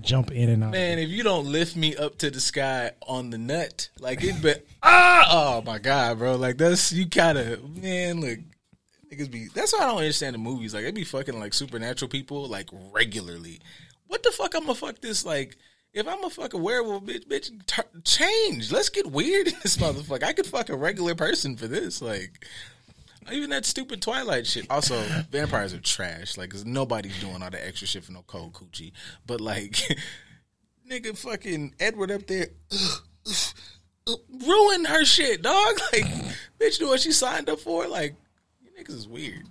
jump 0.00 0.30
in 0.32 0.48
and 0.48 0.64
out. 0.64 0.72
man, 0.72 0.98
if 0.98 1.08
you 1.10 1.22
don't 1.22 1.46
lift 1.46 1.76
me 1.76 1.94
up 1.96 2.18
to 2.18 2.30
the 2.30 2.40
sky 2.40 2.92
on 3.06 3.30
the 3.30 3.38
nut, 3.38 3.90
like 4.00 4.24
it, 4.24 4.36
but 4.42 4.64
ah, 4.82 5.26
oh 5.30 5.62
my 5.62 5.78
god, 5.78 6.18
bro. 6.18 6.34
Like 6.36 6.56
that's 6.56 6.92
you 6.92 7.04
gotta 7.04 7.60
man. 7.80 8.20
Look, 8.20 8.38
niggas 9.14 9.30
be. 9.30 9.48
That's 9.54 9.72
why 9.72 9.80
I 9.80 9.86
don't 9.86 9.98
understand 9.98 10.34
the 10.34 10.38
movies. 10.38 10.74
Like 10.74 10.84
they 10.84 10.90
be 10.90 11.04
fucking 11.04 11.38
like 11.38 11.54
supernatural 11.54 12.08
people 12.08 12.46
like 12.48 12.68
regularly. 12.92 13.60
What 14.06 14.22
the 14.22 14.30
fuck? 14.30 14.54
I'm 14.54 14.62
gonna 14.62 14.74
fuck 14.74 15.00
this 15.00 15.24
like. 15.24 15.56
If 15.92 16.08
I'm 16.08 16.24
a 16.24 16.28
fucking 16.30 16.60
werewolf, 16.60 17.04
bitch, 17.04 17.24
bitch, 17.28 17.50
t- 17.66 18.00
change. 18.02 18.72
Let's 18.72 18.88
get 18.88 19.06
weird 19.06 19.46
in 19.48 19.54
this 19.62 19.76
motherfucker. 19.76 20.24
I 20.24 20.32
could 20.32 20.44
fuck 20.46 20.68
a 20.68 20.76
regular 20.76 21.14
person 21.14 21.56
for 21.56 21.68
this. 21.68 22.02
Like, 22.02 22.44
even 23.30 23.50
that 23.50 23.64
stupid 23.64 24.02
Twilight 24.02 24.44
shit. 24.44 24.66
Also, 24.68 25.00
vampires 25.30 25.72
are 25.72 25.78
trash. 25.78 26.36
Like, 26.36 26.50
'cause 26.50 26.64
nobody's 26.64 27.20
doing 27.20 27.40
all 27.44 27.50
the 27.50 27.64
extra 27.64 27.86
shit 27.86 28.02
for 28.02 28.10
no 28.10 28.24
cold 28.26 28.54
coochie. 28.54 28.90
But 29.24 29.40
like, 29.40 29.78
nigga, 30.90 31.16
fucking 31.16 31.74
Edward 31.78 32.10
up 32.10 32.26
there, 32.26 32.48
ruin 34.44 34.84
her 34.86 35.04
shit, 35.04 35.42
dog. 35.42 35.78
Like, 35.92 36.06
bitch, 36.60 36.80
knew 36.80 36.88
what 36.88 37.00
she 37.00 37.12
signed 37.12 37.48
up 37.48 37.60
for. 37.60 37.86
Like, 37.86 38.16
niggas 38.78 38.90
is 38.90 39.08
weird. 39.08 39.44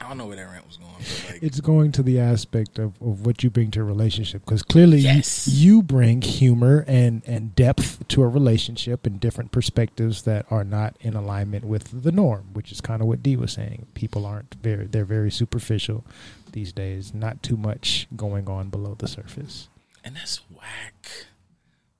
I 0.00 0.06
don't 0.06 0.18
know 0.18 0.26
where 0.26 0.36
that 0.36 0.44
rant 0.48 0.64
was 0.64 0.76
going, 0.76 0.92
like, 1.28 1.42
it's 1.42 1.60
going 1.60 1.90
to 1.92 2.04
the 2.04 2.20
aspect 2.20 2.78
of, 2.78 2.92
of 3.02 3.26
what 3.26 3.42
you 3.42 3.50
bring 3.50 3.72
to 3.72 3.80
a 3.80 3.84
relationship 3.84 4.44
because 4.44 4.62
clearly 4.62 4.98
you- 4.98 5.04
Yes. 5.08 5.48
you, 5.48 5.82
bring 5.82 6.22
humor 6.22 6.84
and, 6.86 7.22
and 7.26 7.56
depth 7.56 8.06
to 8.08 8.22
a 8.22 8.28
relationship 8.28 9.06
and 9.06 9.18
different 9.18 9.50
perspectives 9.50 10.22
that 10.22 10.46
are 10.50 10.62
not 10.62 10.96
in 11.00 11.14
alignment 11.14 11.64
with 11.64 12.02
the 12.04 12.12
norm 12.12 12.50
which 12.52 12.70
is 12.70 12.80
kind 12.80 13.02
of 13.02 13.08
what 13.08 13.22
dee 13.24 13.34
was 13.36 13.52
saying 13.52 13.86
people 13.94 14.24
aren't 14.24 14.54
very 14.62 14.86
they're 14.86 15.04
very 15.04 15.30
superficial 15.32 16.04
these 16.52 16.72
days 16.72 17.12
not 17.12 17.42
too 17.42 17.56
much 17.56 18.06
going 18.16 18.48
on 18.48 18.68
below 18.68 18.94
the 18.98 19.08
surface 19.08 19.68
and 20.04 20.14
that's 20.16 20.40
whack. 20.54 21.26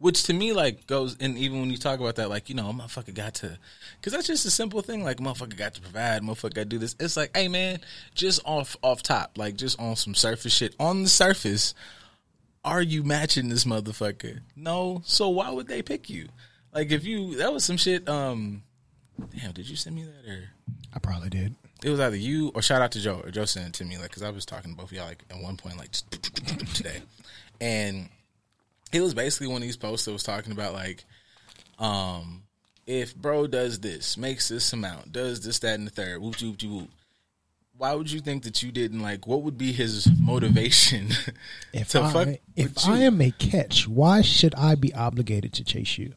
Which 0.01 0.23
to 0.25 0.33
me, 0.33 0.53
like, 0.53 0.87
goes, 0.87 1.17
and 1.19 1.37
even 1.37 1.59
when 1.59 1.71
you 1.71 1.77
talk 1.77 1.99
about 1.99 2.17
that, 2.17 2.31
like, 2.31 2.49
you 2.49 2.55
know, 2.55 2.69
a 2.71 2.73
motherfucker 2.73 3.13
got 3.13 3.35
to, 3.35 3.59
because 3.99 4.13
that's 4.13 4.29
just 4.29 4.47
a 4.47 4.51
simple 4.51 4.81
thing. 4.81 5.03
Like, 5.03 5.17
motherfucker 5.17 5.57
got 5.57 5.75
to 5.75 5.81
provide, 5.81 6.23
motherfucker 6.23 6.55
got 6.55 6.63
to 6.63 6.65
do 6.67 6.79
this. 6.79 6.95
It's 7.01 7.17
like, 7.17 7.37
hey, 7.37 7.49
man, 7.49 7.81
just 8.15 8.41
off 8.45 8.77
off 8.83 9.03
top, 9.03 9.37
like, 9.37 9.57
just 9.57 9.81
on 9.81 9.97
some 9.97 10.15
surface 10.15 10.53
shit. 10.53 10.77
On 10.79 11.03
the 11.03 11.09
surface, 11.09 11.75
are 12.65 12.83
you 12.83 13.03
matching 13.03 13.49
this 13.49 13.65
motherfucker? 13.65 14.41
No. 14.55 15.03
So 15.05 15.29
why 15.29 15.51
would 15.51 15.69
they 15.69 15.83
pick 15.83 16.11
you? 16.11 16.29
Like 16.73 16.93
if 16.93 17.05
you 17.05 17.37
that 17.37 17.53
was 17.53 17.65
some 17.65 17.77
shit. 17.77 18.09
Um, 18.09 18.63
damn, 19.37 19.53
did 19.53 19.69
you 19.69 19.77
send 19.77 19.97
me 19.97 20.05
that 20.05 20.31
or? 20.31 20.51
I 20.95 20.99
probably 20.99 21.31
did. 21.31 21.55
It 21.83 21.91
was 21.91 22.01
either 22.01 22.17
you 22.17 22.51
or 22.55 22.63
shout 22.63 22.83
out 22.83 22.93
to 22.93 23.01
Joe 23.01 23.21
or 23.25 23.31
Joe 23.31 23.45
sent 23.45 23.69
it 23.69 23.73
to 23.75 23.85
me 23.85 23.97
like 23.97 24.09
because 24.09 24.23
I 24.23 24.31
was 24.31 24.45
talking 24.45 24.73
to 24.73 24.77
both 24.77 24.91
of 24.91 24.97
y'all 24.97 25.07
like 25.07 25.23
at 25.31 25.41
one 25.41 25.57
point 25.57 25.79
like 25.79 25.93
today, 26.75 27.03
and 27.61 28.09
it 28.93 29.01
was 29.01 29.15
basically 29.15 29.49
one 29.49 29.57
of 29.57 29.63
these 29.63 29.77
posts 29.77 30.07
that 30.07 30.13
was 30.13 30.23
talking 30.23 30.53
about 30.53 30.73
like, 30.73 31.05
um, 31.79 32.43
if 32.87 33.15
bro 33.15 33.47
does 33.47 33.81
this, 33.81 34.17
makes 34.17 34.49
this 34.49 34.73
amount, 34.73 35.13
does 35.13 35.45
this, 35.45 35.59
that, 35.61 35.75
and 35.75 35.87
the 35.87 35.91
third, 35.91 36.21
whoop, 36.21 36.41
whoop, 36.41 36.63
whoop, 36.63 36.73
whoop. 36.73 36.91
Why 37.77 37.95
would 37.95 38.11
you 38.11 38.21
think 38.21 38.43
that 38.43 38.63
you 38.63 38.73
didn't 38.73 39.01
like? 39.01 39.27
What 39.27 39.43
would 39.43 39.57
be 39.57 39.73
his 39.73 40.09
motivation 40.19 41.11
If 41.73 41.91
to 41.91 42.03
I 42.03 42.13
fuck 42.13 42.29
if? 42.57 42.89
I 42.89 43.01
am 43.01 43.21
a 43.21 43.31
catch, 43.31 43.87
why 43.87 44.21
should 44.21 44.55
I 44.57 44.75
be 44.75 44.93
obligated 44.93 45.53
to 45.55 45.65
chase 45.65 45.97
you? 45.97 46.15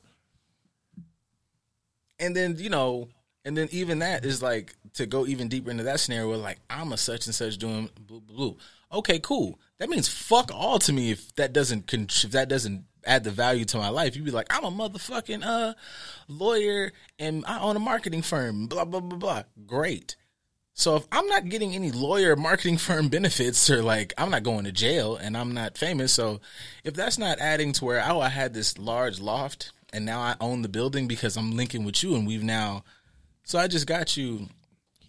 and 2.22 2.36
then 2.36 2.56
you 2.58 2.70
know, 2.70 3.10
and 3.44 3.58
then 3.58 3.68
even 3.72 4.00
that 4.00 4.24
is 4.24 4.42
like 4.42 4.76
to 4.94 5.06
go 5.06 5.26
even 5.26 5.48
deeper 5.48 5.72
into 5.72 5.84
that 5.84 6.00
scenario. 6.00 6.36
Like 6.38 6.60
I'm 6.70 6.94
a 6.94 6.98
such 6.98 7.26
and 7.26 7.36
such 7.36 7.58
doing 7.58 7.90
blue, 8.00 8.22
blue. 8.22 8.58
Okay, 8.92 9.20
cool. 9.20 9.60
That 9.78 9.90
means 9.90 10.08
fuck 10.08 10.52
all 10.54 10.80
to 10.80 10.94
me 10.94 11.12
if 11.12 11.34
that 11.36 11.54
doesn't 11.54 11.92
if 11.94 12.32
that 12.32 12.50
doesn't 12.50 12.86
add 13.06 13.24
the 13.24 13.32
value 13.32 13.66
to 13.66 13.78
my 13.78 13.90
life. 13.90 14.16
You'd 14.16 14.26
be 14.26 14.32
like, 14.32 14.54
I'm 14.54 14.64
a 14.64 14.72
motherfucking 14.72 15.44
uh 15.46 15.74
lawyer 16.28 16.92
and 17.18 17.46
I 17.46 17.60
own 17.60 17.76
a 17.76 17.80
marketing 17.80 18.22
firm. 18.22 18.68
Blah 18.68 18.86
blah 18.86 19.00
blah 19.00 19.18
blah. 19.18 19.44
Great. 19.66 20.16
So 20.74 20.96
if 20.96 21.08
I'm 21.12 21.28
not 21.28 21.50
getting 21.50 21.76
any 21.76 21.92
lawyer 21.92 22.36
marketing 22.36 22.78
firm 22.80 23.08
benefits 23.10 23.70
or 23.70 23.82
like 23.82 24.14
I'm 24.18 24.30
not 24.30 24.44
going 24.44 24.66
to 24.66 24.72
jail 24.72 25.16
and 25.16 25.38
I'm 25.38 25.54
not 25.54 25.78
famous, 25.78 26.14
so 26.14 26.42
if 26.84 26.94
that's 26.94 27.18
not 27.18 27.40
adding 27.40 27.72
to 27.74 27.86
where 27.86 28.04
oh 28.06 28.20
I 28.20 28.30
had 28.30 28.54
this 28.54 28.78
large 28.78 29.20
loft 29.20 29.72
and 29.94 30.06
now 30.06 30.20
I 30.20 30.36
own 30.40 30.62
the 30.62 30.70
building 30.70 31.08
because 31.08 31.38
I'm 31.38 31.56
linking 31.56 31.84
with 31.86 32.04
you 32.04 32.16
and 32.16 32.28
we've 32.28 32.44
now 32.44 32.84
so 33.44 33.60
I 33.60 33.68
just 33.68 33.88
got 33.88 34.16
you 34.16 34.48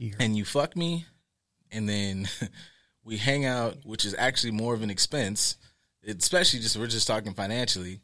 Here. 0.02 0.14
and 0.18 0.36
you 0.36 0.44
fuck 0.44 0.76
me 0.76 1.06
and 1.70 1.88
then 1.88 2.28
we 3.04 3.16
hang 3.18 3.44
out, 3.44 3.76
which 3.84 4.04
is 4.04 4.14
actually 4.18 4.50
more 4.52 4.74
of 4.74 4.82
an 4.82 4.90
expense, 4.90 5.56
especially 6.06 6.60
just 6.60 6.76
we're 6.76 6.86
just 6.88 7.06
talking 7.06 7.34
financially. 7.34 8.00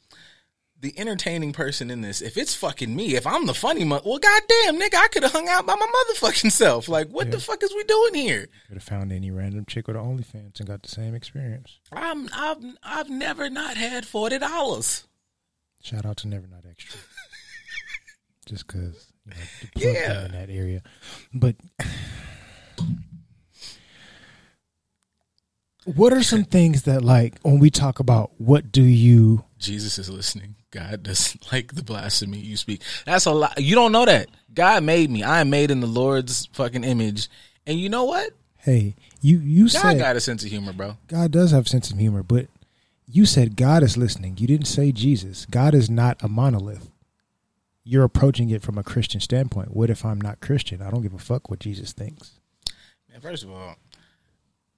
The 0.81 0.97
entertaining 0.97 1.53
person 1.53 1.91
in 1.91 2.03
this, 2.03 2.23
if 2.23 2.37
it's 2.37 2.55
fucking 2.55 2.95
me, 2.95 3.17
if 3.17 3.27
I'm 3.27 3.47
the 3.47 3.55
funny 3.55 3.83
mo- 3.83 4.01
well, 4.05 4.19
goddamn, 4.19 4.79
nigga, 4.81 4.95
I 4.95 5.09
could 5.09 5.25
have 5.25 5.33
hung 5.33 5.49
out 5.49 5.67
by 5.67 5.75
my 5.75 5.87
motherfucking 5.87 6.53
self. 6.53 6.89
Like, 6.89 7.09
what 7.09 7.33
the 7.33 7.41
fuck 7.41 7.65
is 7.65 7.75
we 7.75 7.83
doing 7.83 8.15
here? 8.15 8.47
Could 8.69 8.77
have 8.77 8.85
found 8.85 9.11
any 9.11 9.33
random 9.33 9.65
chick 9.67 9.89
with 9.89 9.97
an 9.97 10.03
OnlyFans 10.05 10.61
and 10.61 10.69
got 10.69 10.85
the 10.85 10.89
same 10.89 11.17
experience. 11.17 11.81
I'm, 11.91 12.29
I've, 12.33 12.63
I've 12.85 13.11
never 13.11 13.51
not 13.51 13.77
had 13.77 14.07
forty 14.07 14.39
dollars. 14.39 15.05
Shout 15.83 16.07
out 16.07 16.19
to 16.19 16.29
Never 16.29 16.47
Not 16.47 16.65
Extra. 16.71 17.01
Just 18.47 18.69
because 18.69 19.13
Uh, 19.33 19.67
you 19.77 19.87
know, 19.87 19.93
Yeah. 19.93 20.25
in 20.27 20.33
that 20.33 20.51
area. 20.51 20.83
But 21.35 21.57
what 25.85 26.13
are 26.13 26.23
some 26.23 26.45
things 26.45 26.83
that 26.83 27.03
like 27.03 27.39
when 27.43 27.59
we 27.59 27.71
talk 27.71 27.99
about 27.99 28.33
what 28.39 28.71
do 28.71 28.83
you 28.83 29.45
Jesus 29.59 29.99
is 29.99 30.09
listening. 30.09 30.55
God 30.71 31.03
doesn't 31.03 31.51
like 31.53 31.75
the 31.75 31.83
blasphemy 31.83 32.39
you 32.39 32.57
speak. 32.57 32.83
That's 33.07 33.27
a 33.27 33.33
lot. 33.33 33.61
You 33.61 33.75
don't 33.75 33.91
know 33.93 34.05
that. 34.05 34.29
God 34.55 34.85
made 34.85 35.11
me. 35.11 35.23
I 35.23 35.41
am 35.41 35.51
made 35.51 35.71
in 35.71 35.81
the 35.81 35.87
Lord's 35.87 36.47
fucking 36.53 36.85
image. 36.85 37.29
And 37.67 37.79
you 37.79 37.89
know 37.89 38.05
what? 38.05 38.33
hey, 38.61 38.95
you 39.23 39.39
you 39.39 39.65
God 39.65 39.71
said 39.71 39.99
got 39.99 40.17
a 40.17 40.21
sense 40.21 40.45
of 40.45 40.51
humor, 40.51 40.73
bro. 40.73 40.99
God 41.07 41.31
does 41.31 41.53
have 41.53 41.67
a 41.67 41.69
sense 41.69 41.91
of 41.91 41.99
humor, 41.99 42.23
but 42.23 42.49
you 43.07 43.25
said 43.25 43.57
God 43.57 43.83
is 43.83 43.97
listening. 43.97 44.37
You 44.37 44.47
didn't 44.47 44.67
say 44.67 44.93
Jesus. 44.93 45.47
God 45.47 45.75
is 45.75 45.89
not 45.89 46.23
a 46.23 46.29
monolith. 46.29 46.91
You're 47.89 48.05
approaching 48.05 48.51
it 48.51 48.61
from 48.61 48.77
a 48.77 48.83
Christian 48.83 49.19
standpoint. 49.19 49.75
What 49.75 49.89
if 49.89 50.05
I'm 50.05 50.21
not 50.21 50.41
Christian? 50.41 50.83
I 50.83 50.91
don't 50.91 51.01
give 51.01 51.15
a 51.15 51.19
fuck 51.19 51.49
what 51.49 51.59
Jesus 51.59 51.93
thinks. 51.93 52.33
Man, 53.11 53.23
first 53.23 53.45
of 53.45 53.51
all, 53.51 53.77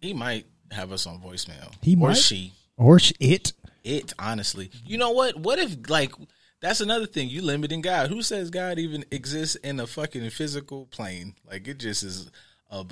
he 0.00 0.14
might 0.14 0.46
have 0.70 0.92
us 0.92 1.08
on 1.08 1.20
voicemail. 1.20 1.74
He 1.82 1.96
or 1.96 2.10
might. 2.10 2.16
she. 2.16 2.52
Or 2.76 3.00
sh- 3.00 3.12
it. 3.18 3.52
It, 3.82 4.12
honestly. 4.16 4.70
You 4.84 4.96
know 4.96 5.10
what? 5.10 5.34
What 5.34 5.58
if, 5.58 5.90
like, 5.90 6.12
that's 6.60 6.80
another 6.80 7.06
thing. 7.06 7.28
You 7.28 7.42
limiting 7.42 7.80
God. 7.80 8.10
Who 8.10 8.22
says 8.22 8.48
God 8.48 8.78
even 8.78 9.04
exists 9.10 9.56
in 9.56 9.80
a 9.80 9.88
fucking 9.88 10.30
physical 10.30 10.86
plane? 10.86 11.34
Like, 11.50 11.66
it 11.66 11.78
just 11.78 12.04
is 12.04 12.30
a 12.70 12.86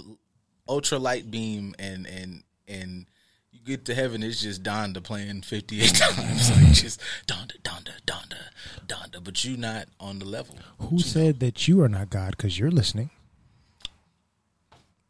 ultra 0.69 0.99
light 0.99 1.31
beam 1.31 1.77
and, 1.79 2.09
and, 2.09 2.43
and, 2.67 3.07
get 3.69 3.85
to 3.87 3.95
heaven, 3.95 4.23
it's 4.23 4.41
just 4.43 4.63
Donda 4.63 5.03
playing 5.03 5.43
58 5.43 5.87
times. 5.95 6.51
Like, 6.51 6.73
just 6.73 7.01
Donda, 7.27 7.61
Donda, 7.63 7.93
Donda, 8.07 8.39
Donda. 8.87 9.23
But 9.23 9.45
you 9.45 9.57
not 9.57 9.87
on 10.01 10.19
the 10.19 10.25
level. 10.25 10.57
Who 10.81 10.99
said 10.99 11.41
that 11.41 11.69
you 11.69 11.81
are 11.83 11.89
not 11.89 12.11
God 12.11 12.33
because 12.37 12.59
you're 12.59 12.71
listening? 12.71 13.11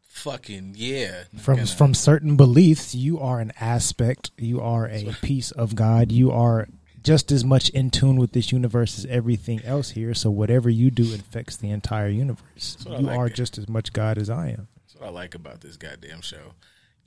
Fucking, 0.01 0.73
yeah. 0.75 1.23
From 1.37 1.55
Gonna- 1.57 1.67
from 1.67 1.93
certain 1.93 2.35
beliefs, 2.35 2.93
you 2.93 3.19
are 3.19 3.39
an 3.39 3.53
aspect. 3.59 4.31
You 4.37 4.59
are 4.59 4.85
a 4.85 5.13
piece 5.21 5.51
of 5.51 5.75
God. 5.75 6.11
You 6.11 6.31
are 6.31 6.67
just 7.01 7.31
as 7.31 7.45
much 7.45 7.69
in 7.69 7.89
tune 7.89 8.17
with 8.17 8.33
this 8.33 8.51
universe 8.51 8.99
as 8.99 9.05
everything 9.05 9.63
else 9.63 9.91
here. 9.91 10.13
So 10.13 10.29
whatever 10.29 10.69
you 10.69 10.91
do 10.91 11.13
infects 11.13 11.55
the 11.55 11.69
entire 11.69 12.09
universe. 12.09 12.77
You 12.85 12.97
like 12.97 13.17
are 13.17 13.27
it. 13.27 13.35
just 13.35 13.57
as 13.57 13.69
much 13.69 13.93
God 13.93 14.17
as 14.17 14.29
I 14.29 14.49
am. 14.49 14.67
That's 14.85 14.95
what 14.99 15.07
I 15.07 15.09
like 15.11 15.35
about 15.35 15.61
this 15.61 15.77
goddamn 15.77 16.19
show. 16.21 16.53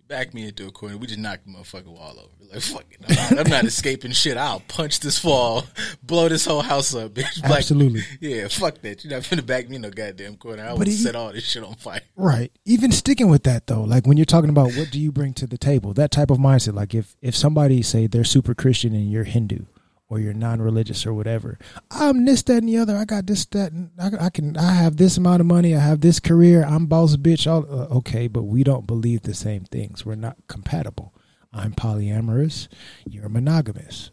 Back 0.09 0.35
me 0.35 0.49
into 0.49 0.67
a 0.67 0.71
corner, 0.71 0.99
we 0.99 1.07
just 1.07 1.19
knock 1.19 1.41
the 1.47 1.53
motherfucking 1.53 1.87
wall 1.87 2.19
over. 2.19 2.53
Like, 2.53 2.61
fuck 2.61 2.85
it. 2.91 3.01
I'm 3.09 3.37
not, 3.37 3.47
I'm 3.47 3.51
not 3.51 3.65
escaping 3.65 4.13
shit. 4.13 4.37
I'll 4.37 4.61
punch 4.61 5.01
this 5.01 5.25
wall, 5.25 5.65
blow 6.03 6.29
this 6.29 6.45
whole 6.45 6.61
house 6.61 6.95
up, 6.95 7.15
bitch. 7.15 7.43
Like, 7.43 7.59
Absolutely. 7.59 8.03
Yeah, 8.21 8.49
fuck 8.49 8.83
that. 8.83 9.03
You're 9.05 9.15
not 9.15 9.23
finna 9.23 9.47
back 9.47 9.71
me 9.71 9.77
in 9.77 9.83
no 9.83 9.91
goddamn 9.91 10.37
corner. 10.37 10.65
I 10.65 10.75
would 10.75 10.87
he- 10.87 10.93
set 10.93 11.17
all 11.17 11.33
this 11.33 11.45
shit 11.45 11.65
on 11.65 11.77
fire. 11.77 12.03
Right. 12.15 12.53
Even 12.67 12.93
sticking 12.93 13.31
with 13.31 13.45
that 13.45 13.67
though, 13.69 13.83
like 13.83 14.07
when 14.07 14.19
you're 14.19 14.27
talking 14.27 14.51
about 14.51 14.75
what 14.75 14.91
do 14.91 15.01
you 15.01 15.13
bring 15.13 15.33
to 15.35 15.47
the 15.47 15.57
table, 15.57 15.95
that 15.95 16.11
type 16.11 16.31
of 16.31 16.37
mindset. 16.39 16.75
Like 16.75 16.95
if 16.95 17.17
if 17.23 17.35
somebody 17.35 17.81
say 17.81 18.07
they're 18.07 18.23
super 18.25 18.55
Christian 18.55 18.95
and 18.95 19.11
you're 19.11 19.25
Hindu 19.25 19.65
or 20.13 20.21
you're 20.21 20.35
non-religious 20.35 21.07
or 21.07 21.15
whatever, 21.15 21.59
I'm 21.91 22.27
this, 22.27 22.43
that, 22.43 22.59
and 22.59 22.69
the 22.69 22.77
other. 22.77 22.99
I 22.99 23.07
got 23.07 23.27
this, 23.27 23.47
that, 23.47 23.73
and 23.73 23.91
I, 23.99 24.27
I 24.27 24.29
can. 24.29 24.59
I 24.59 24.75
have 24.75 24.99
this 24.99 25.17
amount 25.17 25.41
of 25.41 25.47
money. 25.47 25.75
I 25.75 25.81
have 25.81 26.03
this 26.03 26.21
career. 26.21 26.63
I'm 26.63 26.85
boss 26.85 27.17
bitch. 27.17 27.51
All 27.51 27.65
uh, 27.65 27.87
okay, 27.97 28.29
but 28.29 28.43
we 28.43 28.63
don't 28.63 28.87
believe 28.87 29.23
the 29.23 29.33
same 29.33 29.65
things. 29.65 30.05
We're 30.05 30.17
not 30.17 30.37
compatible. 30.49 31.15
I'm 31.51 31.73
polyamorous. 31.73 32.69
You're 33.09 33.31
monogamous. 33.31 34.11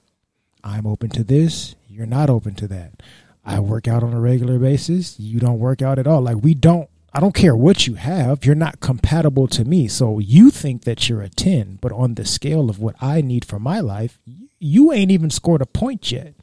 I'm 0.63 0.87
open 0.87 1.09
to 1.09 1.23
this. 1.25 1.75
You're 1.89 2.05
not 2.05 2.29
open 2.29 2.55
to 2.55 2.67
that. 2.69 3.03
I 3.43 3.59
work 3.59 3.85
out 3.85 4.01
on 4.01 4.13
a 4.13 4.21
regular 4.21 4.57
basis. 4.57 5.19
You 5.19 5.41
don't 5.41 5.59
work 5.59 5.81
out 5.81 5.99
at 5.99 6.07
all. 6.07 6.21
Like 6.21 6.37
we 6.41 6.53
don't. 6.53 6.89
I 7.13 7.19
don't 7.19 7.33
care 7.33 7.55
what 7.55 7.87
you 7.87 7.95
have. 7.95 8.45
You're 8.45 8.55
not 8.55 8.79
compatible 8.79 9.47
to 9.49 9.65
me. 9.65 9.87
So 9.87 10.19
you 10.19 10.51
think 10.51 10.83
that 10.83 11.09
you're 11.09 11.21
a 11.21 11.29
ten, 11.29 11.77
but 11.81 11.91
on 11.91 12.15
the 12.15 12.25
scale 12.25 12.69
of 12.69 12.79
what 12.79 12.95
I 13.01 13.21
need 13.21 13.45
for 13.45 13.59
my 13.59 13.79
life, 13.79 14.19
you 14.59 14.91
ain't 14.93 15.11
even 15.11 15.29
scored 15.29 15.61
a 15.61 15.65
point 15.65 16.11
yet. 16.11 16.35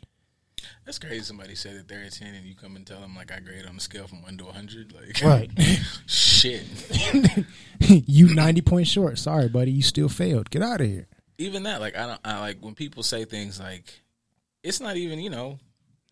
That's 0.85 0.98
crazy. 1.00 1.20
Somebody 1.22 1.55
said 1.57 1.76
that 1.76 1.88
they're 1.88 2.05
a 2.05 2.11
10 2.11 2.33
and 2.35 2.46
you 2.46 2.55
come 2.55 2.76
and 2.76 2.87
tell 2.87 3.00
them, 3.00 3.16
like, 3.16 3.33
I 3.33 3.40
grade 3.40 3.66
on 3.66 3.76
a 3.76 3.81
scale 3.81 4.07
from 4.07 4.22
1 4.22 4.37
to 4.38 4.44
100. 4.44 4.92
Like, 4.92 5.20
Right. 5.20 5.50
shit. 6.07 6.62
you 7.81 8.33
ninety 8.33 8.61
points 8.62 8.88
short. 8.90 9.18
Sorry, 9.18 9.48
buddy. 9.48 9.72
You 9.72 9.83
still 9.83 10.09
failed. 10.09 10.48
Get 10.50 10.62
out 10.62 10.81
of 10.81 10.87
here. 10.87 11.09
even 11.38 11.64
that, 11.64 11.81
like 11.81 11.96
I 11.96 12.07
don't, 12.07 12.20
I 12.24 12.38
like 12.40 12.59
when 12.61 12.74
people 12.76 13.02
say 13.02 13.24
things 13.24 13.59
like, 13.59 14.00
it's 14.62 14.81
not 14.81 14.96
even 14.96 15.18
you 15.18 15.29
know 15.31 15.59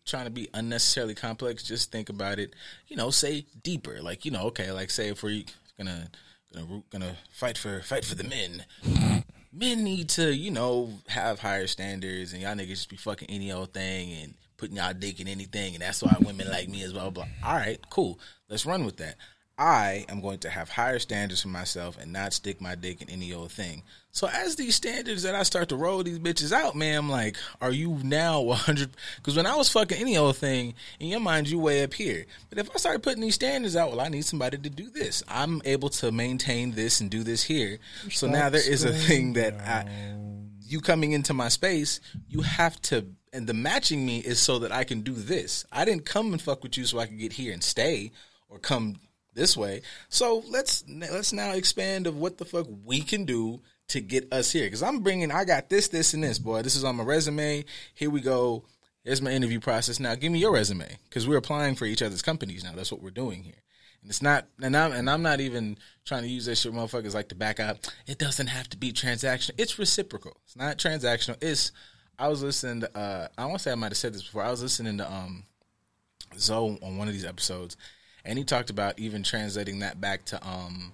trying 0.05 0.25
to 0.25 0.31
be 0.31 0.47
unnecessarily 0.53 1.15
complex. 1.15 1.63
Just 1.63 1.91
think 1.91 2.09
about 2.09 2.39
it. 2.39 2.53
You 2.87 2.95
know, 2.95 3.09
say 3.09 3.45
deeper. 3.63 4.01
Like 4.01 4.25
you 4.25 4.31
know, 4.31 4.43
okay, 4.47 4.71
like 4.71 4.89
say 4.89 5.09
if 5.09 5.23
we're 5.23 5.43
gonna 5.77 6.09
gonna 6.53 6.83
gonna 6.89 7.15
fight 7.31 7.57
for 7.57 7.81
fight 7.81 8.05
for 8.05 8.15
the 8.15 8.23
men. 8.23 8.65
Men 9.51 9.85
need 9.85 10.09
to, 10.09 10.35
you 10.35 10.51
know, 10.51 10.89
have 11.07 11.39
higher 11.39 11.65
standards, 11.65 12.33
and 12.33 12.41
y'all 12.41 12.55
niggas 12.55 12.67
just 12.67 12.89
be 12.89 12.97
fucking 12.97 13.29
any 13.29 13.53
old 13.53 13.73
thing 13.73 14.11
and 14.21 14.33
putting 14.57 14.75
y'all 14.75 14.93
dick 14.93 15.21
in 15.21 15.29
anything, 15.29 15.75
and 15.75 15.81
that's 15.81 16.03
why 16.03 16.13
women 16.19 16.49
like 16.49 16.67
me 16.67 16.83
as 16.83 16.93
well. 16.93 17.09
Blah. 17.09 17.25
All 17.43 17.55
right, 17.55 17.79
cool. 17.89 18.19
Let's 18.49 18.65
run 18.65 18.85
with 18.85 18.97
that. 18.97 19.15
I 19.57 20.05
am 20.09 20.19
going 20.19 20.39
to 20.39 20.49
have 20.49 20.69
higher 20.69 20.99
standards 20.99 21.41
for 21.41 21.47
myself 21.47 21.97
and 21.97 22.11
not 22.11 22.33
stick 22.33 22.59
my 22.59 22.75
dick 22.75 23.01
in 23.01 23.09
any 23.09 23.33
old 23.33 23.51
thing. 23.51 23.83
So 24.11 24.27
as 24.27 24.55
these 24.55 24.75
standards 24.75 25.23
that 25.23 25.35
I 25.35 25.43
start 25.43 25.69
to 25.69 25.77
roll 25.77 26.03
these 26.03 26.19
bitches 26.19 26.51
out, 26.51 26.75
man, 26.75 26.97
I'm 26.97 27.09
like, 27.09 27.37
are 27.61 27.71
you 27.71 27.99
now 28.03 28.41
100? 28.41 28.91
Because 29.17 29.37
when 29.37 29.45
I 29.45 29.55
was 29.55 29.69
fucking 29.69 29.97
any 29.97 30.17
old 30.17 30.35
thing, 30.37 30.73
in 30.99 31.07
your 31.07 31.21
mind, 31.21 31.49
you 31.49 31.59
way 31.59 31.83
up 31.83 31.93
here. 31.93 32.25
But 32.49 32.59
if 32.59 32.69
I 32.73 32.77
start 32.77 33.01
putting 33.01 33.21
these 33.21 33.35
standards 33.35 33.75
out, 33.75 33.91
well, 33.91 34.01
I 34.01 34.09
need 34.09 34.25
somebody 34.25 34.57
to 34.57 34.69
do 34.69 34.89
this. 34.89 35.23
I'm 35.27 35.61
able 35.63 35.89
to 35.89 36.11
maintain 36.11 36.71
this 36.71 36.99
and 36.99 37.09
do 37.09 37.23
this 37.23 37.43
here. 37.43 37.79
So 38.09 38.27
now 38.27 38.49
there 38.49 38.67
is 38.67 38.83
a 38.83 38.91
thing 38.93 39.33
that 39.33 39.53
I, 39.61 39.85
you 40.61 40.81
coming 40.81 41.13
into 41.13 41.33
my 41.33 41.47
space, 41.47 42.01
you 42.27 42.41
have 42.41 42.81
to, 42.83 43.05
and 43.31 43.47
the 43.47 43.53
matching 43.53 44.05
me 44.05 44.19
is 44.19 44.39
so 44.39 44.59
that 44.59 44.73
I 44.73 44.83
can 44.83 45.01
do 45.01 45.13
this. 45.13 45.65
I 45.71 45.85
didn't 45.85 46.05
come 46.05 46.33
and 46.33 46.41
fuck 46.41 46.61
with 46.63 46.77
you 46.77 46.85
so 46.85 46.99
I 46.99 47.05
could 47.05 47.19
get 47.19 47.33
here 47.33 47.53
and 47.53 47.63
stay 47.63 48.11
or 48.49 48.59
come 48.59 48.97
this 49.35 49.55
way. 49.55 49.81
So 50.09 50.43
let's 50.49 50.83
let's 50.87 51.33
now 51.33 51.51
expand 51.51 52.07
of 52.07 52.17
what 52.17 52.37
the 52.37 52.45
fuck 52.45 52.67
we 52.83 53.01
can 53.01 53.25
do 53.25 53.61
to 53.89 54.01
get 54.01 54.31
us 54.33 54.51
here. 54.51 54.65
Because 54.65 54.81
I'm 54.81 54.99
bringing, 54.99 55.31
I 55.31 55.45
got 55.45 55.69
this, 55.69 55.89
this, 55.89 56.13
and 56.13 56.23
this, 56.23 56.39
boy. 56.39 56.61
This 56.61 56.75
is 56.75 56.83
on 56.83 56.95
my 56.95 57.03
resume. 57.03 57.65
Here 57.93 58.09
we 58.09 58.21
go. 58.21 58.63
Here's 59.03 59.21
my 59.21 59.31
interview 59.31 59.59
process. 59.59 59.99
Now 59.99 60.15
give 60.15 60.31
me 60.31 60.39
your 60.39 60.53
resume 60.53 60.97
because 61.03 61.27
we're 61.27 61.37
applying 61.37 61.75
for 61.75 61.85
each 61.85 62.01
other's 62.01 62.23
companies 62.23 62.63
now. 62.63 62.71
That's 62.75 62.91
what 62.91 63.03
we're 63.03 63.11
doing 63.11 63.43
here. 63.43 63.61
And 64.01 64.09
it's 64.09 64.21
not, 64.21 64.47
and 64.61 64.75
I'm, 64.75 64.91
and 64.93 65.09
I'm 65.09 65.21
not 65.21 65.41
even 65.41 65.77
trying 66.05 66.23
to 66.23 66.29
use 66.29 66.45
that 66.45 66.57
shit, 66.57 66.73
motherfuckers, 66.73 67.13
like 67.13 67.29
to 67.29 67.35
back 67.35 67.59
out. 67.59 67.91
It 68.07 68.17
doesn't 68.17 68.47
have 68.47 68.67
to 68.69 68.77
be 68.77 68.91
transactional. 68.91 69.51
It's 69.57 69.77
reciprocal. 69.77 70.37
It's 70.45 70.55
not 70.55 70.77
transactional. 70.77 71.37
It's. 71.41 71.71
I 72.17 72.29
was 72.29 72.41
listening. 72.41 72.81
To, 72.81 72.97
uh, 72.97 73.27
I 73.37 73.45
want 73.45 73.57
to 73.57 73.63
say 73.63 73.71
I 73.71 73.75
might 73.75 73.91
have 73.91 73.97
said 73.97 74.13
this 74.13 74.23
before. 74.23 74.43
I 74.43 74.49
was 74.49 74.63
listening 74.63 74.99
to 74.99 75.11
um, 75.11 75.43
Zoe 76.37 76.79
on 76.81 76.97
one 76.97 77.07
of 77.07 77.13
these 77.13 77.25
episodes, 77.25 77.77
and 78.25 78.37
he 78.37 78.43
talked 78.43 78.69
about 78.69 78.99
even 78.99 79.23
translating 79.23 79.79
that 79.79 80.01
back 80.01 80.25
to 80.25 80.47
um, 80.47 80.91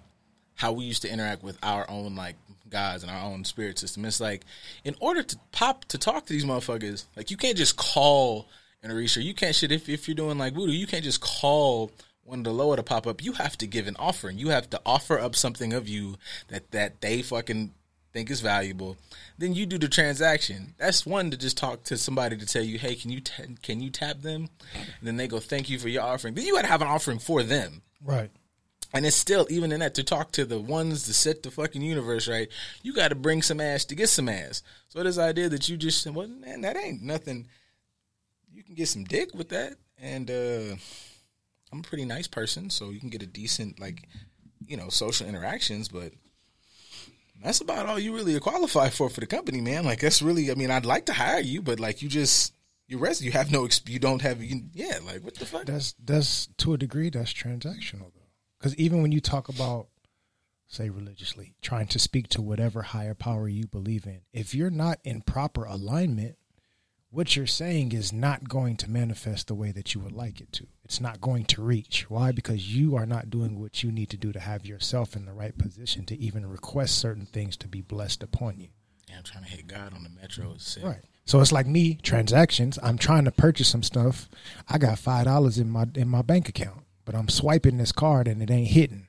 how 0.56 0.72
we 0.72 0.84
used 0.84 1.02
to 1.04 1.12
interact 1.12 1.44
with 1.44 1.58
our 1.64 1.90
own 1.90 2.16
like 2.16 2.36
gods 2.70 3.04
and 3.04 3.12
our 3.12 3.24
own 3.24 3.44
spirit 3.44 3.80
system. 3.80 4.06
It's 4.06 4.20
like 4.20 4.44
in 4.84 4.96
order 5.00 5.24
to 5.24 5.38
pop 5.52 5.86
to 5.86 5.98
talk 5.98 6.26
to 6.26 6.34
these 6.34 6.46
motherfuckers, 6.46 7.06
like 7.16 7.32
you 7.32 7.38
can't 7.38 7.58
just 7.58 7.78
call 7.78 8.48
an 8.84 8.92
Orisha. 8.92 9.24
You 9.24 9.34
can't 9.34 9.56
shit 9.56 9.72
if 9.72 9.90
if 9.90 10.08
you're 10.08 10.16
doing 10.16 10.38
like 10.38 10.54
voodoo. 10.54 10.72
You 10.72 10.88
can't 10.88 11.04
just 11.04 11.22
call 11.22 11.92
one 12.24 12.40
of 12.40 12.46
the 12.46 12.54
lower 12.54 12.76
to 12.76 12.84
pop 12.84 13.08
up. 13.08 13.24
You 13.24 13.34
have 13.34 13.58
to 13.58 13.68
give 13.68 13.88
an 13.88 13.96
offering. 14.00 14.38
You 14.38 14.50
have 14.50 14.70
to 14.72 14.82
offer 14.86 15.20
up 15.20 15.36
something 15.36 15.74
of 15.74 15.88
you 15.88 16.18
that 16.48 16.72
that 16.72 17.02
they 17.02 17.22
fucking 17.22 17.74
think 18.14 18.30
is 18.30 18.41
valuable. 18.41 18.97
Then 19.38 19.53
you 19.53 19.66
do 19.66 19.78
the 19.78 19.88
transaction. 19.88 20.74
That's 20.78 21.05
one 21.05 21.32
to 21.32 21.38
just 21.38 21.57
talk 21.57 21.84
to 21.86 21.97
somebody 21.97 22.38
to 22.38 22.45
tell 22.45 22.64
you, 22.64 22.78
hey, 22.78 22.95
can 22.95 23.12
you 23.12 23.22
ta- 23.22 23.43
can 23.62 23.82
you 23.82 23.89
tap 23.89 24.22
them? 24.22 24.49
And 24.74 25.07
then 25.07 25.18
they 25.18 25.28
go, 25.28 25.39
thank 25.39 25.70
you 25.70 25.80
for 25.80 25.89
your 25.89 26.03
offering. 26.03 26.34
Then 26.34 26.45
you 26.45 26.55
got 26.55 26.64
to 26.64 26.68
have 26.68 26.82
an 26.82 26.88
offering 26.88 27.20
for 27.20 27.43
them. 27.43 27.82
Right. 28.03 28.32
And 28.93 29.05
it's 29.05 29.16
still 29.16 29.47
even 29.49 29.72
in 29.72 29.80
that 29.80 29.95
to 29.95 30.03
talk 30.03 30.32
to 30.34 30.43
the 30.43 30.59
ones 30.59 31.03
to 31.03 31.14
set 31.14 31.43
the 31.43 31.51
fucking 31.51 31.82
universe 31.82 32.28
right. 32.28 32.49
You 32.84 32.93
got 32.93 33.07
to 33.09 33.16
bring 33.16 33.41
some 33.41 33.62
ass 33.62 33.86
to 33.86 33.95
get 33.95 34.09
some 34.09 34.28
ass. 34.28 34.64
So 34.89 35.01
this 35.01 35.18
idea 35.18 35.47
that 35.49 35.70
you 35.70 35.78
just 35.78 36.05
well, 36.07 36.28
man, 36.28 36.62
that 36.62 36.76
ain't 36.76 37.01
nothing. 37.01 37.47
You 38.53 38.64
can 38.64 38.76
get 38.76 38.89
some 38.89 39.05
dick 39.05 39.34
with 39.34 39.49
that, 39.49 39.76
and 39.97 40.30
uh 40.30 40.76
I'm 41.72 41.80
a 41.80 41.84
pretty 41.84 42.03
nice 42.03 42.28
person, 42.28 42.70
so 42.70 42.89
you 42.89 42.99
can 42.99 43.09
get 43.09 43.24
a 43.24 43.28
decent 43.28 43.80
like, 43.80 44.09
you 44.68 44.76
know, 44.76 44.89
social 44.89 45.26
interactions. 45.26 45.88
But 45.88 46.12
that's 47.44 47.62
about 47.62 47.86
all 47.86 48.00
you 48.00 48.14
really 48.14 48.39
qualify 48.39 48.89
for 48.89 49.10
for 49.10 49.20
the 49.20 49.28
company, 49.28 49.62
man. 49.62 49.84
Like 49.86 50.00
that's 50.00 50.22
really, 50.22 50.52
I 50.52 50.56
mean, 50.56 50.72
I'd 50.72 50.86
like 50.86 51.06
to 51.08 51.14
hire 51.14 51.39
you, 51.39 51.62
but 51.62 51.80
like 51.80 52.02
you 52.02 52.10
just 52.10 52.54
you 52.88 52.98
rest, 52.98 53.22
you 53.22 53.32
have 53.32 53.52
no, 53.52 53.68
you 53.88 54.00
don't 54.00 54.22
have, 54.22 54.44
you, 54.44 54.64
yeah, 54.74 55.00
like 55.06 55.24
what 55.24 55.36
the 55.36 55.46
fuck? 55.46 55.66
That's 55.66 55.96
that's 56.04 56.48
to 56.58 56.74
a 56.74 56.78
degree 56.78 57.10
that's 57.10 57.34
transactional 57.34 58.12
though, 58.14 58.30
because 58.60 58.76
even 58.76 59.02
when 59.02 59.12
you 59.12 59.22
talk 59.22 59.50
about 59.50 59.88
say 60.68 60.89
religiously 60.89 61.54
trying 61.62 61.88
to 61.88 62.00
speak 62.00 62.30
to 62.30 62.42
whatever 62.42 62.82
higher 62.82 63.14
power 63.14 63.48
you 63.48 63.68
believe 63.68 64.06
in, 64.06 64.22
if 64.34 64.56
you're 64.56 64.70
not 64.70 65.00
in 65.04 65.22
proper 65.22 65.66
alignment, 65.66 66.38
what 67.12 67.36
you're 67.36 67.45
saying 67.45 67.91
is 67.91 68.14
not 68.14 68.47
going 68.47 68.78
to 68.78 68.89
manifest 68.89 69.47
the 69.47 69.55
way 69.55 69.72
that 69.72 69.93
you 69.93 69.99
would 70.01 70.14
like 70.14 70.39
it 70.39 70.51
to. 70.53 70.66
It's 70.86 71.01
not 71.01 71.22
going 71.22 71.45
to 71.45 71.62
reach. 71.62 72.09
Why? 72.09 72.32
Because 72.32 72.74
you 72.74 72.95
are 72.95 73.05
not 73.05 73.30
doing 73.30 73.59
what 73.59 73.84
you 73.84 73.91
need 73.91 74.09
to 74.09 74.18
do 74.18 74.32
to 74.32 74.39
have 74.39 74.66
yourself 74.66 75.16
in 75.16 75.26
the 75.26 75.34
right 75.34 75.57
position 75.57 76.05
to 76.05 76.18
even 76.18 76.49
request 76.49 76.97
certain 76.97 77.26
things 77.26 77.57
to 77.57 77.68
be 77.68 77.82
blessed 77.82 78.24
upon 78.24 78.59
you. 78.59 78.70
Yeah, 79.09 79.18
I'm 79.18 79.24
trying 79.24 79.43
to 79.43 79.49
hit 79.49 79.68
God 79.68 79.93
on 79.93 80.03
the 80.03 80.09
metro. 80.09 80.55
Right. 80.82 81.01
So 81.26 81.41
it's 81.41 81.51
like 81.51 81.68
me 81.68 81.95
transactions. 81.95 82.80
I'm 82.82 82.97
trying 82.97 83.26
to 83.26 83.32
purchase 83.32 83.68
some 83.68 83.84
stuff. 83.84 84.30
I 84.70 84.78
got 84.78 84.97
five 84.97 85.26
dollars 85.26 85.57
in 85.57 85.70
my 85.70 85.86
in 85.95 86.07
my 86.07 86.22
bank 86.22 86.47
account, 86.47 86.84
but 87.03 87.14
I'm 87.14 87.30
swiping 87.30 87.78
this 87.78 87.91
card 87.91 88.28
and 88.28 88.41
it 88.41 88.49
ain't 88.49 88.70
hitting. 88.70 89.07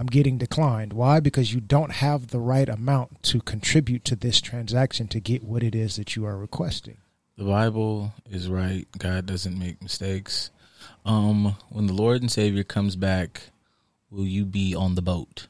I'm 0.00 0.06
getting 0.06 0.38
declined. 0.38 0.94
Why? 0.94 1.20
Because 1.20 1.52
you 1.52 1.60
don't 1.60 1.92
have 1.92 2.28
the 2.28 2.40
right 2.40 2.70
amount 2.70 3.22
to 3.24 3.42
contribute 3.42 4.02
to 4.06 4.16
this 4.16 4.40
transaction 4.40 5.08
to 5.08 5.20
get 5.20 5.44
what 5.44 5.62
it 5.62 5.74
is 5.74 5.96
that 5.96 6.16
you 6.16 6.24
are 6.24 6.38
requesting. 6.38 6.96
The 7.36 7.44
Bible 7.44 8.14
is 8.30 8.48
right. 8.48 8.88
God 8.96 9.26
doesn't 9.26 9.58
make 9.58 9.82
mistakes. 9.82 10.50
Um, 11.04 11.54
when 11.68 11.86
the 11.86 11.92
Lord 11.92 12.22
and 12.22 12.32
Savior 12.32 12.64
comes 12.64 12.96
back, 12.96 13.50
will 14.10 14.24
you 14.24 14.46
be 14.46 14.74
on 14.74 14.94
the 14.94 15.02
boat? 15.02 15.48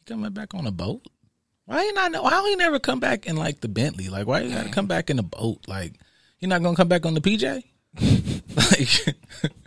He 0.00 0.04
coming 0.04 0.32
back 0.32 0.52
on 0.52 0.66
a 0.66 0.70
boat? 0.70 1.06
Why 1.64 1.84
ain't 1.84 1.96
I 1.96 2.08
know? 2.08 2.26
How 2.26 2.44
he 2.44 2.54
never 2.54 2.78
come 2.78 3.00
back 3.00 3.24
in 3.24 3.36
like 3.36 3.62
the 3.62 3.68
Bentley? 3.68 4.10
Like 4.10 4.26
why 4.26 4.42
you 4.42 4.54
gotta 4.54 4.68
come 4.68 4.86
back 4.86 5.08
in 5.08 5.18
a 5.18 5.22
boat? 5.22 5.60
Like 5.66 5.94
he 6.36 6.46
not 6.46 6.62
gonna 6.62 6.76
come 6.76 6.88
back 6.88 7.06
on 7.06 7.14
the 7.14 7.22
PJ? 7.22 7.64
like 8.56 9.52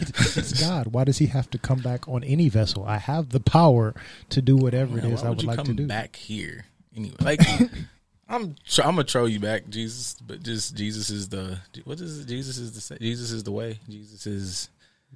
It's 0.00 0.60
God. 0.60 0.88
Why 0.88 1.04
does 1.04 1.18
he 1.18 1.26
have 1.26 1.50
to 1.50 1.58
come 1.58 1.80
back 1.80 2.08
on 2.08 2.24
any 2.24 2.48
vessel? 2.48 2.84
I 2.84 2.98
have 2.98 3.30
the 3.30 3.40
power 3.40 3.94
to 4.30 4.42
do 4.42 4.56
whatever 4.56 4.98
it 4.98 5.04
Man, 5.04 5.12
is 5.12 5.22
I 5.22 5.30
would 5.30 5.44
like 5.44 5.64
to 5.64 5.72
do. 5.74 5.86
back 5.86 6.16
here 6.16 6.64
anyway? 6.96 7.16
Like, 7.20 7.40
I'm 8.28 8.54
tr- 8.68 8.82
I'm 8.82 8.96
gonna 8.96 9.04
throw 9.04 9.26
you 9.26 9.40
back, 9.40 9.68
Jesus. 9.68 10.16
But 10.26 10.42
just 10.42 10.76
Jesus 10.76 11.10
is 11.10 11.28
the 11.28 11.58
what 11.84 12.00
is 12.00 12.20
it? 12.20 12.26
Jesus 12.28 12.58
is 12.58 12.88
the 12.88 12.98
Jesus 12.98 13.30
is 13.32 13.42
the 13.44 13.52
way. 13.52 13.78
Jesus 13.88 14.26
is 14.26 14.68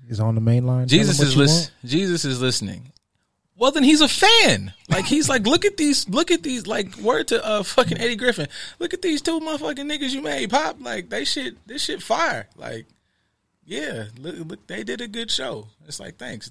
Is 0.09 0.21
on 0.21 0.35
the 0.35 0.41
main 0.41 0.67
line. 0.67 0.89
Jesus 0.89 1.21
is 1.21 1.35
you 1.35 1.41
listen. 1.41 1.73
Jesus 1.85 2.25
is 2.25 2.41
listening. 2.41 2.93
Well, 3.55 3.71
then 3.71 3.85
he's 3.85 4.01
a 4.01 4.09
fan. 4.09 4.73
Like 4.89 5.05
he's 5.05 5.29
like, 5.29 5.47
look 5.47 5.65
at 5.67 5.77
these, 5.77 6.09
look 6.09 6.31
at 6.31 6.43
these. 6.43 6.67
Like 6.67 6.97
word 6.97 7.29
to 7.29 7.45
uh 7.45 7.63
fucking 7.63 7.99
Eddie 7.99 8.17
Griffin. 8.17 8.49
Look 8.79 8.95
at 8.95 9.03
these 9.03 9.21
two 9.21 9.39
motherfucking 9.41 9.91
niggas 9.91 10.11
you 10.11 10.23
made 10.23 10.51
pop. 10.51 10.79
Like 10.81 11.11
they 11.11 11.25
shit, 11.25 11.65
this 11.69 11.85
shit 11.85 12.03
fire. 12.03 12.49
Like 12.57 12.87
yeah, 13.65 14.05
look, 14.19 14.37
look, 14.47 14.67
they 14.67 14.85
did 14.85 15.01
a 15.01 15.09
good 15.09 15.31
show. 15.31 15.69
It's 15.87 16.01
like 16.01 16.17
thanks, 16.17 16.51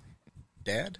Dad. 0.63 0.97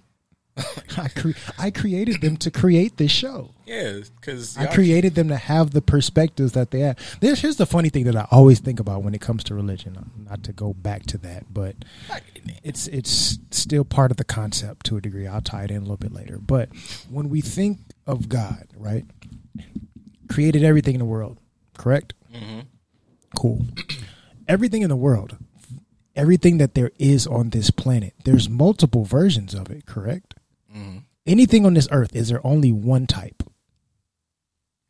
I, 0.98 1.08
cre- 1.08 1.30
I 1.58 1.70
created 1.70 2.20
them 2.20 2.36
to 2.38 2.50
create 2.50 2.98
this 2.98 3.10
show. 3.10 3.52
Yeah, 3.64 4.00
because 4.20 4.58
I 4.58 4.66
created 4.66 5.14
them 5.14 5.28
to 5.28 5.36
have 5.36 5.70
the 5.70 5.80
perspectives 5.80 6.52
that 6.52 6.70
they 6.70 6.80
have. 6.80 6.98
There's 7.20 7.40
here's 7.40 7.56
the 7.56 7.64
funny 7.64 7.88
thing 7.88 8.04
that 8.04 8.16
I 8.16 8.26
always 8.30 8.60
think 8.60 8.78
about 8.78 9.02
when 9.02 9.14
it 9.14 9.22
comes 9.22 9.44
to 9.44 9.54
religion. 9.54 10.10
Not 10.28 10.42
to 10.44 10.52
go 10.52 10.74
back 10.74 11.04
to 11.06 11.18
that, 11.18 11.46
but 11.52 11.76
it's 12.62 12.86
it's 12.88 13.38
still 13.50 13.84
part 13.84 14.10
of 14.10 14.18
the 14.18 14.24
concept 14.24 14.84
to 14.86 14.98
a 14.98 15.00
degree. 15.00 15.26
I'll 15.26 15.40
tie 15.40 15.64
it 15.64 15.70
in 15.70 15.78
a 15.78 15.80
little 15.80 15.96
bit 15.96 16.12
later. 16.12 16.36
But 16.38 16.68
when 17.08 17.30
we 17.30 17.40
think 17.40 17.78
of 18.06 18.28
God, 18.28 18.66
right, 18.76 19.06
created 20.28 20.64
everything 20.64 20.94
in 20.94 20.98
the 20.98 21.06
world, 21.06 21.38
correct? 21.78 22.12
Mm-hmm. 22.34 22.60
Cool. 23.38 23.64
everything 24.48 24.82
in 24.82 24.90
the 24.90 24.96
world, 24.96 25.38
everything 26.16 26.58
that 26.58 26.74
there 26.74 26.90
is 26.98 27.26
on 27.26 27.50
this 27.50 27.70
planet, 27.70 28.14
there's 28.24 28.48
multiple 28.48 29.04
versions 29.04 29.54
of 29.54 29.70
it, 29.70 29.86
correct? 29.86 30.34
Anything 31.26 31.64
on 31.66 31.74
this 31.74 31.86
earth, 31.92 32.16
is 32.16 32.30
there 32.30 32.44
only 32.44 32.72
one 32.72 33.06
type? 33.06 33.42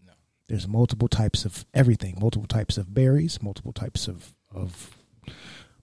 No. 0.07 0.13
There's 0.49 0.67
multiple 0.69 1.09
types 1.09 1.45
of 1.45 1.67
everything, 1.75 2.17
multiple 2.21 2.47
types 2.47 2.79
of 2.79 2.95
berries, 2.95 3.43
multiple 3.43 3.73
types 3.73 4.09
of, 4.09 4.33
of 4.55 4.97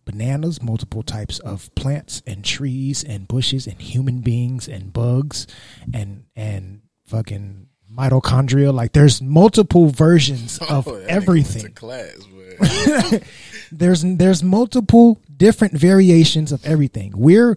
bananas, 0.06 0.62
multiple 0.62 1.04
types 1.04 1.38
of 1.40 1.70
plants 1.76 2.24
and 2.26 2.44
trees 2.44 3.04
and 3.04 3.28
bushes 3.28 3.68
and 3.68 3.80
human 3.82 4.22
beings 4.22 4.68
and 4.68 4.92
bugs 4.92 5.46
and 5.94 6.24
and 6.36 6.82
fucking 7.06 7.68
mitochondria. 7.94 8.74
Like 8.74 8.94
there's 8.94 9.22
multiple 9.22 9.90
versions 9.90 10.58
of 10.70 10.88
Oh, 10.88 10.96
everything 11.08 11.74
class, 11.74 12.18
there's 13.72 14.02
there's 14.02 14.42
multiple 14.42 15.22
different 15.40 15.74
variations 15.74 16.52
of 16.52 16.64
everything. 16.64 17.14
We're 17.16 17.56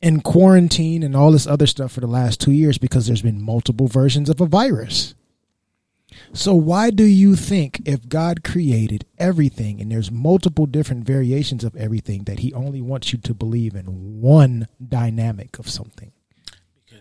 in 0.00 0.20
quarantine 0.20 1.02
and 1.02 1.16
all 1.16 1.32
this 1.32 1.48
other 1.48 1.66
stuff 1.66 1.90
for 1.92 2.00
the 2.00 2.06
last 2.06 2.40
2 2.40 2.52
years 2.52 2.78
because 2.78 3.06
there's 3.06 3.22
been 3.22 3.42
multiple 3.42 3.88
versions 3.88 4.30
of 4.30 4.40
a 4.40 4.46
virus. 4.46 5.14
So 6.34 6.54
why 6.54 6.90
do 6.90 7.04
you 7.04 7.36
think 7.36 7.80
if 7.86 8.08
God 8.08 8.44
created 8.44 9.06
everything 9.18 9.80
and 9.80 9.90
there's 9.90 10.10
multiple 10.10 10.66
different 10.66 11.04
variations 11.06 11.64
of 11.64 11.74
everything 11.74 12.24
that 12.24 12.40
he 12.40 12.52
only 12.52 12.82
wants 12.82 13.12
you 13.12 13.18
to 13.20 13.34
believe 13.34 13.74
in 13.74 14.20
one 14.20 14.68
dynamic 14.78 15.58
of 15.58 15.68
something? 15.68 16.12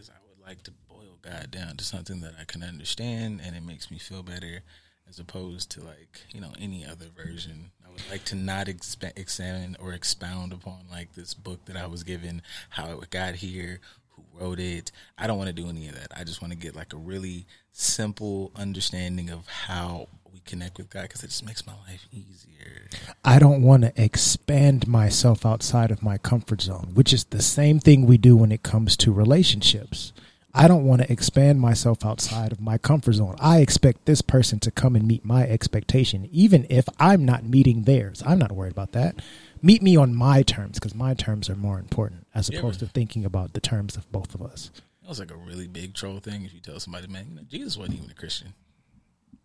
because 0.01 0.09
I 0.09 0.19
would 0.27 0.47
like 0.47 0.63
to 0.63 0.71
boil 0.89 1.17
God 1.21 1.51
down 1.51 1.77
to 1.77 1.84
something 1.84 2.21
that 2.21 2.34
I 2.39 2.45
can 2.45 2.63
understand 2.63 3.41
and 3.43 3.55
it 3.55 3.63
makes 3.63 3.91
me 3.91 3.97
feel 3.97 4.23
better 4.23 4.61
as 5.07 5.19
opposed 5.19 5.69
to 5.71 5.84
like, 5.84 6.21
you 6.34 6.41
know, 6.41 6.53
any 6.59 6.86
other 6.86 7.07
version. 7.15 7.71
I 7.92 8.04
would 8.04 8.12
like 8.12 8.26
to 8.26 8.36
not 8.36 8.68
expa- 8.68 9.18
examine 9.18 9.76
or 9.80 9.94
expound 9.94 10.54
upon 10.54 10.80
like 10.89 11.14
this 11.14 11.34
book 11.34 11.66
that 11.66 11.76
I 11.76 11.88
was 11.88 12.04
given, 12.04 12.42
how 12.70 13.00
it 13.02 13.10
got 13.10 13.36
here, 13.36 13.80
who 14.12 14.24
wrote 14.39 14.60
it. 14.60 14.92
I 15.18 15.28
don't 15.28 15.38
want 15.38 15.50
to 15.50 15.54
do 15.54 15.68
any 15.68 15.88
of 15.88 15.96
that. 15.96 16.12
I 16.16 16.24
just 16.24 16.42
want 16.42 16.54
to 16.54 16.58
get 16.58 16.76
like 16.76 16.94
a 16.94 16.98
really 16.98 17.46
simple 17.74 18.52
understanding 18.56 19.30
of 19.30 19.48
how 19.48 20.08
we 20.32 20.39
connect 20.46 20.78
with 20.78 20.89
God 20.89 21.04
because 21.04 21.24
it 21.24 21.28
just 21.28 21.46
makes 21.46 21.66
my 21.66 21.74
life 21.88 22.08
easier. 22.12 22.89
I 23.26 23.39
don't 23.39 23.62
want 23.62 23.84
to 23.84 24.02
expand 24.02 24.88
myself 24.88 25.46
outside 25.46 25.92
of 25.92 26.04
my 26.04 26.18
comfort 26.18 26.62
zone, 26.62 26.92
which 26.94 27.14
is 27.14 27.26
the 27.26 27.42
same 27.42 27.80
thing 27.80 28.06
we 28.06 28.18
do 28.18 28.36
when 28.36 28.52
it 28.52 28.64
comes 28.64 28.96
to 28.98 29.12
relationships. 29.12 30.14
I 30.54 30.68
don't 30.68 30.86
want 30.86 31.02
to 31.02 31.12
expand 31.12 31.62
myself 31.62 32.06
outside 32.06 32.52
of 32.52 32.60
my 32.60 32.78
comfort 32.78 33.14
zone. 33.14 33.36
I 33.39 33.60
expect 33.60 34.06
this 34.06 34.22
person 34.22 34.60
to 34.60 34.72
come 34.72 34.95
and 34.95 35.08
meet 35.08 35.24
my 35.24 35.43
expectation, 35.47 36.28
even 36.32 36.66
if 36.70 36.89
I'm 36.99 37.26
not 37.26 37.45
meeting 37.45 37.84
theirs. 37.84 38.22
I'm 38.26 38.39
not 38.39 38.52
worried 38.52 38.74
about 38.74 38.91
that. 38.91 39.22
Meet 39.62 39.82
me 39.82 39.95
on 39.95 40.14
my 40.14 40.41
terms 40.41 40.78
because 40.80 40.93
my 40.95 41.14
terms 41.14 41.49
are 41.49 41.56
more 41.56 41.80
important 41.80 42.28
as 42.36 42.49
Yeah, 42.49 42.60
opposed 42.60 42.80
to 42.82 42.88
thinking 42.88 43.24
about 43.24 43.54
the 43.54 43.62
terms 43.62 43.95
of 43.95 44.12
both 44.12 44.36
of 44.36 44.41
us. 44.41 44.72
That 45.04 45.10
was 45.10 45.20
like 45.20 45.32
a 45.32 45.36
really 45.36 45.68
big 45.68 45.93
troll 45.93 46.20
thing 46.20 46.43
if 46.45 46.54
you 46.54 46.60
tell 46.60 46.80
somebody, 46.80 47.08
man, 47.08 47.28
you 47.30 47.36
know, 47.36 47.41
Jesus 47.49 47.78
wasn't 47.78 47.97
even 47.97 48.10
a 48.12 48.14
Christian. 48.14 48.54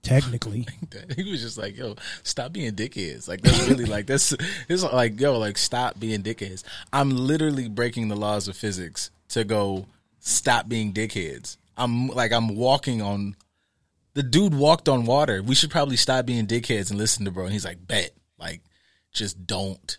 Technically, 0.02 0.66
he 1.16 1.30
was 1.30 1.40
just 1.40 1.58
like, 1.58 1.76
yo, 1.76 1.96
stop 2.22 2.52
being 2.52 2.72
dickheads. 2.72 3.28
Like 3.28 3.42
that's 3.42 3.68
really 3.68 3.84
like 3.86 4.06
that's 4.06 4.34
it's 4.68 4.82
like 4.82 5.20
yo, 5.20 5.38
like 5.38 5.58
stop 5.58 5.98
being 5.98 6.22
dickheads. 6.22 6.62
I'm 6.92 7.10
literally 7.10 7.68
breaking 7.68 8.08
the 8.08 8.16
laws 8.16 8.48
of 8.48 8.56
physics 8.56 9.10
to 9.30 9.44
go 9.44 9.86
stop 10.26 10.68
being 10.68 10.92
dickheads. 10.92 11.56
I'm 11.76 12.08
like 12.08 12.32
I'm 12.32 12.56
walking 12.56 13.00
on 13.00 13.36
the 14.14 14.22
dude 14.22 14.54
walked 14.54 14.88
on 14.88 15.04
water. 15.04 15.42
We 15.42 15.54
should 15.54 15.70
probably 15.70 15.96
stop 15.96 16.26
being 16.26 16.46
dickheads 16.46 16.90
and 16.90 16.98
listen 16.98 17.24
to 17.24 17.30
bro. 17.30 17.44
And 17.44 17.52
he's 17.52 17.64
like, 17.64 17.86
bet. 17.86 18.12
Like, 18.38 18.62
just 19.12 19.46
don't. 19.46 19.98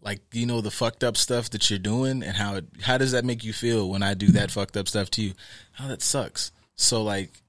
Like, 0.00 0.20
you 0.32 0.46
know 0.46 0.60
the 0.60 0.70
fucked 0.70 1.04
up 1.04 1.16
stuff 1.16 1.50
that 1.50 1.68
you're 1.68 1.78
doing 1.78 2.22
and 2.22 2.36
how 2.36 2.56
it 2.56 2.64
how 2.82 2.96
does 2.98 3.12
that 3.12 3.24
make 3.24 3.44
you 3.44 3.52
feel 3.52 3.88
when 3.90 4.02
I 4.02 4.14
do 4.14 4.28
that 4.28 4.50
fucked 4.50 4.76
up 4.76 4.88
stuff 4.88 5.10
to 5.12 5.22
you? 5.22 5.32
How 5.72 5.88
that 5.88 6.02
sucks. 6.02 6.50
So 6.76 7.02
like 7.02 7.42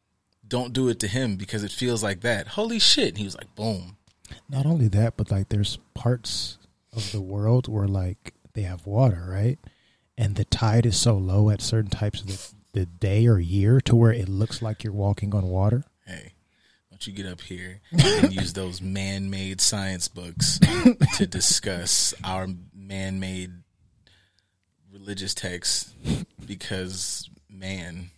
don't 0.47 0.73
do 0.73 0.87
it 0.89 0.99
to 1.01 1.07
him 1.07 1.35
because 1.35 1.63
it 1.63 1.71
feels 1.71 2.03
like 2.03 2.21
that. 2.21 2.47
Holy 2.47 2.79
shit. 2.79 3.09
And 3.09 3.17
he 3.17 3.25
was 3.25 3.35
like, 3.35 3.53
boom. 3.55 3.97
not 4.49 4.65
only 4.65 4.87
that, 4.89 5.17
but 5.17 5.31
like 5.31 5.49
there's 5.49 5.77
parts 5.93 6.57
of 6.93 7.11
the 7.11 7.21
world 7.21 7.67
where 7.67 7.87
like 7.87 8.33
they 8.53 8.63
have 8.63 8.85
water, 8.85 9.25
right? 9.27 9.59
And 10.18 10.36
the 10.36 10.45
tide 10.45 10.86
is 10.86 10.97
so 10.97 11.15
low 11.15 11.49
at 11.49 11.61
certain 11.61 11.91
types 11.91 12.22
of 12.22 12.28
the, 12.28 12.53
the 12.80 12.86
day 12.86 13.28
or 13.28 13.39
year 13.39 13.80
to 13.82 13.95
where 13.95 14.11
it 14.11 14.28
looks 14.28 14.61
like 14.61 14.84
you're 14.84 14.93
walking 14.93 15.36
on 15.36 15.47
water. 15.47 15.84
Hey, 16.05 16.34
don't 16.89 17.05
you 17.05 17.13
get 17.13 17.28
up 17.28 17.41
here 17.41 17.82
and 17.91 18.34
use 18.34 18.53
those 18.53 18.82
man 18.82 19.30
made 19.30 19.61
science 19.61 20.07
books 20.07 20.59
to 21.18 21.28
discuss 21.28 22.15
our 22.24 22.47
man 22.74 23.20
made 23.20 23.51
religious 24.91 25.36
texts 25.36 25.93
because 26.45 27.30
man 27.49 28.09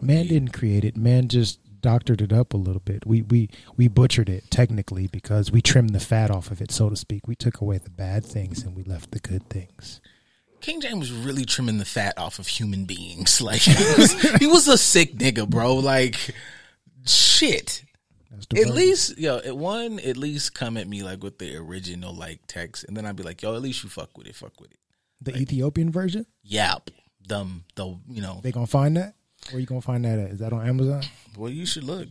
Man 0.00 0.26
didn't 0.26 0.52
create 0.52 0.84
it. 0.84 0.96
Man 0.96 1.28
just 1.28 1.60
doctored 1.80 2.20
it 2.20 2.32
up 2.32 2.52
a 2.54 2.56
little 2.56 2.80
bit. 2.84 3.06
We 3.06 3.22
we 3.22 3.48
we 3.76 3.88
butchered 3.88 4.28
it 4.28 4.50
technically 4.50 5.06
because 5.06 5.52
we 5.52 5.62
trimmed 5.62 5.90
the 5.90 6.00
fat 6.00 6.30
off 6.30 6.50
of 6.50 6.60
it, 6.60 6.70
so 6.72 6.90
to 6.90 6.96
speak. 6.96 7.28
We 7.28 7.36
took 7.36 7.60
away 7.60 7.78
the 7.78 7.90
bad 7.90 8.24
things 8.24 8.62
and 8.64 8.74
we 8.74 8.82
left 8.82 9.12
the 9.12 9.20
good 9.20 9.48
things. 9.48 10.00
King 10.62 10.80
James 10.80 11.10
was 11.12 11.20
really 11.24 11.44
trimming 11.44 11.78
the 11.78 11.84
fat 11.84 12.16
off 12.16 12.38
of 12.38 12.46
human 12.46 12.84
beings. 12.86 13.40
Like 13.42 13.60
he 13.60 13.74
was, 14.00 14.12
he 14.38 14.46
was 14.46 14.68
a 14.68 14.78
sick 14.78 15.14
nigga, 15.16 15.48
bro. 15.48 15.74
Like 15.74 16.16
shit. 17.04 17.84
That's 18.30 18.46
At 18.68 18.72
least, 18.72 19.18
yo, 19.18 19.38
at 19.38 19.56
one, 19.56 19.98
at 20.00 20.16
least 20.16 20.54
come 20.54 20.76
at 20.76 20.88
me 20.88 21.02
like 21.02 21.22
with 21.22 21.38
the 21.38 21.56
original 21.56 22.14
like 22.14 22.40
text, 22.46 22.84
and 22.84 22.96
then 22.96 23.04
I'd 23.04 23.16
be 23.16 23.22
like, 23.22 23.42
yo, 23.42 23.54
at 23.54 23.60
least 23.60 23.82
you 23.82 23.90
fuck 23.90 24.16
with 24.16 24.26
it, 24.26 24.34
fuck 24.34 24.58
with 24.60 24.70
it. 24.70 24.78
the 25.20 25.36
Ethiopian 25.36 25.90
version. 25.90 26.24
Yap, 26.42 26.90
them, 27.26 27.64
the 27.74 27.98
you 28.08 28.22
know, 28.22 28.40
They 28.42 28.52
gonna 28.52 28.66
find 28.66 28.96
that? 28.96 29.14
Where 29.50 29.60
you 29.60 29.66
gonna 29.66 29.80
find 29.82 30.04
that 30.04 30.18
at? 30.18 30.30
Is 30.30 30.38
that 30.38 30.52
on 30.52 30.66
Amazon? 30.66 31.02
well, 31.36 31.50
you 31.50 31.66
should 31.66 31.84
look, 31.84 32.08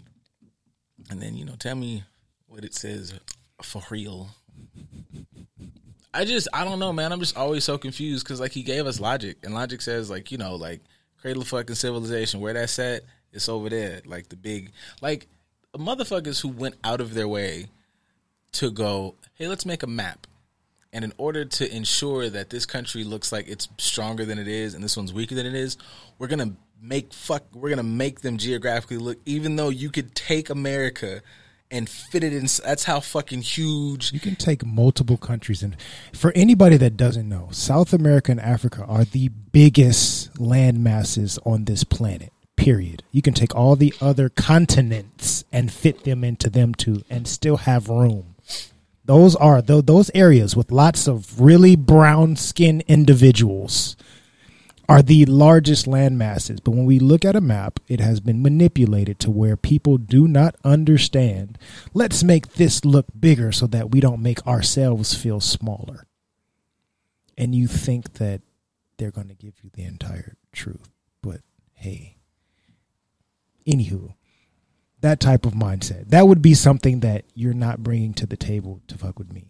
and 1.10 1.22
then 1.22 1.36
you 1.38 1.45
know, 1.45 1.56
tell 1.58 1.76
me 1.76 2.04
what 2.47 2.64
it 2.66 2.76
says 2.76 3.14
for 3.62 3.82
real. 3.89 4.30
I 6.14 6.26
just, 6.26 6.47
I 6.53 6.66
don't 6.66 6.80
know, 6.80 6.91
man. 6.91 7.12
I'm 7.12 7.20
just 7.20 7.38
always 7.38 7.64
so 7.64 7.78
confused 7.78 8.26
because 8.26 8.39
like 8.39 8.51
he 8.51 8.64
gave 8.64 8.86
us 8.86 8.99
logic, 8.99 9.38
and 9.43 9.53
logic 9.53 9.82
says 9.82 10.09
like 10.09 10.32
you 10.32 10.38
know, 10.38 10.55
like 10.55 10.82
cradle 11.22 11.41
of 11.41 11.47
fucking 11.47 11.76
civilization, 11.76 12.41
where 12.41 12.53
that's 12.53 12.78
at, 12.80 13.03
it's 13.32 13.47
over 13.47 13.70
there, 13.70 14.01
like 14.05 14.30
the 14.30 14.36
big, 14.36 14.72
like 15.01 15.28
motherfuckers 15.76 16.41
who 16.41 16.49
went 16.49 16.76
out 16.84 16.99
of 16.99 17.14
their 17.14 17.28
way 17.28 17.68
to 18.53 18.72
go, 18.72 19.16
hey, 19.36 19.47
let's 19.47 19.66
make 19.66 19.84
a 19.84 19.88
map. 19.88 20.28
And 20.93 21.05
in 21.05 21.14
order 21.18 21.45
to 21.45 21.74
ensure 21.74 22.30
that 22.30 22.49
this 22.49 22.66
country 22.66 23.05
looks 23.05 23.32
like 23.32 23.47
it's 23.47 23.70
stronger 23.78 24.26
than 24.26 24.38
it 24.38 24.49
is 24.49 24.74
and 24.74 24.84
this 24.84 24.97
one's 24.97 25.14
weaker 25.14 25.36
than 25.36 25.45
it 25.45 25.55
is, 25.55 25.78
we're 26.20 26.28
gonna 26.28 26.53
make 26.82 27.14
fuck 27.14 27.43
we're 27.53 27.70
gonna 27.70 27.84
make 27.84 28.22
them 28.22 28.38
geographically 28.38 28.97
look 28.97 29.20
even 29.24 29.55
though 29.55 29.70
you 29.70 29.91
could 29.91 30.16
take 30.16 30.49
America 30.49 31.22
and 31.72 31.90
fit 31.90 32.24
it 32.24 32.34
in 32.34 32.48
that's 32.64 32.84
how 32.84 33.00
fucking 33.00 33.42
huge 33.42 34.12
You 34.12 34.20
can 34.20 34.36
take 34.36 34.66
multiple 34.66 35.18
countries, 35.18 35.64
and 35.64 35.76
for 36.14 36.32
anybody 36.36 36.78
that 36.78 36.98
doesn't 36.98 37.28
know, 37.28 37.50
South 37.52 37.94
America 37.94 38.32
and 38.32 38.42
Africa 38.42 38.86
are 38.88 39.06
the 39.06 39.30
biggest 39.30 40.40
land 40.40 40.84
masses 40.84 41.40
on 41.46 41.66
this 41.66 41.84
planet. 41.84 42.32
Period. 42.56 43.04
You 43.12 43.22
can 43.22 43.34
take 43.34 43.56
all 43.56 43.76
the 43.76 43.94
other 44.00 44.30
continents 44.30 45.46
and 45.52 45.72
fit 45.72 46.04
them 46.04 46.24
into 46.24 46.50
them 46.50 46.76
too, 46.76 47.04
and 47.10 47.28
still 47.28 47.58
have 47.58 47.90
room. 47.90 48.36
Those 49.06 49.36
are 49.36 49.62
tho- 49.62 49.82
those 49.82 50.12
areas 50.14 50.56
with 50.56 50.72
lots 50.72 51.08
of 51.08 51.42
really 51.42 51.76
brown 51.76 52.36
skin 52.36 52.84
individuals 52.88 53.96
are 54.92 55.02
the 55.02 55.26
largest 55.26 55.88
land 55.88 56.18
masses. 56.18 56.60
But 56.60 56.72
when 56.72 56.84
we 56.84 57.00
look 57.00 57.24
at 57.24 57.34
a 57.34 57.39
map, 57.39 57.80
it 57.88 58.02
has 58.02 58.20
been 58.20 58.42
manipulated 58.42 59.20
to 59.20 59.32
where 59.32 59.56
people 59.56 59.98
do 59.98 60.28
not 60.28 60.58
understand. 60.66 61.58
Let's 61.94 62.26
make 62.26 62.56
this 62.56 62.84
look 62.84 63.06
bigger 63.18 63.54
so 63.54 63.68
that 63.68 63.92
we 63.92 64.02
don't 64.02 64.22
make 64.22 64.46
ourselves 64.46 65.14
feel 65.14 65.39
smaller. 65.39 66.08
And 67.38 67.56
you 67.56 67.68
think 67.68 68.16
that 68.16 68.42
they're 68.98 69.12
going 69.12 69.30
to 69.30 69.34
give 69.34 69.54
you 69.64 69.70
the 69.74 69.86
entire 69.86 70.36
truth. 70.52 70.89
But 71.22 71.39
hey, 71.76 72.18
anywho, 73.66 74.16
that 75.00 75.22
type 75.22 75.46
of 75.46 75.54
mindset, 75.54 76.10
that 76.10 76.28
would 76.28 76.42
be 76.42 76.54
something 76.54 77.00
that 77.00 77.24
you're 77.34 77.54
not 77.54 77.82
bringing 77.82 78.14
to 78.16 78.26
the 78.26 78.36
table 78.36 78.82
to 78.89 78.98
fuck 78.98 79.18
with 79.18 79.32
me 79.32 79.46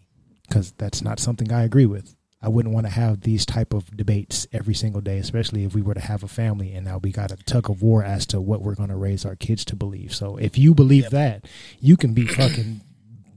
because 0.46 0.70
that's 0.78 1.02
not 1.02 1.18
something 1.18 1.52
I 1.52 1.64
agree 1.64 1.86
with. 1.86 2.14
I 2.42 2.48
wouldn't 2.48 2.74
want 2.74 2.86
to 2.86 2.92
have 2.92 3.20
these 3.20 3.46
type 3.46 3.72
of 3.72 3.96
debates 3.96 4.46
every 4.52 4.74
single 4.74 5.00
day, 5.00 5.18
especially 5.18 5.64
if 5.64 5.74
we 5.74 5.82
were 5.82 5.94
to 5.94 6.00
have 6.00 6.24
a 6.24 6.28
family 6.28 6.72
and 6.72 6.84
now 6.84 6.98
we 6.98 7.12
got 7.12 7.30
a 7.30 7.36
tug 7.36 7.70
of 7.70 7.82
war 7.82 8.02
as 8.02 8.26
to 8.26 8.40
what 8.40 8.62
we're 8.62 8.74
going 8.74 8.88
to 8.88 8.96
raise 8.96 9.24
our 9.24 9.36
kids 9.36 9.64
to 9.66 9.76
believe. 9.76 10.12
So 10.12 10.36
if 10.36 10.58
you 10.58 10.74
believe 10.74 11.10
that, 11.10 11.46
you 11.80 11.96
can 11.96 12.14
be 12.14 12.26
fucking 12.26 12.80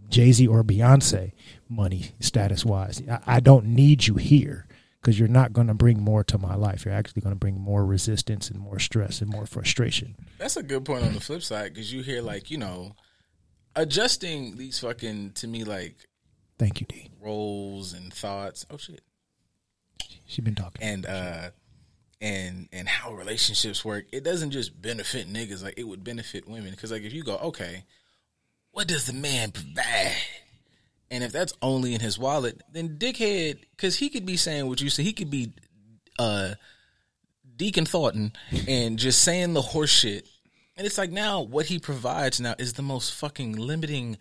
Jay 0.10 0.32
Z 0.32 0.48
or 0.48 0.64
Beyonce, 0.64 1.34
money 1.70 2.12
status 2.20 2.66
wise. 2.66 3.02
I, 3.10 3.20
I 3.28 3.40
don't 3.40 3.66
need 3.66 4.08
you 4.08 4.16
here 4.16 4.66
because 5.02 5.20
you're 5.20 5.28
not 5.28 5.54
going 5.54 5.68
to 5.68 5.76
bring 5.76 6.02
more 6.02 6.24
to 6.24 6.38
my 6.40 6.56
life. 6.56 6.84
You're 6.84 6.94
actually 6.96 7.22
going 7.22 7.36
to 7.36 7.40
bring 7.40 7.60
more 7.60 7.86
resistance 7.86 8.50
and 8.50 8.60
more 8.60 8.80
stress 8.80 9.22
and 9.22 9.30
more 9.30 9.46
frustration. 9.46 10.16
That's 10.40 10.58
a 10.58 10.64
good 10.64 10.84
point 10.84 11.04
on 11.04 11.14
the 11.14 11.20
flip 11.20 11.44
side 11.44 11.74
because 11.74 11.94
you 11.94 12.02
hear 12.02 12.24
like 12.24 12.50
you 12.50 12.58
know, 12.58 12.96
adjusting 13.76 14.58
these 14.58 14.80
fucking 14.80 15.34
to 15.34 15.48
me 15.48 15.64
like 15.64 16.08
Thank 16.58 16.80
you, 16.82 16.88
D. 16.88 17.10
roles 17.22 17.94
and 17.94 18.14
thoughts. 18.14 18.66
Oh 18.70 18.78
shit, 18.78 19.02
She 20.26 20.42
been 20.42 20.56
talking. 20.56 20.82
and 20.82 21.06
uh, 21.06 21.50
and 22.22 22.70
and 22.72 22.88
how 22.88 23.14
relationships 23.14 23.84
work. 23.84 24.06
It 24.12 24.24
doesn't 24.24 24.52
just 24.52 24.82
benefit 24.82 25.28
niggas 25.32 25.64
like 25.64 25.76
it 25.78 25.84
would 25.88 26.04
benefit 26.04 26.48
women 26.48 26.72
because 26.72 26.92
like 26.92 27.04
if 27.04 27.14
you 27.14 27.24
go 27.24 27.38
okay, 27.38 27.84
what 28.72 28.88
does 28.88 29.06
the 29.06 29.14
man 29.14 29.52
provide? 29.52 30.14
And 31.12 31.24
if 31.24 31.32
that's 31.32 31.54
only 31.62 31.94
in 31.94 32.02
his 32.02 32.18
wallet, 32.18 32.62
then 32.72 32.98
dickhead, 32.98 33.60
because 33.76 33.98
he 33.98 34.10
could 34.10 34.26
be 34.26 34.38
saying 34.38 34.68
what 34.68 34.82
you 34.82 34.90
say. 34.90 35.04
He 35.04 35.14
could 35.14 35.30
be 35.30 35.54
uh 36.18 36.56
Deacon 37.58 37.86
Thornton 37.86 38.34
and 38.68 38.98
just 38.98 39.22
saying 39.22 39.54
the 39.54 39.62
horse 39.62 39.90
shit. 39.92 40.28
And 40.78 40.86
it's 40.86 40.98
like 40.98 41.12
now 41.12 41.42
what 41.42 41.68
he 41.68 41.80
provides 41.80 42.42
now 42.42 42.56
is 42.58 42.74
the 42.74 42.82
most 42.82 43.14
fucking 43.14 43.54
limiting 43.54 44.18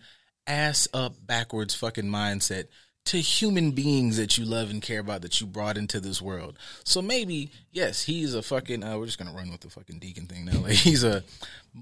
ass 0.47 0.87
up 0.93 1.15
backwards 1.25 1.73
fucking 1.73 2.05
mindset 2.05 2.65
to 3.05 3.17
human 3.17 3.71
beings 3.71 4.17
that 4.17 4.35
you 4.35 4.45
love 4.45 4.71
and 4.71 4.81
care 4.81 4.99
about 4.99 5.21
that 5.21 5.39
you 5.39 5.45
brought 5.45 5.77
into 5.77 5.99
this 5.99 6.19
world. 6.21 6.57
So 6.83 7.03
maybe, 7.03 7.51
yes, 7.71 8.01
he's 8.01 8.33
a 8.33 8.41
fucking 8.41 8.83
uh, 8.83 8.97
we're 8.97 9.05
just 9.05 9.19
gonna 9.19 9.33
run 9.33 9.51
with 9.51 9.61
the 9.61 9.69
fucking 9.69 9.99
deacon 9.99 10.25
thing 10.25 10.45
now. 10.45 10.59
Like 10.65 10.73
he's 10.73 11.03
a 11.03 11.23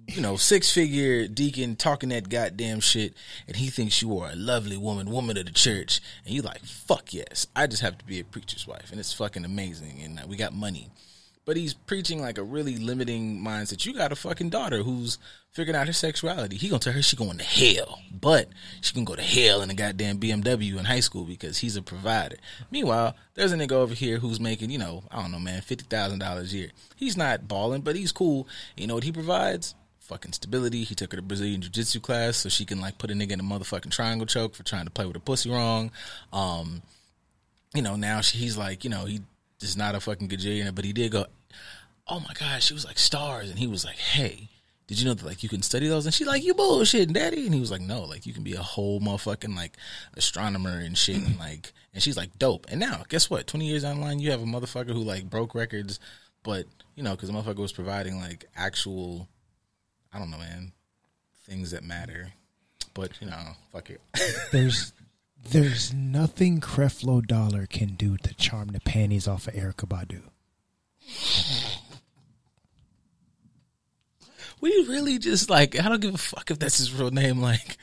you 0.08 0.22
know, 0.22 0.36
six 0.36 0.72
figure 0.72 1.28
deacon 1.28 1.76
talking 1.76 2.10
that 2.10 2.28
goddamn 2.28 2.82
shit 2.82 3.14
and 3.48 3.56
he 3.56 3.70
thinks 3.70 4.02
you 4.02 4.18
are 4.20 4.32
a 4.32 4.36
lovely 4.36 4.76
woman, 4.76 5.10
woman 5.10 5.38
of 5.38 5.46
the 5.46 5.52
church, 5.52 6.02
and 6.26 6.34
you 6.34 6.42
like, 6.42 6.64
fuck 6.66 7.14
yes. 7.14 7.48
I 7.56 7.68
just 7.68 7.84
have 7.84 7.98
to 8.00 8.06
be 8.06 8.20
a 8.20 8.26
preacher's 8.26 8.68
wife 8.68 8.92
and 8.92 9.00
it's 9.00 9.14
fucking 9.14 9.46
amazing 9.46 10.02
and 10.04 10.20
uh, 10.20 10.24
we 10.28 10.36
got 10.36 10.54
money 10.54 10.90
but 11.46 11.58
he's 11.58 11.74
preaching 11.74 12.22
like 12.22 12.38
a 12.38 12.44
really 12.44 12.78
limiting 12.78 13.40
mindset. 13.40 13.86
You 13.86 13.94
got 13.94 14.12
a 14.12 14.16
fucking 14.16 14.50
daughter 14.50 14.84
who's 14.84 15.18
figuring 15.52 15.76
out 15.80 15.88
her 15.88 15.94
sexuality. 15.94 16.56
He 16.56 16.70
gonna 16.70 16.80
tell 16.80 16.94
her 16.94 17.02
she 17.02 17.16
going 17.16 17.38
to 17.38 17.44
hell, 17.44 18.00
but 18.12 18.50
she 18.82 18.94
can 18.94 19.04
go 19.04 19.16
to 19.16 19.22
hell 19.22 19.62
in 19.62 19.70
a 19.70 19.74
goddamn 19.74 20.20
BMW 20.20 20.78
in 20.78 20.86
high 20.86 21.02
school 21.02 21.26
because 21.26 21.58
he's 21.58 21.76
a 21.76 21.82
provider. 21.82 22.38
Meanwhile, 22.72 23.16
there's 23.36 23.52
a 23.52 23.58
nigga 23.58 23.74
over 23.74 23.94
here 23.94 24.20
who's 24.20 24.40
making, 24.40 24.70
you 24.70 24.78
know, 24.78 25.04
I 25.12 25.22
don't 25.22 25.32
know, 25.32 25.40
man, 25.40 25.62
fifty 25.62 25.86
thousand 25.86 26.20
dollars 26.20 26.54
a 26.54 26.58
year. 26.58 26.72
He's 26.96 27.18
not 27.18 27.48
balling, 27.48 27.82
but 27.82 27.96
he's 27.96 28.12
cool. 28.12 28.48
You 28.78 28.88
know 28.88 28.96
what 28.96 29.04
he 29.04 29.12
provides? 29.12 29.76
Fucking 30.00 30.34
stability. 30.34 30.84
He 30.84 30.96
took 30.96 31.12
her 31.12 31.18
to 31.18 31.22
Brazilian 31.22 31.62
jiu 31.62 31.70
jitsu 31.70 32.00
class 32.00 32.38
so 32.38 32.50
she 32.50 32.66
can 32.66 32.80
like 32.80 32.98
put 32.98 33.12
a 33.12 33.14
nigga 33.14 33.32
in 33.32 33.40
a 33.40 33.44
motherfucking 33.44 33.92
triangle 33.92 34.28
choke 34.28 34.56
for 34.56 34.64
trying 34.64 34.86
to 34.86 34.92
play 34.92 35.06
with 35.06 35.16
her 35.16 35.22
pussy 35.22 35.50
wrong. 35.50 35.92
Um, 36.32 36.82
you 37.74 37.82
know, 37.82 37.96
now 37.96 38.22
she, 38.22 38.38
he's 38.38 38.58
like, 38.58 38.84
you 38.84 38.90
know, 38.90 39.06
he 39.06 39.22
is 39.64 39.78
not 39.78 39.96
a 39.96 40.00
fucking 40.00 40.30
gajillionaire, 40.30 40.76
but 40.76 40.86
he 40.86 40.94
did 40.94 41.12
go, 41.12 41.26
oh 42.08 42.20
my 42.20 42.34
gosh, 42.40 42.66
she 42.66 42.74
was 42.74 42.86
like 42.86 43.00
stars. 43.00 43.50
And 43.50 43.60
he 43.60 43.68
was 43.68 43.86
like, 43.86 43.98
hey, 43.98 44.50
did 44.88 45.00
you 45.00 45.06
know 45.06 45.14
that 45.14 45.26
like 45.26 45.44
you 45.44 45.50
can 45.50 45.62
study 45.62 45.88
those? 45.88 46.06
And 46.06 46.14
she 46.14 46.26
like, 46.26 46.44
you 46.44 46.54
bullshitting, 46.54 47.14
daddy. 47.14 47.46
And 47.46 47.54
he 47.54 47.60
was 47.60 47.72
like, 47.72 47.82
no, 47.82 48.04
like 48.04 48.26
you 48.26 48.34
can 48.34 48.44
be 48.44 48.54
a 48.54 48.62
whole 48.62 49.00
motherfucking 49.00 49.56
like 49.56 49.78
astronomer 50.16 50.78
and 50.80 50.98
shit. 50.98 51.18
And 51.18 51.40
like, 51.40 51.72
and 51.94 52.04
she's 52.04 52.18
like, 52.18 52.38
dope. 52.38 52.68
And 52.70 52.80
now, 52.80 53.04
guess 53.10 53.30
what? 53.30 53.48
20 53.48 53.66
years 53.66 53.86
online, 53.86 54.20
you 54.20 54.32
have 54.32 54.42
a 54.42 54.46
motherfucker 54.46 54.94
who 54.94 55.04
like 55.04 55.30
broke 55.30 55.56
records 55.56 56.00
but 56.44 56.66
you 56.96 57.04
know, 57.04 57.12
because 57.12 57.30
the 57.30 57.36
motherfucker 57.36 57.60
was 57.60 57.72
providing 57.72 58.20
like 58.20 58.46
actual, 58.56 59.28
I 60.14 60.20
don't 60.20 60.30
know, 60.30 60.38
man, 60.38 60.74
things 61.48 61.72
that 61.72 61.84
matter. 61.84 62.32
But 62.94 63.20
you 63.20 63.28
know, 63.28 63.40
fuck 63.72 63.90
it. 63.90 64.02
There's 64.52 64.94
there's 65.52 65.94
nothing 65.94 66.60
Creflo 66.62 67.26
Dollar 67.26 67.66
can 67.66 67.96
do 67.96 68.18
to 68.18 68.34
charm 68.36 68.70
the 68.70 68.80
panties 68.80 69.28
off 69.28 69.48
of 69.48 69.54
Erykah 69.54 69.88
Badu. 69.88 70.22
we 74.62 74.70
really 74.88 75.18
just 75.20 75.50
like 75.50 75.80
I 75.80 75.90
don't 75.90 76.02
give 76.02 76.16
a 76.16 76.18
fuck 76.18 76.50
if 76.52 76.60
that's 76.60 76.78
his 76.78 76.94
real 76.94 77.12
name. 77.12 77.42
Like, 77.42 77.78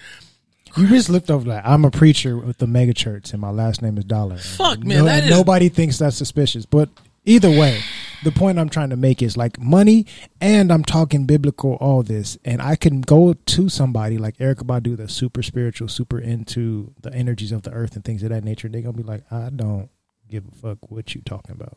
You 0.77 0.87
just 0.89 1.11
looked 1.11 1.31
over 1.31 1.49
like 1.49 1.63
I'm 1.65 1.85
a 1.85 1.91
preacher 1.91 2.37
with 2.37 2.59
the 2.59 2.67
mega 2.67 2.95
church 2.95 3.33
and 3.33 3.41
my 3.41 3.51
last 3.51 3.83
name 3.83 3.99
is 3.99 4.05
Dollar. 4.05 4.39
Fuck, 4.39 4.81
man, 4.85 5.05
that 5.05 5.25
is- 5.25 5.31
nobody 5.31 5.69
thinks 5.69 5.99
that's 5.99 6.17
suspicious. 6.17 6.65
But 6.67 6.89
either 7.25 7.51
way, 7.51 7.81
the 8.23 8.33
point 8.33 8.59
I'm 8.59 8.69
trying 8.69 8.91
to 8.91 8.97
make 8.97 9.23
is 9.23 9.37
like 9.37 9.59
money 9.59 10.07
and 10.41 10.73
I'm 10.73 10.85
talking 10.85 11.27
biblical 11.27 11.75
all 11.75 12.03
this 12.03 12.37
and 12.45 12.61
I 12.61 12.77
can 12.77 13.01
go 13.01 13.33
to 13.35 13.69
somebody 13.69 14.19
like 14.19 14.37
Erykah 14.39 14.65
Badu 14.65 14.97
that's 14.97 15.15
super 15.15 15.43
spiritual, 15.43 15.89
super 15.89 16.19
into 16.19 16.93
the 17.01 17.13
energies 17.15 17.53
of 17.53 17.63
the 17.63 17.71
earth 17.73 17.97
and 17.97 18.05
things 18.05 18.23
of 18.23 18.31
that 18.31 18.45
nature. 18.45 18.69
They're 18.69 18.83
gonna 18.83 18.97
be 18.97 19.03
like, 19.03 19.25
I 19.33 19.51
don't 19.51 19.89
give 20.29 20.45
a 20.47 20.55
fuck 20.57 20.91
what 20.91 21.15
you 21.15 21.23
talking 21.23 21.55
about. 21.55 21.77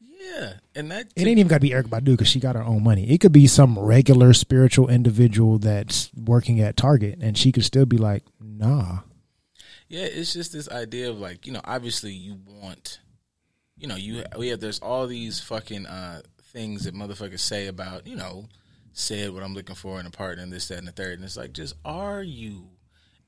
yeah, 0.00 0.54
and 0.74 0.90
that 0.90 1.06
It 1.16 1.26
ain't 1.26 1.38
even 1.38 1.48
got 1.48 1.56
to 1.56 1.60
be 1.60 1.70
Erykah 1.70 1.88
Badu 1.88 2.04
because 2.12 2.28
she 2.28 2.40
got 2.40 2.56
her 2.56 2.62
own 2.62 2.82
money. 2.84 3.10
It 3.10 3.20
could 3.20 3.32
be 3.32 3.46
some 3.46 3.78
regular 3.78 4.32
spiritual 4.32 4.88
individual 4.88 5.58
that's 5.58 6.10
working 6.14 6.60
at 6.60 6.76
Target, 6.76 7.18
and 7.22 7.38
she 7.38 7.52
could 7.52 7.64
still 7.64 7.86
be 7.86 7.96
like, 7.96 8.24
"Nah, 8.40 9.00
Yeah, 9.88 10.02
it's 10.04 10.32
just 10.32 10.52
this 10.52 10.68
idea 10.68 11.10
of 11.10 11.18
like, 11.18 11.46
you 11.46 11.52
know, 11.52 11.60
obviously 11.64 12.12
you 12.12 12.38
want, 12.46 13.00
you 13.80 13.88
know, 13.88 13.96
you 13.96 14.22
we 14.38 14.48
have 14.48 14.60
there's 14.60 14.78
all 14.80 15.06
these 15.06 15.40
fucking 15.40 15.86
uh 15.86 16.22
things 16.42 16.84
that 16.84 16.94
motherfuckers 16.94 17.40
say 17.40 17.66
about, 17.66 18.06
you 18.06 18.16
know, 18.16 18.46
said 18.92 19.32
what 19.32 19.42
I'm 19.42 19.54
looking 19.54 19.74
for 19.74 19.98
in 19.98 20.06
a 20.06 20.10
partner 20.10 20.42
and 20.42 20.52
this, 20.52 20.68
that, 20.68 20.78
and 20.78 20.86
the 20.86 20.92
third, 20.92 21.14
and 21.14 21.24
it's 21.24 21.36
like, 21.36 21.52
just 21.52 21.74
are 21.84 22.22
you 22.22 22.68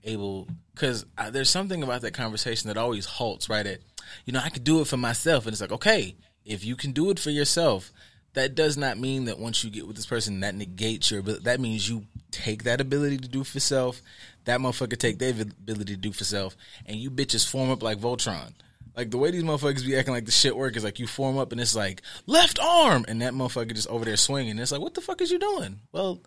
able? 0.04 0.48
Because 0.74 1.06
there's 1.30 1.50
something 1.50 1.82
about 1.82 2.02
that 2.02 2.14
conversation 2.14 2.68
that 2.68 2.76
always 2.76 3.06
halts 3.06 3.48
right 3.48 3.66
at, 3.66 3.80
you 4.26 4.32
know, 4.32 4.40
I 4.44 4.50
could 4.50 4.64
do 4.64 4.80
it 4.80 4.88
for 4.88 4.96
myself, 4.96 5.46
and 5.46 5.52
it's 5.52 5.60
like, 5.60 5.72
okay, 5.72 6.16
if 6.44 6.64
you 6.64 6.76
can 6.76 6.92
do 6.92 7.10
it 7.10 7.18
for 7.18 7.30
yourself. 7.30 7.92
That 8.34 8.54
does 8.54 8.78
not 8.78 8.98
mean 8.98 9.26
that 9.26 9.38
once 9.38 9.62
you 9.62 9.68
get 9.68 9.86
with 9.86 9.96
this 9.96 10.06
person, 10.06 10.40
that 10.40 10.54
negates 10.54 11.10
your 11.10 11.20
ability. 11.20 11.44
That 11.44 11.60
means 11.60 11.86
you 11.86 12.06
take 12.30 12.64
that 12.64 12.80
ability 12.80 13.18
to 13.18 13.28
do 13.28 13.44
for 13.44 13.60
self, 13.60 14.00
that 14.46 14.58
motherfucker 14.58 14.96
take 14.96 15.18
their 15.18 15.32
ability 15.32 15.92
to 15.92 16.00
do 16.00 16.12
for 16.12 16.24
self, 16.24 16.56
and 16.86 16.96
you 16.96 17.10
bitches 17.10 17.46
form 17.46 17.70
up 17.70 17.82
like 17.82 17.98
Voltron. 17.98 18.54
Like 18.96 19.10
the 19.10 19.18
way 19.18 19.30
these 19.30 19.42
motherfuckers 19.42 19.84
be 19.86 19.96
acting 19.96 20.14
like 20.14 20.26
the 20.26 20.30
shit 20.32 20.56
work 20.56 20.76
is 20.76 20.84
like 20.84 20.98
you 20.98 21.06
form 21.06 21.38
up 21.38 21.52
and 21.52 21.60
it's 21.60 21.74
like 21.74 22.02
left 22.26 22.58
arm, 22.60 23.04
and 23.08 23.22
that 23.22 23.32
motherfucker 23.32 23.74
just 23.74 23.88
over 23.88 24.04
there 24.04 24.16
swinging. 24.16 24.58
It's 24.58 24.72
like 24.72 24.80
what 24.80 24.94
the 24.94 25.00
fuck 25.00 25.20
is 25.22 25.30
you 25.30 25.38
doing? 25.38 25.80
Well, 25.92 26.20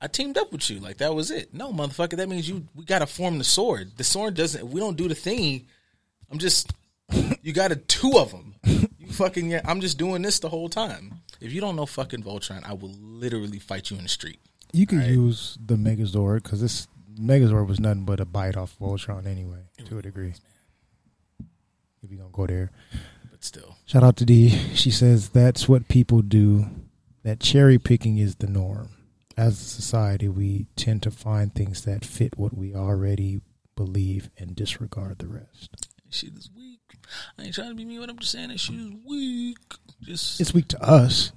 I 0.00 0.06
teamed 0.08 0.38
up 0.38 0.52
with 0.52 0.68
you. 0.70 0.78
Like 0.78 0.98
that 0.98 1.14
was 1.14 1.30
it. 1.30 1.52
No, 1.52 1.72
motherfucker, 1.72 2.16
that 2.16 2.28
means 2.28 2.48
you 2.48 2.66
we 2.74 2.84
gotta 2.84 3.06
form 3.06 3.38
the 3.38 3.44
sword. 3.44 3.92
The 3.96 4.04
sword 4.04 4.34
doesn't. 4.34 4.66
If 4.66 4.72
we 4.72 4.80
don't 4.80 4.96
do 4.96 5.08
the 5.08 5.14
thingy, 5.14 5.64
I'm 6.30 6.38
just. 6.38 6.72
You 7.42 7.52
got 7.52 7.70
a 7.70 7.76
two 7.76 8.14
of 8.18 8.32
them. 8.32 8.56
You 8.98 9.06
fucking. 9.12 9.48
yeah, 9.48 9.60
I'm 9.64 9.80
just 9.80 9.98
doing 9.98 10.22
this 10.22 10.40
the 10.40 10.48
whole 10.48 10.68
time. 10.68 11.20
If 11.40 11.52
you 11.52 11.60
don't 11.60 11.76
know 11.76 11.86
fucking 11.86 12.24
Voltron, 12.24 12.64
I 12.68 12.72
will 12.72 12.90
literally 13.00 13.60
fight 13.60 13.88
you 13.88 13.96
in 13.96 14.02
the 14.02 14.08
street. 14.08 14.40
you 14.72 14.84
could 14.84 15.04
use 15.04 15.56
the 15.64 15.76
Megazord 15.76 16.42
because 16.42 16.60
this 16.60 16.88
Megazord 17.16 17.68
was 17.68 17.78
nothing 17.78 18.04
but 18.04 18.18
a 18.18 18.24
bite 18.24 18.56
off 18.56 18.74
Voltron 18.80 19.26
anyway, 19.26 19.60
to 19.84 19.98
a 19.98 20.02
degree." 20.02 20.34
If 22.06 22.12
you 22.12 22.18
gonna 22.18 22.30
go 22.30 22.46
there, 22.46 22.70
But 23.32 23.42
still, 23.42 23.78
shout 23.84 24.04
out 24.04 24.16
to 24.18 24.24
D. 24.24 24.50
She 24.74 24.92
says 24.92 25.30
that's 25.30 25.68
what 25.68 25.88
people 25.88 26.22
do. 26.22 26.66
That 27.24 27.40
cherry 27.40 27.80
picking 27.80 28.18
is 28.18 28.36
the 28.36 28.46
norm. 28.46 28.90
As 29.36 29.54
a 29.60 29.64
society, 29.64 30.28
we 30.28 30.68
tend 30.76 31.02
to 31.02 31.10
find 31.10 31.52
things 31.52 31.82
that 31.82 32.04
fit 32.04 32.38
what 32.38 32.56
we 32.56 32.76
already 32.76 33.40
believe 33.74 34.30
and 34.38 34.54
disregard 34.54 35.18
the 35.18 35.26
rest. 35.26 35.88
shit 36.08 36.38
is 36.38 36.48
weak. 36.56 36.78
I 37.36 37.42
ain't 37.42 37.54
trying 37.54 37.70
to 37.70 37.74
be 37.74 37.84
mean, 37.84 37.98
but 37.98 38.08
I'm 38.08 38.20
just 38.20 38.30
saying 38.30 38.50
that 38.50 38.60
shit 38.60 38.76
is 38.76 38.92
weak. 39.04 39.58
Just 40.00 40.40
It's 40.40 40.54
weak 40.54 40.68
to 40.68 40.80
us. 40.80 41.32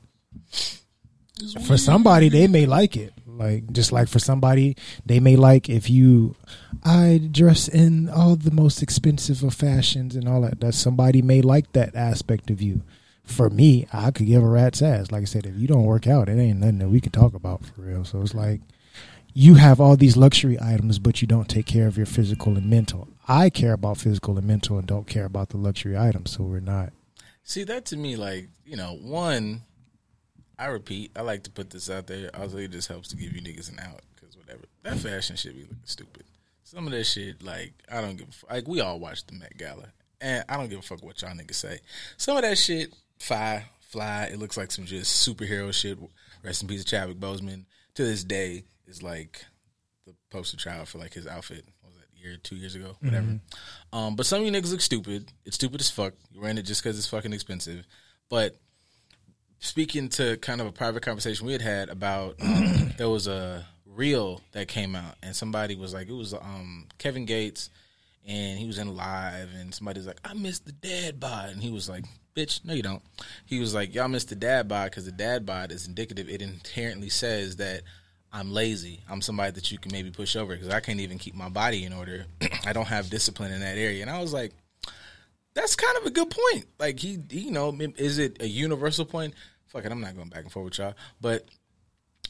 For 1.66 1.78
somebody 1.78 2.30
they 2.30 2.48
may 2.48 2.66
like 2.66 2.96
it. 2.96 3.14
Like 3.26 3.72
just 3.72 3.92
like 3.92 4.10
for 4.10 4.20
somebody 4.20 4.76
they 5.06 5.22
may 5.22 5.38
like 5.38 5.70
if 5.70 5.90
you 5.90 6.36
i 6.84 7.22
dress 7.32 7.70
in 7.70 8.10
all 8.10 8.36
the 8.36 8.52
most 8.52 8.84
expensive 8.84 9.44
of 9.44 9.54
fashions 9.54 10.14
and 10.16 10.28
all 10.28 10.42
that 10.42 10.60
that 10.60 10.74
somebody 10.74 11.22
may 11.22 11.42
like 11.42 11.72
that 11.72 11.96
aspect 11.96 12.50
of 12.50 12.62
you. 12.62 12.82
For 13.24 13.50
me 13.50 13.88
i 13.94 14.12
could 14.12 14.26
give 14.26 14.44
a 14.44 14.48
rat's 14.48 14.82
ass. 14.82 15.12
Like 15.12 15.22
i 15.22 15.26
said 15.26 15.46
if 15.46 15.56
you 15.56 15.68
don't 15.68 15.86
work 15.86 16.06
out 16.06 16.28
it 16.28 16.38
ain't 16.38 16.60
nothing 16.60 16.80
that 16.80 16.90
we 16.90 17.00
can 17.00 17.14
talk 17.14 17.34
about 17.34 17.66
for 17.66 17.82
real. 17.82 18.04
So 18.04 18.22
it's 18.22 18.36
like 18.36 18.60
you 19.34 19.56
have 19.56 19.80
all 19.80 19.96
these 19.96 20.18
luxury 20.18 20.58
items 20.62 21.00
but 21.00 21.22
you 21.22 21.28
don't 21.28 21.48
take 21.48 21.66
care 21.66 21.88
of 21.88 21.96
your 21.96 22.08
physical 22.08 22.58
and 22.58 22.70
mental. 22.70 23.08
I 23.26 23.50
care 23.50 23.74
about 23.74 24.00
physical 24.00 24.38
and 24.38 24.48
mental 24.48 24.78
and 24.78 24.88
don't 24.88 25.08
care 25.08 25.26
about 25.26 25.50
the 25.50 25.58
luxury 25.58 25.98
items 25.98 26.32
so 26.32 26.44
we're 26.44 26.60
not. 26.60 26.92
See 27.44 27.64
that 27.64 27.86
to 27.86 27.98
me, 27.98 28.18
like 28.18 28.50
you 28.66 28.76
know, 28.76 28.96
one. 29.02 29.64
I 30.60 30.68
repeat, 30.68 31.12
I 31.16 31.22
like 31.22 31.44
to 31.44 31.50
put 31.50 31.70
this 31.70 31.90
out 31.90 32.08
there. 32.08 32.30
Also, 32.36 32.58
it 32.58 32.72
just 32.72 32.90
helps 32.90 33.08
to 33.10 33.16
give 33.16 33.32
you 33.34 33.42
niggas 33.42 33.72
an 33.72 33.80
out 33.80 34.02
because 34.14 34.36
whatever 34.36 34.64
that 34.84 34.98
fashion 34.98 35.38
shit 35.38 35.56
be 35.56 35.62
looking 35.62 35.78
stupid. 35.86 36.26
Some 36.64 36.86
of 36.86 36.92
that 36.92 37.06
shit, 37.06 37.42
like 37.42 37.74
I 37.92 38.02
don't 38.02 38.18
give 38.18 38.28
a 38.28 38.32
fuck. 38.32 38.52
Like 38.52 38.68
we 38.68 38.82
all 38.82 39.00
watch 39.00 39.26
the 39.26 39.34
Met 39.34 39.58
Gala, 39.58 39.86
and 40.20 40.44
I 40.50 40.58
don't 40.58 40.70
give 40.70 40.80
a 40.80 40.84
fuck 40.84 41.02
what 41.04 41.22
y'all 41.22 41.32
niggas 41.32 41.56
say. 41.56 41.80
Some 42.18 42.36
of 42.36 42.44
that 42.44 42.58
shit, 42.58 42.94
fly, 43.18 43.66
fly. 43.80 44.30
It 44.32 44.38
looks 44.38 44.58
like 44.58 44.72
some 44.72 44.86
just 44.86 45.28
superhero 45.28 45.74
shit. 45.74 45.98
Rest 46.44 46.62
in 46.62 46.68
peace, 46.68 46.84
Chadwick 46.84 47.20
Boseman. 47.20 47.66
To 47.96 48.06
this 48.06 48.24
day, 48.24 48.64
is 48.88 49.02
like 49.02 49.46
the 50.06 50.14
poster 50.30 50.58
child 50.58 50.88
for 50.90 50.98
like 50.98 51.14
his 51.14 51.26
outfit. 51.28 51.66
What 51.82 51.94
was 51.94 52.02
that 52.02 52.20
year, 52.22 52.38
two 52.42 52.56
years 52.56 52.76
ago, 52.76 52.96
whatever. 53.02 53.40
Um, 53.94 54.16
but 54.16 54.26
some 54.26 54.42
of 54.42 54.46
you 54.46 54.52
niggas 54.52 54.72
look 54.72 54.82
stupid. 54.82 55.32
It's 55.46 55.56
stupid 55.56 55.80
as 55.82 55.90
fuck. 55.90 56.14
You 56.32 56.42
ran 56.42 56.58
it 56.58 56.64
just 56.64 56.84
because 56.84 56.98
it's 56.98 57.08
fucking 57.08 57.34
expensive. 57.34 57.86
But 58.30 58.58
speaking 59.60 60.10
to 60.10 60.38
kind 60.38 60.62
of 60.62 60.68
a 60.68 60.72
private 60.72 61.04
conversation 61.04 61.46
we 61.46 61.54
had 61.54 61.62
had 61.62 61.90
about 61.90 62.36
um, 62.42 62.94
there 62.98 63.10
was 63.10 63.28
a 63.28 63.66
reel 63.86 64.42
that 64.54 64.68
came 64.68 64.96
out 64.96 65.16
and 65.22 65.36
somebody 65.36 65.76
was 65.76 65.94
like 65.94 66.08
it 66.08 66.14
was 66.14 66.34
um 66.34 66.88
Kevin 66.98 67.26
Gates 67.26 67.70
and 68.26 68.58
he 68.58 68.66
was 68.66 68.78
in 68.78 68.96
live 68.96 69.50
and 69.54 69.74
somebody's 69.74 70.08
like 70.08 70.20
I 70.24 70.34
missed 70.34 70.66
the 70.66 70.72
dad 70.72 71.20
bod. 71.20 71.50
And 71.50 71.62
he 71.62 71.72
was 71.72 71.90
like 71.90 72.06
bitch 72.36 72.64
no 72.64 72.74
you 72.74 72.84
don't. 72.84 73.02
He 73.46 73.60
was 73.60 73.74
like 73.74 73.94
y'all 73.94 74.08
missed 74.08 74.30
the 74.30 74.36
dad 74.36 74.68
bod 74.68 74.92
because 74.92 75.06
the 75.06 75.12
dad 75.12 75.46
bod 75.46 75.72
is 75.72 75.88
indicative. 75.88 76.30
It 76.30 76.42
inherently 76.42 77.10
says 77.10 77.58
that 77.58 77.82
I'm 78.32 78.54
lazy. 78.54 79.02
I'm 79.10 79.22
somebody 79.22 79.52
that 79.52 79.72
you 79.72 79.80
can 79.80 79.92
maybe 79.92 80.12
push 80.12 80.36
over 80.36 80.54
because 80.54 80.70
I 80.70 80.80
can't 80.80 81.00
even 81.00 81.18
keep 81.18 81.36
my 81.36 81.50
body 81.50 81.84
in 81.84 81.92
order. 81.92 82.26
I 82.66 82.74
don't 82.74 82.88
have 82.88 83.10
discipline 83.10 83.52
in 83.52 83.60
that 83.62 83.78
area. 83.78 84.02
And 84.02 84.10
I 84.10 84.22
was 84.22 84.32
like 84.32 84.54
that's 85.60 85.76
kind 85.76 85.98
of 85.98 86.06
a 86.06 86.12
good 86.12 86.30
point. 86.30 86.66
Like 86.80 87.00
he, 87.00 87.20
he, 87.30 87.42
you 87.42 87.52
know, 87.52 87.76
is 87.98 88.18
it 88.18 88.42
a 88.42 88.48
universal 88.48 89.06
point? 89.06 89.34
Fuck 89.68 89.86
it, 89.86 89.92
I'm 89.92 90.02
not 90.02 90.16
going 90.16 90.30
back 90.30 90.44
and 90.44 90.52
forth 90.52 90.66
with 90.66 90.78
y'all. 90.80 90.94
But 91.22 91.46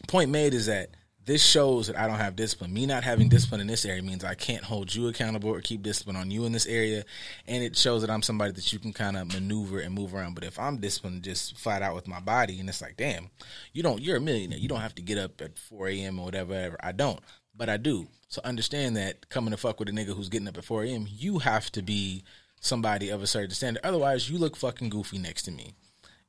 point 0.08 0.32
made 0.32 0.54
is 0.54 0.66
that 0.66 0.90
this 1.26 1.46
shows 1.46 1.88
that 1.88 1.98
I 1.98 2.08
don't 2.08 2.18
have 2.18 2.36
discipline. 2.36 2.74
Me 2.74 2.88
not 2.88 3.04
having 3.04 3.30
discipline 3.30 3.62
in 3.62 3.68
this 3.68 3.86
area 3.86 4.02
means 4.02 4.24
I 4.24 4.34
can't 4.34 4.64
hold 4.64 4.94
you 4.94 5.10
accountable 5.10 5.52
or 5.52 5.62
keep 5.62 5.84
discipline 5.84 6.16
on 6.16 6.32
you 6.32 6.46
in 6.46 6.54
this 6.54 6.66
area, 6.66 7.04
and 7.46 7.64
it 7.64 7.78
shows 7.78 8.02
that 8.02 8.10
I'm 8.10 8.24
somebody 8.24 8.52
that 8.54 8.74
you 8.74 8.80
can 8.80 8.94
kind 8.94 9.16
of 9.16 9.32
maneuver 9.32 9.80
and 9.80 9.94
move 9.94 10.16
around. 10.16 10.34
But 10.34 10.44
if 10.44 10.58
I'm 10.58 10.78
disciplined 10.78 11.24
just 11.24 11.56
flat 11.56 11.84
out 11.84 11.94
with 11.94 12.08
my 12.08 12.20
body, 12.20 12.60
and 12.60 12.68
it's 12.68 12.82
like, 12.82 12.98
damn, 12.98 13.30
you 13.74 13.84
don't, 13.84 14.02
you're 14.02 14.18
a 14.18 14.22
millionaire. 14.22 14.58
You 14.58 14.70
don't 14.70 14.82
have 14.82 14.96
to 14.96 15.04
get 15.04 15.20
up 15.20 15.40
at 15.42 15.60
4 15.60 15.90
a.m. 15.90 16.20
or 16.20 16.26
whatever. 16.26 16.54
whatever. 16.54 16.78
I 16.82 16.94
don't, 16.94 17.20
but 17.56 17.70
I 17.70 17.78
do. 17.78 18.08
So 18.28 18.42
understand 18.44 18.98
that 18.98 19.30
coming 19.30 19.52
to 19.52 19.58
fuck 19.58 19.80
with 19.80 19.90
a 19.90 19.92
nigga 19.92 20.16
who's 20.16 20.30
getting 20.30 20.48
up 20.48 20.58
at 20.58 20.66
4 20.66 20.84
a.m., 20.86 21.06
you 21.08 21.40
have 21.40 21.72
to 21.74 21.84
be 21.84 22.24
somebody 22.60 23.10
of 23.10 23.22
a 23.22 23.28
certain 23.28 23.52
standard. 23.52 23.86
Otherwise, 23.86 24.30
you 24.30 24.38
look 24.38 24.56
fucking 24.56 24.90
goofy 24.90 25.18
next 25.18 25.44
to 25.44 25.52
me. 25.52 25.74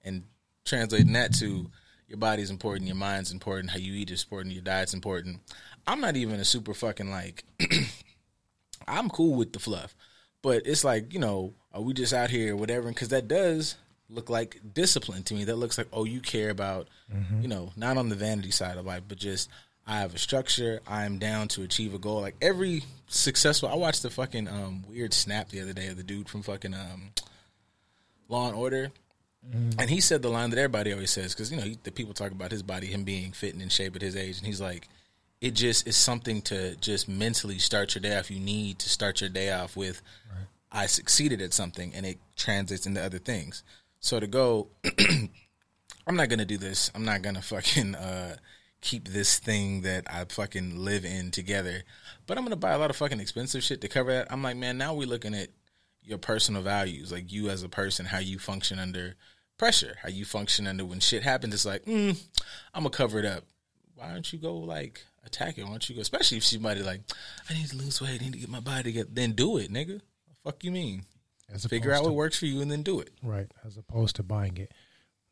And 0.05 0.25
translating 0.65 1.13
that 1.13 1.35
to 1.35 1.71
your 2.09 2.19
body's 2.19 2.51
important, 2.51 2.87
your 2.87 2.97
mind's 2.97 3.33
important, 3.33 3.71
how 3.71 3.79
you 3.79 3.93
eat 3.95 4.11
is 4.11 4.25
important, 4.25 4.55
your 4.55 4.65
diet's 4.65 4.95
important. 4.95 5.41
I'm 5.87 6.01
not 6.01 6.17
even 6.17 6.41
a 6.41 6.45
super 6.45 6.75
fucking 6.75 7.11
like. 7.11 7.45
I'm 8.89 9.09
cool 9.09 9.37
with 9.37 9.53
the 9.53 9.59
fluff, 9.59 9.95
but 10.43 10.67
it's 10.67 10.85
like 10.85 11.13
you 11.13 11.21
know, 11.21 11.55
are 11.73 11.83
we 11.83 11.95
just 11.95 12.13
out 12.13 12.31
here 12.31 12.55
or 12.55 12.57
whatever? 12.57 12.89
Because 12.89 13.09
that 13.09 13.29
does 13.29 13.77
look 14.09 14.29
like 14.29 14.61
discipline 14.75 15.23
to 15.25 15.35
me. 15.35 15.45
That 15.45 15.57
looks 15.57 15.79
like 15.79 15.89
oh, 15.93 16.05
you 16.05 16.21
care 16.21 16.51
about 16.51 16.89
mm-hmm. 17.15 17.43
you 17.43 17.49
know, 17.49 17.73
not 17.77 17.97
on 17.97 18.09
the 18.09 18.17
vanity 18.17 18.51
side 18.51 18.77
of 18.77 18.87
life, 18.87 19.03
but 19.07 19.19
just 19.19 19.49
I 19.91 19.99
have 19.99 20.15
a 20.15 20.19
structure. 20.19 20.81
I 20.87 21.05
am 21.05 21.19
down 21.19 21.49
to 21.49 21.63
achieve 21.63 21.95
a 21.95 21.99
goal. 21.99 22.21
Like 22.21 22.37
every 22.41 22.85
successful, 23.09 23.69
I 23.69 23.75
watched 23.75 24.05
the 24.05 24.11
fucking 24.11 24.47
um, 24.47 24.85
weird 24.89 25.13
snap 25.13 25.49
the 25.49 25.61
other 25.61 25.73
day 25.73 25.89
of 25.89 25.97
the 25.97 26.05
dude 26.05 26.29
from 26.29 26.43
fucking 26.43 26.75
um, 26.75 27.11
Law 28.29 28.47
and 28.47 28.55
Order. 28.55 28.93
And 29.81 29.91
he 29.91 30.01
said 30.01 30.23
the 30.23 30.29
line 30.29 30.51
that 30.51 30.59
everybody 30.61 30.93
always 30.93 31.11
says 31.11 31.35
because 31.35 31.51
you 31.51 31.57
know 31.57 31.65
he, 31.65 31.77
the 31.83 31.91
people 31.91 32.15
talk 32.15 32.31
about 32.31 32.53
his 32.53 32.63
body, 32.63 32.87
him 32.87 33.03
being 33.03 33.33
fit 33.33 33.53
and 33.53 33.61
in 33.61 33.69
shape 33.69 33.97
at 33.97 34.03
his 34.03 34.15
age, 34.15 34.39
and 34.39 34.47
he's 34.47 34.61
like, 34.61 34.87
it 35.41 35.55
just 35.55 35.89
is 35.89 35.97
something 35.97 36.41
to 36.43 36.77
just 36.77 37.09
mentally 37.09 37.59
start 37.59 37.95
your 37.95 38.03
day 38.03 38.17
off. 38.17 38.31
You 38.31 38.39
need 38.39 38.79
to 38.81 38.89
start 38.89 39.21
your 39.21 39.31
day 39.31 39.51
off 39.51 39.77
with, 39.77 40.03
I 40.71 40.87
succeeded 40.87 41.41
at 41.41 41.53
something, 41.53 41.93
and 41.95 42.07
it 42.07 42.19
translates 42.37 42.87
into 42.87 43.03
other 43.03 43.19
things. 43.19 43.65
So 43.99 44.21
to 44.21 44.27
go, 44.29 44.69
I'm 46.07 46.17
not 46.17 46.29
gonna 46.29 46.45
do 46.45 46.59
this. 46.59 46.93
I'm 46.95 47.05
not 47.05 47.23
gonna 47.23 47.43
fucking 47.43 47.95
uh, 47.97 48.37
keep 48.81 49.09
this 49.09 49.39
thing 49.39 49.83
that 49.83 50.05
I 50.13 50.25
fucking 50.25 50.77
live 50.79 51.05
in 51.05 51.31
together. 51.31 51.83
But 52.27 52.39
I'm 52.39 52.45
gonna 52.45 52.57
buy 52.57 52.73
a 52.73 52.79
lot 52.79 52.91
of 52.91 52.97
fucking 52.97 53.21
expensive 53.21 53.63
shit 53.63 53.81
to 53.83 53.89
cover 53.89 54.13
that. 54.13 54.29
I'm 54.31 54.43
like, 54.43 54.57
man, 54.57 54.79
now 54.79 54.95
we're 54.95 55.07
looking 55.09 55.35
at 55.35 55.49
your 56.03 56.19
personal 56.19 56.63
values, 56.63 57.13
like 57.13 57.31
you 57.33 57.51
as 57.51 57.63
a 57.63 57.69
person, 57.69 58.07
how 58.07 58.19
you 58.19 58.39
function 58.39 58.79
under 58.79 59.17
pressure, 59.59 59.97
how 60.03 60.09
you 60.09 60.25
function 60.25 60.67
under 60.67 60.85
when 60.85 61.01
shit 61.01 61.23
happens. 61.23 61.53
It's 61.55 61.67
like, 61.67 61.85
mm, 61.85 62.19
I'm 62.75 62.83
gonna 62.85 62.91
cover 62.91 63.19
it 63.19 63.27
up. 63.27 63.45
Why 63.95 64.13
don't 64.13 64.33
you 64.33 64.39
go 64.39 64.57
like 64.57 65.05
attack 65.27 65.59
it? 65.59 65.65
Why 65.65 65.71
don't 65.71 65.89
you 65.89 65.97
go? 65.97 66.01
Especially 66.01 66.39
if 66.39 66.45
somebody 66.47 66.83
like, 66.83 67.03
I 67.49 67.55
need 67.55 67.69
to 67.69 67.77
lose 67.77 68.01
weight, 68.01 68.21
I 68.21 68.25
need 68.25 68.33
to 68.33 68.39
get 68.39 68.49
my 68.49 68.61
body 68.61 68.85
together. 68.85 69.11
Then 69.13 69.33
do 69.33 69.59
it, 69.59 69.71
nigga. 69.71 70.01
fuck 70.43 70.65
you 70.65 70.71
mean? 70.73 71.05
As 71.53 71.67
Figure 71.67 71.93
out 71.93 72.03
what 72.03 72.09
to- 72.11 72.15
works 72.15 72.39
for 72.39 72.47
you 72.47 72.61
and 72.63 72.71
then 72.71 72.83
do 72.83 73.01
it. 73.01 73.11
right 73.23 73.51
as 73.67 73.77
opposed 73.77 74.17
to 74.17 74.23
buying 74.23 74.57
it 74.57 74.73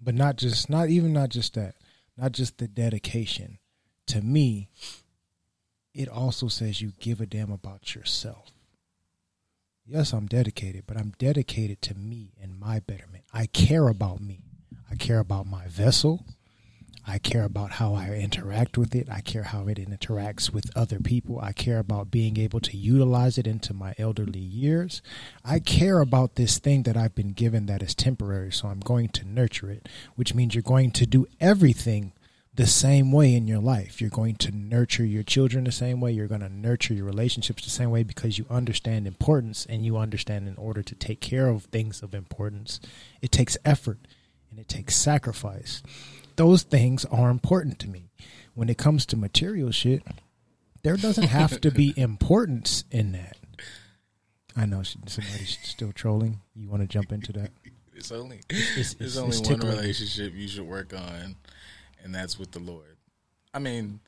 but 0.00 0.14
not 0.14 0.36
just 0.36 0.68
not 0.68 0.88
even 0.88 1.12
not 1.12 1.28
just 1.28 1.54
that 1.54 1.74
not 2.18 2.32
just 2.32 2.58
the 2.58 2.68
dedication. 2.68 3.58
To 4.08 4.20
me 4.20 4.68
it 5.94 6.08
also 6.08 6.48
says 6.48 6.80
you 6.80 6.92
give 7.00 7.20
a 7.20 7.26
damn 7.26 7.50
about 7.50 7.94
yourself. 7.94 8.52
Yes 9.86 10.12
i'm 10.12 10.26
dedicated 10.26 10.84
but 10.86 10.96
i'm 10.96 11.14
dedicated 11.18 11.80
to 11.82 11.94
me 11.94 12.32
and 12.40 12.58
my 12.58 12.80
betterment. 12.80 13.24
I 13.32 13.46
care 13.46 13.88
about 13.88 14.20
me. 14.20 14.42
I 14.90 14.96
care 14.96 15.18
about 15.18 15.46
my 15.46 15.66
vessel 15.66 16.24
I 17.08 17.16
care 17.16 17.44
about 17.44 17.72
how 17.72 17.94
I 17.94 18.10
interact 18.10 18.76
with 18.76 18.94
it. 18.94 19.08
I 19.10 19.22
care 19.22 19.44
how 19.44 19.66
it 19.66 19.78
interacts 19.78 20.52
with 20.52 20.70
other 20.76 20.98
people. 20.98 21.40
I 21.40 21.52
care 21.52 21.78
about 21.78 22.10
being 22.10 22.38
able 22.38 22.60
to 22.60 22.76
utilize 22.76 23.38
it 23.38 23.46
into 23.46 23.72
my 23.72 23.94
elderly 23.96 24.38
years. 24.38 25.00
I 25.42 25.58
care 25.58 26.00
about 26.00 26.34
this 26.34 26.58
thing 26.58 26.82
that 26.82 26.98
I've 26.98 27.14
been 27.14 27.32
given 27.32 27.64
that 27.64 27.82
is 27.82 27.94
temporary, 27.94 28.52
so 28.52 28.68
I'm 28.68 28.80
going 28.80 29.08
to 29.08 29.26
nurture 29.26 29.70
it, 29.70 29.88
which 30.16 30.34
means 30.34 30.54
you're 30.54 30.62
going 30.62 30.90
to 30.92 31.06
do 31.06 31.26
everything 31.40 32.12
the 32.54 32.66
same 32.66 33.10
way 33.10 33.34
in 33.34 33.48
your 33.48 33.60
life. 33.60 34.02
You're 34.02 34.10
going 34.10 34.36
to 34.36 34.52
nurture 34.52 35.04
your 35.04 35.22
children 35.22 35.64
the 35.64 35.72
same 35.72 36.02
way. 36.02 36.12
You're 36.12 36.26
going 36.26 36.42
to 36.42 36.48
nurture 36.50 36.92
your 36.92 37.06
relationships 37.06 37.64
the 37.64 37.70
same 37.70 37.90
way 37.90 38.02
because 38.02 38.36
you 38.36 38.44
understand 38.50 39.06
importance 39.06 39.64
and 39.66 39.82
you 39.82 39.96
understand 39.96 40.46
in 40.46 40.56
order 40.56 40.82
to 40.82 40.94
take 40.94 41.20
care 41.20 41.48
of 41.48 41.64
things 41.64 42.02
of 42.02 42.14
importance, 42.14 42.80
it 43.22 43.32
takes 43.32 43.56
effort 43.64 43.98
and 44.50 44.60
it 44.60 44.68
takes 44.68 44.94
sacrifice 44.94 45.82
those 46.38 46.62
things 46.62 47.04
are 47.06 47.28
important 47.28 47.78
to 47.80 47.88
me. 47.88 48.08
When 48.54 48.68
it 48.70 48.78
comes 48.78 49.04
to 49.06 49.16
material 49.16 49.70
shit, 49.70 50.02
there 50.82 50.96
doesn't 50.96 51.24
have 51.28 51.60
to 51.60 51.70
be 51.70 51.92
importance 51.96 52.84
in 52.90 53.12
that. 53.12 53.36
I 54.56 54.64
know 54.66 54.82
somebody's 54.82 55.58
still 55.62 55.92
trolling. 55.92 56.40
You 56.56 56.68
want 56.68 56.82
to 56.82 56.88
jump 56.88 57.12
into 57.12 57.32
that? 57.34 57.50
It's 57.94 58.10
only 58.10 58.40
it's- 58.48 58.74
there's 58.74 58.94
it's- 58.94 59.16
only 59.16 59.36
it's 59.36 59.48
one 59.48 59.60
relationship 59.60 60.32
you 60.34 60.48
should 60.48 60.66
work 60.66 60.92
on, 60.94 61.36
and 62.02 62.14
that's 62.14 62.38
with 62.38 62.52
the 62.52 62.58
Lord. 62.60 62.96
I 63.52 63.58
mean, 63.58 64.00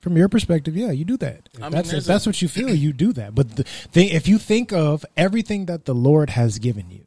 From 0.00 0.16
your 0.16 0.28
perspective, 0.28 0.76
yeah, 0.76 0.90
you 0.90 1.04
do 1.04 1.16
that. 1.18 1.48
If 1.54 1.60
I 1.60 1.64
mean, 1.64 1.72
that's 1.72 1.92
if 1.92 2.04
that's 2.04 2.26
a- 2.26 2.28
what 2.28 2.42
you 2.42 2.48
feel, 2.48 2.74
you 2.74 2.92
do 2.92 3.12
that. 3.14 3.34
But 3.34 3.56
the 3.56 3.64
thing, 3.64 4.10
if 4.10 4.28
you 4.28 4.38
think 4.38 4.72
of 4.72 5.04
everything 5.16 5.66
that 5.66 5.84
the 5.86 5.94
Lord 5.94 6.30
has 6.30 6.58
given 6.58 6.90
you, 6.90 7.04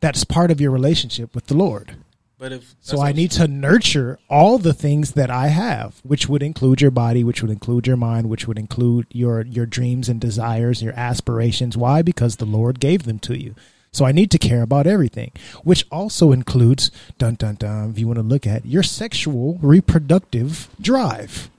that's 0.00 0.24
part 0.24 0.50
of 0.50 0.60
your 0.60 0.70
relationship 0.70 1.34
with 1.34 1.46
the 1.46 1.54
Lord. 1.56 1.96
But 2.40 2.52
if 2.52 2.74
So 2.80 3.02
I 3.02 3.12
need 3.12 3.30
to 3.32 3.46
nurture 3.46 4.18
all 4.30 4.56
the 4.56 4.72
things 4.72 5.12
that 5.12 5.30
I 5.30 5.48
have, 5.48 6.00
which 6.02 6.26
would 6.26 6.42
include 6.42 6.80
your 6.80 6.90
body, 6.90 7.22
which 7.22 7.42
would 7.42 7.50
include 7.50 7.86
your 7.86 7.98
mind, 7.98 8.30
which 8.30 8.48
would 8.48 8.58
include 8.58 9.06
your 9.12 9.42
your 9.42 9.66
dreams 9.66 10.08
and 10.08 10.18
desires, 10.18 10.82
your 10.82 10.94
aspirations. 10.94 11.76
Why? 11.76 12.00
Because 12.00 12.36
the 12.36 12.46
Lord 12.46 12.80
gave 12.80 13.02
them 13.02 13.18
to 13.20 13.38
you. 13.38 13.54
So 13.92 14.06
I 14.06 14.12
need 14.12 14.30
to 14.30 14.38
care 14.38 14.62
about 14.62 14.86
everything, 14.86 15.32
which 15.64 15.84
also 15.92 16.32
includes 16.32 16.90
dun 17.18 17.34
dun 17.34 17.56
dun. 17.56 17.90
If 17.90 17.98
you 17.98 18.06
want 18.06 18.18
to 18.18 18.22
look 18.22 18.46
at 18.46 18.64
your 18.64 18.84
sexual 18.84 19.58
reproductive 19.60 20.70
drive, 20.80 21.50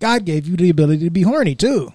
God 0.00 0.24
gave 0.24 0.48
you 0.48 0.56
the 0.56 0.70
ability 0.70 1.04
to 1.04 1.10
be 1.10 1.22
horny 1.22 1.54
too, 1.54 1.92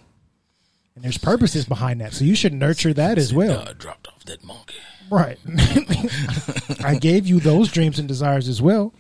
and 0.98 1.04
there's 1.04 1.20
purposes 1.20 1.66
behind 1.66 2.02
that. 2.02 2.14
So 2.14 2.26
you 2.26 2.34
should 2.34 2.54
nurture 2.54 2.92
that 2.92 3.20
as 3.20 3.32
well. 3.32 3.66
God 3.66 3.78
dropped 3.78 4.08
off 4.08 4.26
that 4.26 4.44
monkey. 4.44 4.78
Right. 5.12 5.38
I 6.84 6.98
gave 7.00 7.28
you 7.28 7.40
those 7.40 7.72
dreams 7.72 8.00
and 8.00 8.08
desires 8.08 8.48
as 8.48 8.64
well. 8.64 8.96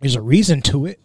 There's 0.00 0.14
a 0.14 0.22
reason 0.22 0.62
to 0.62 0.86
it. 0.86 0.98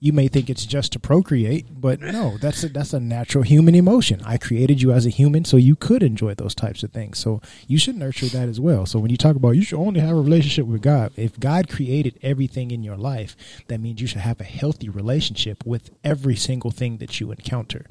You 0.00 0.12
may 0.12 0.26
think 0.26 0.50
it's 0.50 0.66
just 0.66 0.90
to 0.92 0.98
procreate, 0.98 1.66
but 1.80 2.00
no, 2.00 2.36
that's 2.38 2.64
a, 2.64 2.68
that's 2.68 2.92
a 2.92 2.98
natural 2.98 3.44
human 3.44 3.76
emotion. 3.76 4.20
I 4.24 4.38
created 4.38 4.82
you 4.82 4.90
as 4.90 5.06
a 5.06 5.10
human 5.10 5.44
so 5.44 5.56
you 5.56 5.76
could 5.76 6.02
enjoy 6.02 6.34
those 6.34 6.54
types 6.54 6.82
of 6.82 6.90
things. 6.90 7.18
So 7.18 7.40
you 7.68 7.78
should 7.78 7.96
nurture 7.96 8.26
that 8.26 8.48
as 8.48 8.58
well. 8.58 8.86
So 8.86 8.98
when 8.98 9.12
you 9.12 9.16
talk 9.16 9.36
about 9.36 9.50
you 9.50 9.62
should 9.62 9.78
only 9.78 10.00
have 10.00 10.16
a 10.16 10.20
relationship 10.20 10.66
with 10.66 10.82
God, 10.82 11.12
if 11.16 11.38
God 11.38 11.68
created 11.68 12.18
everything 12.22 12.72
in 12.72 12.82
your 12.82 12.96
life, 12.96 13.36
that 13.68 13.78
means 13.78 14.00
you 14.00 14.08
should 14.08 14.22
have 14.22 14.40
a 14.40 14.44
healthy 14.44 14.88
relationship 14.88 15.64
with 15.64 15.90
every 16.02 16.34
single 16.34 16.72
thing 16.72 16.96
that 16.96 17.20
you 17.20 17.30
encounter 17.30 17.86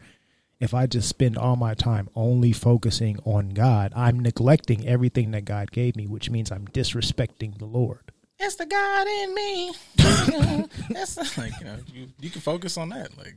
if 0.60 0.74
I 0.74 0.88
just 0.88 1.08
spend 1.08 1.38
all 1.38 1.56
my 1.56 1.74
time 1.74 2.10
only 2.16 2.52
focusing 2.52 3.20
on 3.24 3.50
God, 3.50 3.94
I'm 3.96 4.20
neglecting 4.20 4.88
everything 4.88 5.32
that 5.32 5.46
God 5.46 5.72
gave 5.72 5.96
me, 5.96 6.06
which 6.06 6.30
means 6.30 6.52
I'm 6.52 6.68
disrespecting 6.68 7.58
the 7.58 7.66
Lord. 7.66 8.12
It's 8.38 8.56
the 8.56 8.66
God 8.66 9.08
in 9.08 9.36
me. 9.36 9.74
That's 10.90 11.38
like 11.38 11.52
you 11.60 11.66
know 11.66 11.78
you 11.94 12.08
you 12.20 12.30
can 12.30 12.42
focus 12.42 12.78
on 12.78 12.90
that. 12.90 13.18
Like 13.18 13.36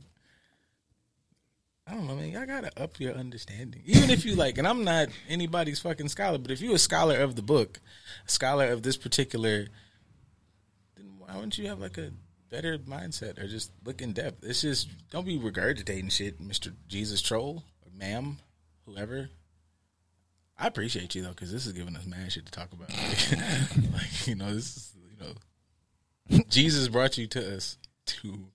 I 1.85 1.93
don't 1.93 2.07
know, 2.07 2.15
man. 2.15 2.37
I 2.37 2.45
gotta 2.45 2.81
up 2.81 2.99
your 2.99 3.13
understanding. 3.13 3.81
Even 3.85 4.09
if 4.09 4.25
you 4.25 4.35
like, 4.35 4.57
and 4.57 4.67
I'm 4.67 4.85
not 4.85 5.09
anybody's 5.27 5.79
fucking 5.79 6.07
scholar, 6.07 6.37
but 6.37 6.51
if 6.51 6.61
you're 6.61 6.75
a 6.75 6.79
scholar 6.79 7.17
of 7.17 7.35
the 7.35 7.41
book, 7.41 7.81
a 8.25 8.31
scholar 8.31 8.67
of 8.67 8.83
this 8.83 8.95
particular, 8.95 9.67
then 10.95 11.05
why 11.19 11.35
wouldn't 11.35 11.57
you 11.57 11.67
have 11.67 11.79
like 11.79 11.97
a 11.97 12.11
better 12.53 12.77
mindset 12.77 13.41
or 13.41 13.47
just 13.47 13.71
look 13.83 13.99
in 14.01 14.13
depth? 14.13 14.43
It's 14.43 14.61
just 14.61 14.87
don't 15.09 15.25
be 15.25 15.39
regurgitating 15.39 16.11
shit, 16.11 16.39
Mister 16.39 16.71
Jesus 16.87 17.21
Troll 17.21 17.63
or 17.83 17.91
Ma'am, 17.97 18.37
whoever. 18.85 19.29
I 20.57 20.67
appreciate 20.67 21.15
you 21.15 21.23
though, 21.23 21.29
because 21.29 21.51
this 21.51 21.65
is 21.65 21.73
giving 21.73 21.95
us 21.95 22.05
mad 22.05 22.31
shit 22.31 22.45
to 22.45 22.51
talk 22.51 22.71
about. 22.71 22.89
Like, 22.89 23.93
like, 23.93 24.27
you 24.27 24.35
know, 24.35 24.53
this 24.53 24.77
is 24.77 24.93
you 25.09 25.25
know, 26.37 26.43
Jesus 26.47 26.87
brought 26.89 27.17
you 27.17 27.25
to 27.27 27.55
us 27.55 27.77
to 28.05 28.45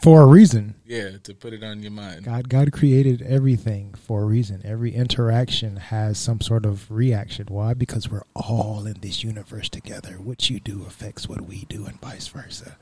For 0.00 0.22
a 0.22 0.26
reason. 0.26 0.76
yeah 0.86 1.18
to 1.22 1.34
put 1.34 1.52
it 1.52 1.62
on 1.62 1.82
your 1.82 1.90
mind. 1.92 2.24
God 2.24 2.48
God 2.48 2.72
created 2.72 3.20
everything 3.20 3.92
for 3.92 4.22
a 4.22 4.24
reason. 4.24 4.62
Every 4.64 4.94
interaction 4.94 5.76
has 5.76 6.16
some 6.18 6.40
sort 6.40 6.64
of 6.64 6.90
reaction. 6.90 7.46
Why? 7.50 7.74
Because 7.74 8.08
we're 8.10 8.24
all 8.34 8.86
in 8.86 9.00
this 9.02 9.22
universe 9.22 9.68
together. 9.68 10.12
What 10.14 10.48
you 10.48 10.60
do 10.60 10.84
affects 10.86 11.28
what 11.28 11.42
we 11.42 11.66
do 11.68 11.84
and 11.84 12.00
vice 12.00 12.28
versa. 12.28 12.78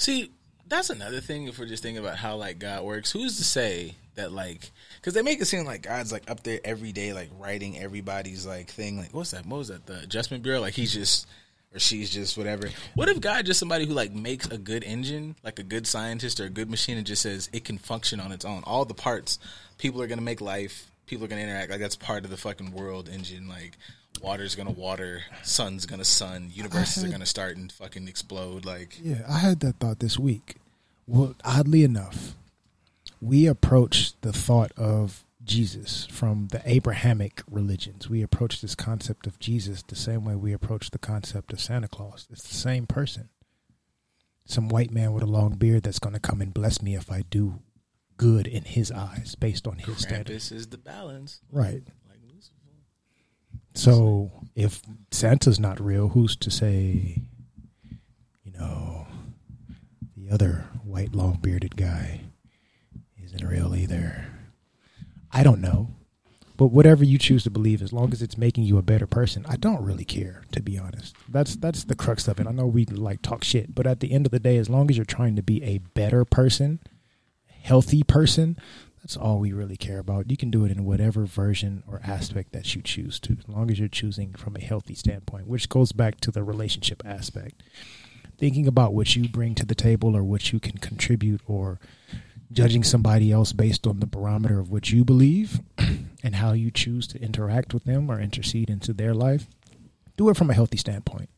See, 0.00 0.32
that's 0.66 0.88
another 0.88 1.20
thing. 1.20 1.46
If 1.46 1.58
we're 1.58 1.66
just 1.66 1.82
thinking 1.82 2.02
about 2.02 2.16
how 2.16 2.36
like 2.36 2.58
God 2.58 2.84
works, 2.84 3.12
who's 3.12 3.36
to 3.36 3.44
say 3.44 3.96
that 4.14 4.32
like 4.32 4.70
because 4.96 5.12
they 5.12 5.20
make 5.20 5.42
it 5.42 5.44
seem 5.44 5.66
like 5.66 5.82
God's 5.82 6.10
like 6.10 6.30
up 6.30 6.42
there 6.42 6.58
every 6.64 6.90
day, 6.90 7.12
like 7.12 7.28
writing 7.38 7.78
everybody's 7.78 8.46
like 8.46 8.70
thing. 8.70 8.96
Like 8.96 9.12
what's 9.12 9.32
that? 9.32 9.44
What 9.44 9.58
was 9.58 9.68
that? 9.68 9.84
The 9.84 10.00
Adjustment 10.00 10.42
Bureau? 10.42 10.60
Like 10.62 10.72
he's 10.72 10.94
just 10.94 11.28
or 11.74 11.78
she's 11.78 12.08
just 12.08 12.38
whatever. 12.38 12.70
What 12.94 13.10
if 13.10 13.20
God 13.20 13.44
just 13.44 13.60
somebody 13.60 13.84
who 13.84 13.92
like 13.92 14.12
makes 14.12 14.46
a 14.46 14.56
good 14.56 14.84
engine, 14.84 15.36
like 15.44 15.58
a 15.58 15.62
good 15.62 15.86
scientist 15.86 16.40
or 16.40 16.46
a 16.46 16.50
good 16.50 16.70
machine, 16.70 16.96
and 16.96 17.06
just 17.06 17.20
says 17.20 17.50
it 17.52 17.66
can 17.66 17.76
function 17.76 18.20
on 18.20 18.32
its 18.32 18.46
own. 18.46 18.62
All 18.64 18.86
the 18.86 18.94
parts, 18.94 19.38
people 19.76 20.00
are 20.00 20.06
gonna 20.06 20.22
make 20.22 20.40
life. 20.40 20.90
People 21.04 21.26
are 21.26 21.28
gonna 21.28 21.42
interact. 21.42 21.70
Like 21.70 21.80
that's 21.80 21.96
part 21.96 22.24
of 22.24 22.30
the 22.30 22.38
fucking 22.38 22.72
world 22.72 23.10
engine. 23.10 23.48
Like 23.48 23.76
water's 24.20 24.54
gonna 24.54 24.70
water, 24.70 25.22
sun's 25.42 25.86
gonna 25.86 26.04
sun, 26.04 26.50
universes 26.52 27.04
are 27.04 27.08
gonna 27.08 27.26
start 27.26 27.56
and 27.56 27.70
fucking 27.72 28.08
explode. 28.08 28.64
Like 28.64 28.98
Yeah, 29.02 29.22
I 29.28 29.38
had 29.38 29.60
that 29.60 29.78
thought 29.78 30.00
this 30.00 30.18
week. 30.18 30.56
Well, 31.06 31.34
oddly 31.44 31.82
enough, 31.82 32.36
we 33.20 33.46
approach 33.46 34.12
the 34.20 34.32
thought 34.32 34.72
of 34.76 35.24
Jesus 35.44 36.06
from 36.10 36.48
the 36.48 36.62
Abrahamic 36.64 37.42
religions. 37.50 38.08
We 38.08 38.22
approach 38.22 38.60
this 38.60 38.74
concept 38.74 39.26
of 39.26 39.38
Jesus 39.38 39.82
the 39.82 39.96
same 39.96 40.24
way 40.24 40.36
we 40.36 40.52
approach 40.52 40.90
the 40.90 40.98
concept 40.98 41.52
of 41.52 41.60
Santa 41.60 41.88
Claus. 41.88 42.28
It's 42.30 42.46
the 42.46 42.54
same 42.54 42.86
person. 42.86 43.30
Some 44.44 44.68
white 44.68 44.92
man 44.92 45.12
with 45.12 45.22
a 45.22 45.26
long 45.26 45.54
beard 45.56 45.82
that's 45.82 45.98
going 45.98 46.14
to 46.14 46.20
come 46.20 46.40
and 46.40 46.52
bless 46.52 46.82
me 46.82 46.94
if 46.94 47.10
I 47.10 47.22
do 47.30 47.60
good 48.16 48.46
in 48.46 48.64
his 48.64 48.92
eyes 48.92 49.34
based 49.34 49.66
on 49.66 49.78
his 49.78 49.98
standards. 49.98 50.50
This 50.50 50.52
is 50.52 50.66
the 50.66 50.78
balance. 50.78 51.40
Right. 51.50 51.82
So 53.74 54.30
if 54.54 54.82
Santa's 55.10 55.60
not 55.60 55.80
real, 55.80 56.08
who's 56.08 56.36
to 56.36 56.50
say, 56.50 57.22
you 58.44 58.52
know, 58.52 59.06
the 60.16 60.30
other 60.30 60.66
white 60.84 61.14
long 61.14 61.38
bearded 61.40 61.76
guy 61.76 62.20
isn't 63.22 63.46
real 63.46 63.74
either? 63.74 64.26
I 65.32 65.42
don't 65.42 65.60
know. 65.60 65.88
But 66.56 66.72
whatever 66.72 67.04
you 67.04 67.16
choose 67.16 67.44
to 67.44 67.50
believe, 67.50 67.80
as 67.80 67.90
long 67.90 68.12
as 68.12 68.20
it's 68.20 68.36
making 68.36 68.64
you 68.64 68.76
a 68.76 68.82
better 68.82 69.06
person, 69.06 69.46
I 69.48 69.56
don't 69.56 69.82
really 69.82 70.04
care, 70.04 70.42
to 70.52 70.60
be 70.60 70.76
honest. 70.76 71.16
That's 71.26 71.56
that's 71.56 71.84
the 71.84 71.94
crux 71.94 72.28
of 72.28 72.38
it. 72.38 72.46
I 72.46 72.50
know 72.50 72.66
we 72.66 72.84
like 72.84 73.22
talk 73.22 73.44
shit, 73.44 73.74
but 73.74 73.86
at 73.86 74.00
the 74.00 74.12
end 74.12 74.26
of 74.26 74.30
the 74.30 74.38
day, 74.38 74.58
as 74.58 74.68
long 74.68 74.90
as 74.90 74.98
you're 74.98 75.06
trying 75.06 75.36
to 75.36 75.42
be 75.42 75.62
a 75.62 75.78
better 75.78 76.26
person, 76.26 76.80
healthy 77.62 78.02
person, 78.02 78.58
That's 79.02 79.16
all 79.16 79.38
we 79.38 79.52
really 79.52 79.76
care 79.76 79.98
about. 79.98 80.30
You 80.30 80.36
can 80.36 80.50
do 80.50 80.64
it 80.64 80.70
in 80.70 80.84
whatever 80.84 81.24
version 81.24 81.82
or 81.86 82.00
aspect 82.04 82.52
that 82.52 82.74
you 82.74 82.82
choose 82.82 83.18
to, 83.20 83.36
as 83.38 83.48
long 83.48 83.70
as 83.70 83.78
you're 83.78 83.88
choosing 83.88 84.34
from 84.34 84.56
a 84.56 84.60
healthy 84.60 84.94
standpoint, 84.94 85.46
which 85.46 85.68
goes 85.70 85.92
back 85.92 86.20
to 86.20 86.30
the 86.30 86.44
relationship 86.44 87.02
aspect. 87.04 87.62
Thinking 88.36 88.66
about 88.66 88.92
what 88.92 89.16
you 89.16 89.28
bring 89.28 89.54
to 89.54 89.66
the 89.66 89.74
table 89.74 90.16
or 90.16 90.22
what 90.22 90.52
you 90.52 90.60
can 90.60 90.78
contribute 90.78 91.40
or 91.46 91.78
judging 92.52 92.82
somebody 92.82 93.30
else 93.32 93.52
based 93.52 93.86
on 93.86 94.00
the 94.00 94.06
barometer 94.06 94.58
of 94.58 94.70
what 94.70 94.90
you 94.90 95.04
believe 95.04 95.60
and 96.22 96.36
how 96.36 96.52
you 96.52 96.70
choose 96.70 97.06
to 97.06 97.22
interact 97.22 97.72
with 97.72 97.84
them 97.84 98.10
or 98.10 98.20
intercede 98.20 98.68
into 98.68 98.92
their 98.92 99.14
life. 99.14 99.46
Do 100.16 100.28
it 100.28 100.36
from 100.36 100.50
a 100.50 100.54
healthy 100.54 100.76
standpoint. 100.76 101.30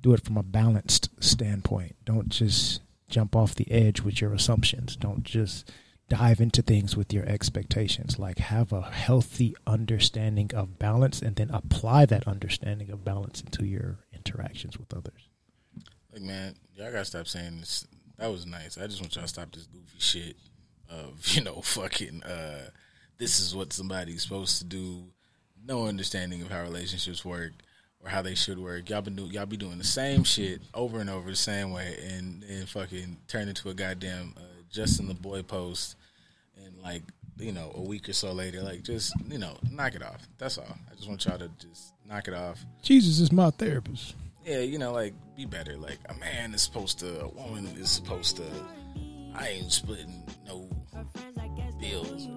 Do 0.00 0.12
it 0.12 0.24
from 0.24 0.36
a 0.36 0.42
balanced 0.42 1.08
standpoint. 1.18 1.96
Don't 2.04 2.28
just 2.28 2.82
jump 3.08 3.34
off 3.34 3.54
the 3.54 3.70
edge 3.70 4.00
with 4.02 4.20
your 4.20 4.32
assumptions. 4.32 4.96
Don't 4.96 5.24
just 5.24 5.70
dive 6.08 6.40
into 6.40 6.62
things 6.62 6.96
with 6.96 7.12
your 7.12 7.24
expectations. 7.26 8.18
Like 8.18 8.38
have 8.38 8.72
a 8.72 8.82
healthy 8.82 9.54
understanding 9.66 10.50
of 10.54 10.78
balance 10.78 11.22
and 11.22 11.36
then 11.36 11.50
apply 11.50 12.06
that 12.06 12.28
understanding 12.28 12.90
of 12.90 13.04
balance 13.04 13.40
into 13.40 13.64
your 13.64 13.98
interactions 14.12 14.78
with 14.78 14.92
others. 14.94 15.28
Like 16.12 16.22
man, 16.22 16.54
y'all 16.74 16.92
gotta 16.92 17.04
stop 17.04 17.26
saying 17.26 17.60
this. 17.60 17.86
That 18.18 18.30
was 18.30 18.46
nice. 18.46 18.78
I 18.78 18.86
just 18.86 19.00
want 19.00 19.14
y'all 19.14 19.24
to 19.24 19.28
stop 19.28 19.52
this 19.52 19.66
goofy 19.66 19.98
shit 19.98 20.36
of 20.90 21.26
you 21.34 21.42
know 21.42 21.60
fucking. 21.60 22.22
uh 22.22 22.70
This 23.18 23.40
is 23.40 23.54
what 23.54 23.72
somebody's 23.72 24.22
supposed 24.22 24.58
to 24.58 24.64
do. 24.64 25.04
No 25.66 25.86
understanding 25.86 26.42
of 26.42 26.50
how 26.50 26.62
relationships 26.62 27.24
work 27.24 27.52
or 28.04 28.10
how 28.10 28.22
they 28.22 28.34
should 28.34 28.58
work. 28.58 28.90
Y'all 28.90 29.00
been 29.00 29.16
do, 29.16 29.24
y'all 29.24 29.46
be 29.46 29.56
doing 29.56 29.78
the 29.78 29.84
same 29.84 30.24
shit 30.24 30.60
over 30.74 31.00
and 31.00 31.08
over 31.08 31.30
the 31.30 31.36
same 31.36 31.72
way, 31.72 31.96
and 32.12 32.42
and 32.44 32.68
fucking 32.68 33.16
turn 33.26 33.48
into 33.48 33.70
a 33.70 33.74
goddamn 33.74 34.34
uh, 34.36 34.53
Justin 34.74 35.06
the 35.06 35.14
boy 35.14 35.42
post, 35.42 35.96
and 36.56 36.74
like 36.82 37.02
you 37.38 37.52
know 37.52 37.70
a 37.76 37.80
week 37.80 38.08
or 38.08 38.12
so 38.12 38.32
later, 38.32 38.60
like 38.60 38.82
just 38.82 39.14
you 39.28 39.38
know 39.38 39.56
knock 39.70 39.94
it 39.94 40.02
off. 40.02 40.26
That's 40.36 40.58
all. 40.58 40.66
I 40.90 40.94
just 40.96 41.08
want 41.08 41.24
y'all 41.24 41.38
to 41.38 41.48
just 41.60 41.94
knock 42.04 42.26
it 42.26 42.34
off. 42.34 42.64
Jesus 42.82 43.20
is 43.20 43.30
my 43.30 43.50
therapist. 43.50 44.16
Yeah, 44.44 44.58
you 44.58 44.78
know, 44.78 44.92
like 44.92 45.14
be 45.36 45.46
better. 45.46 45.76
Like 45.76 45.98
a 46.08 46.14
man 46.14 46.52
is 46.54 46.62
supposed 46.62 46.98
to, 46.98 47.22
a 47.22 47.28
woman 47.28 47.66
is 47.78 47.88
supposed 47.88 48.36
to. 48.38 48.44
I 49.36 49.48
ain't 49.48 49.72
splitting 49.72 50.22
no 50.46 50.68
bills. 51.80 52.28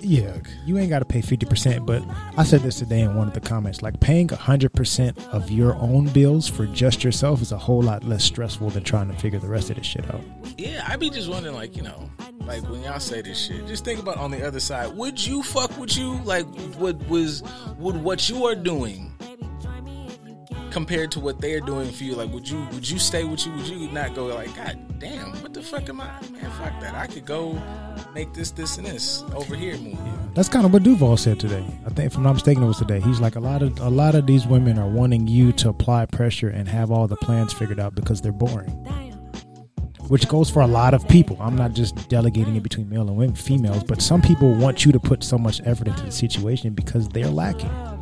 Yeah, 0.00 0.36
you 0.64 0.78
ain't 0.78 0.90
got 0.90 1.00
to 1.00 1.04
pay 1.04 1.20
50%, 1.20 1.86
but 1.86 2.02
I 2.36 2.44
said 2.44 2.60
this 2.60 2.78
today 2.78 3.00
in 3.00 3.14
one 3.14 3.28
of 3.28 3.34
the 3.34 3.40
comments. 3.40 3.82
Like 3.82 3.98
paying 4.00 4.28
100% 4.28 5.28
of 5.28 5.50
your 5.50 5.74
own 5.76 6.08
bills 6.08 6.48
for 6.48 6.66
just 6.66 7.04
yourself 7.04 7.42
is 7.42 7.52
a 7.52 7.58
whole 7.58 7.82
lot 7.82 8.04
less 8.04 8.24
stressful 8.24 8.70
than 8.70 8.84
trying 8.84 9.08
to 9.08 9.16
figure 9.16 9.38
the 9.38 9.48
rest 9.48 9.70
of 9.70 9.76
this 9.76 9.86
shit 9.86 10.12
out. 10.14 10.20
Yeah, 10.56 10.84
I 10.86 10.96
be 10.96 11.10
just 11.10 11.28
wondering, 11.28 11.54
like, 11.54 11.76
you 11.76 11.82
know, 11.82 12.10
like 12.40 12.62
when 12.68 12.82
y'all 12.82 13.00
say 13.00 13.22
this 13.22 13.38
shit, 13.46 13.66
just 13.66 13.84
think 13.84 14.00
about 14.00 14.16
on 14.18 14.30
the 14.30 14.46
other 14.46 14.60
side. 14.60 14.96
Would 14.96 15.24
you 15.24 15.42
fuck 15.42 15.76
with 15.78 15.96
you? 15.96 16.20
Like, 16.22 16.46
would 16.78 17.08
was 17.08 17.42
would 17.78 17.96
what 17.96 18.28
you 18.28 18.46
are 18.46 18.54
doing 18.54 19.12
compared 20.76 21.10
to 21.10 21.18
what 21.18 21.40
they're 21.40 21.62
doing 21.62 21.90
for 21.90 22.04
you? 22.04 22.14
Like, 22.14 22.30
would 22.34 22.46
you 22.46 22.68
would 22.72 22.86
you 22.86 22.98
stay 22.98 23.24
with 23.24 23.46
you? 23.46 23.52
Would 23.52 23.66
you 23.66 23.90
not 23.92 24.14
go 24.14 24.26
like, 24.26 24.54
God 24.54 24.76
damn, 24.98 25.32
what 25.40 25.54
the 25.54 25.62
fuck 25.62 25.88
am 25.88 26.02
I? 26.02 26.10
Man, 26.30 26.50
fuck 26.50 26.78
that. 26.82 26.94
I 26.94 27.06
could 27.06 27.24
go 27.24 27.58
make 28.12 28.34
this, 28.34 28.50
this, 28.50 28.76
and 28.76 28.86
this 28.86 29.24
over 29.34 29.56
here. 29.56 29.78
That's 30.34 30.50
kind 30.50 30.66
of 30.66 30.74
what 30.74 30.82
Duval 30.82 31.16
said 31.16 31.40
today. 31.40 31.64
I 31.86 31.88
think, 31.88 32.12
if 32.12 32.16
I'm 32.18 32.24
not 32.24 32.34
mistaken, 32.34 32.62
it 32.62 32.66
was 32.66 32.76
today. 32.76 33.00
He's 33.00 33.20
like 33.20 33.36
a 33.36 33.40
lot 33.40 33.62
of 33.62 33.80
a 33.80 33.88
lot 33.88 34.14
of 34.14 34.26
these 34.26 34.46
women 34.46 34.78
are 34.78 34.86
wanting 34.86 35.26
you 35.26 35.50
to 35.52 35.70
apply 35.70 36.04
pressure 36.04 36.50
and 36.50 36.68
have 36.68 36.90
all 36.90 37.08
the 37.08 37.16
plans 37.16 37.54
figured 37.54 37.80
out 37.80 37.94
because 37.94 38.20
they're 38.20 38.30
boring. 38.30 38.68
Which 40.08 40.28
goes 40.28 40.50
for 40.50 40.60
a 40.60 40.66
lot 40.66 40.92
of 40.92 41.08
people. 41.08 41.38
I'm 41.40 41.56
not 41.56 41.72
just 41.72 42.10
delegating 42.10 42.54
it 42.54 42.62
between 42.62 42.90
male 42.90 43.08
and 43.08 43.16
women, 43.16 43.34
females, 43.34 43.82
but 43.82 44.02
some 44.02 44.20
people 44.20 44.52
want 44.52 44.84
you 44.84 44.92
to 44.92 45.00
put 45.00 45.24
so 45.24 45.38
much 45.38 45.62
effort 45.64 45.88
into 45.88 46.02
the 46.02 46.12
situation 46.12 46.74
because 46.74 47.08
they're 47.08 47.30
lacking. 47.30 47.95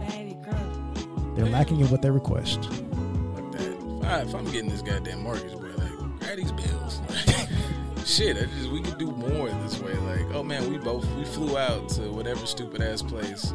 They're 1.34 1.46
lacking 1.46 1.80
in 1.80 1.88
what 1.90 2.02
they 2.02 2.10
request. 2.10 2.64
Fuck 2.64 3.52
that. 3.52 3.62
If, 4.00 4.04
I, 4.04 4.20
if 4.22 4.34
I'm 4.34 4.44
getting 4.50 4.68
this 4.70 4.82
goddamn 4.82 5.22
mortgage, 5.22 5.52
boy, 5.52 5.70
like, 5.76 6.20
grab 6.20 6.36
these 6.36 6.52
bills. 6.52 7.00
Shit, 8.04 8.36
I 8.36 8.40
just 8.44 8.70
we 8.70 8.82
could 8.82 8.98
do 8.98 9.06
more 9.06 9.48
this 9.48 9.80
way. 9.80 9.94
Like, 9.94 10.26
oh 10.34 10.42
man, 10.42 10.70
we 10.70 10.76
both 10.78 11.10
we 11.14 11.24
flew 11.24 11.56
out 11.56 11.88
to 11.90 12.02
whatever 12.12 12.44
stupid 12.46 12.82
ass 12.82 13.00
place, 13.00 13.52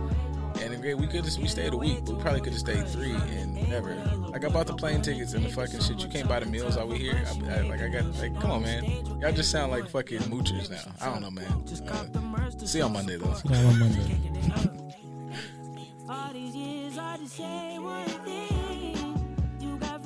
and 0.61 0.73
it- 0.73 0.97
we 0.97 1.05
could 1.07 1.23
just 1.23 1.37
we 1.39 1.47
stayed 1.47 1.71
a 1.73 1.77
week. 1.77 2.03
but 2.05 2.15
We 2.15 2.21
probably 2.21 2.41
could 2.41 2.53
have 2.53 2.59
stayed 2.59 2.87
three 2.87 3.13
and 3.13 3.53
never. 3.69 3.93
Like 4.29 4.43
I 4.43 4.49
bought 4.49 4.65
the 4.65 4.73
plane 4.73 5.03
tickets 5.03 5.33
and 5.33 5.45
the 5.45 5.49
fucking 5.49 5.81
shit. 5.81 5.99
You 6.01 6.09
can't 6.09 6.27
buy 6.27 6.39
the 6.39 6.47
meals 6.47 6.77
out 6.77 6.87
we 6.87 6.97
here. 6.97 7.23
I, 7.47 7.59
I, 7.59 7.61
like 7.61 7.81
I 7.81 7.89
got 7.89 8.05
like, 8.19 8.39
come 8.41 8.49
on, 8.51 8.63
man. 8.63 8.83
Y'all 9.21 9.31
just 9.31 9.51
sound 9.51 9.71
like 9.71 9.87
fucking 9.87 10.19
moochers 10.21 10.69
now. 10.71 10.81
I 10.99 11.11
don't 11.11 11.21
know, 11.21 11.29
man. 11.31 11.45
Uh, 11.87 12.49
see 12.65 12.79
you 12.79 12.85
on 12.85 12.93
Monday 12.93 13.17
though. 13.17 13.33
See 13.35 13.53
on 13.53 13.79
Monday. 13.79 14.17
to 17.19 17.27
say 17.27 17.77
what 17.79 18.18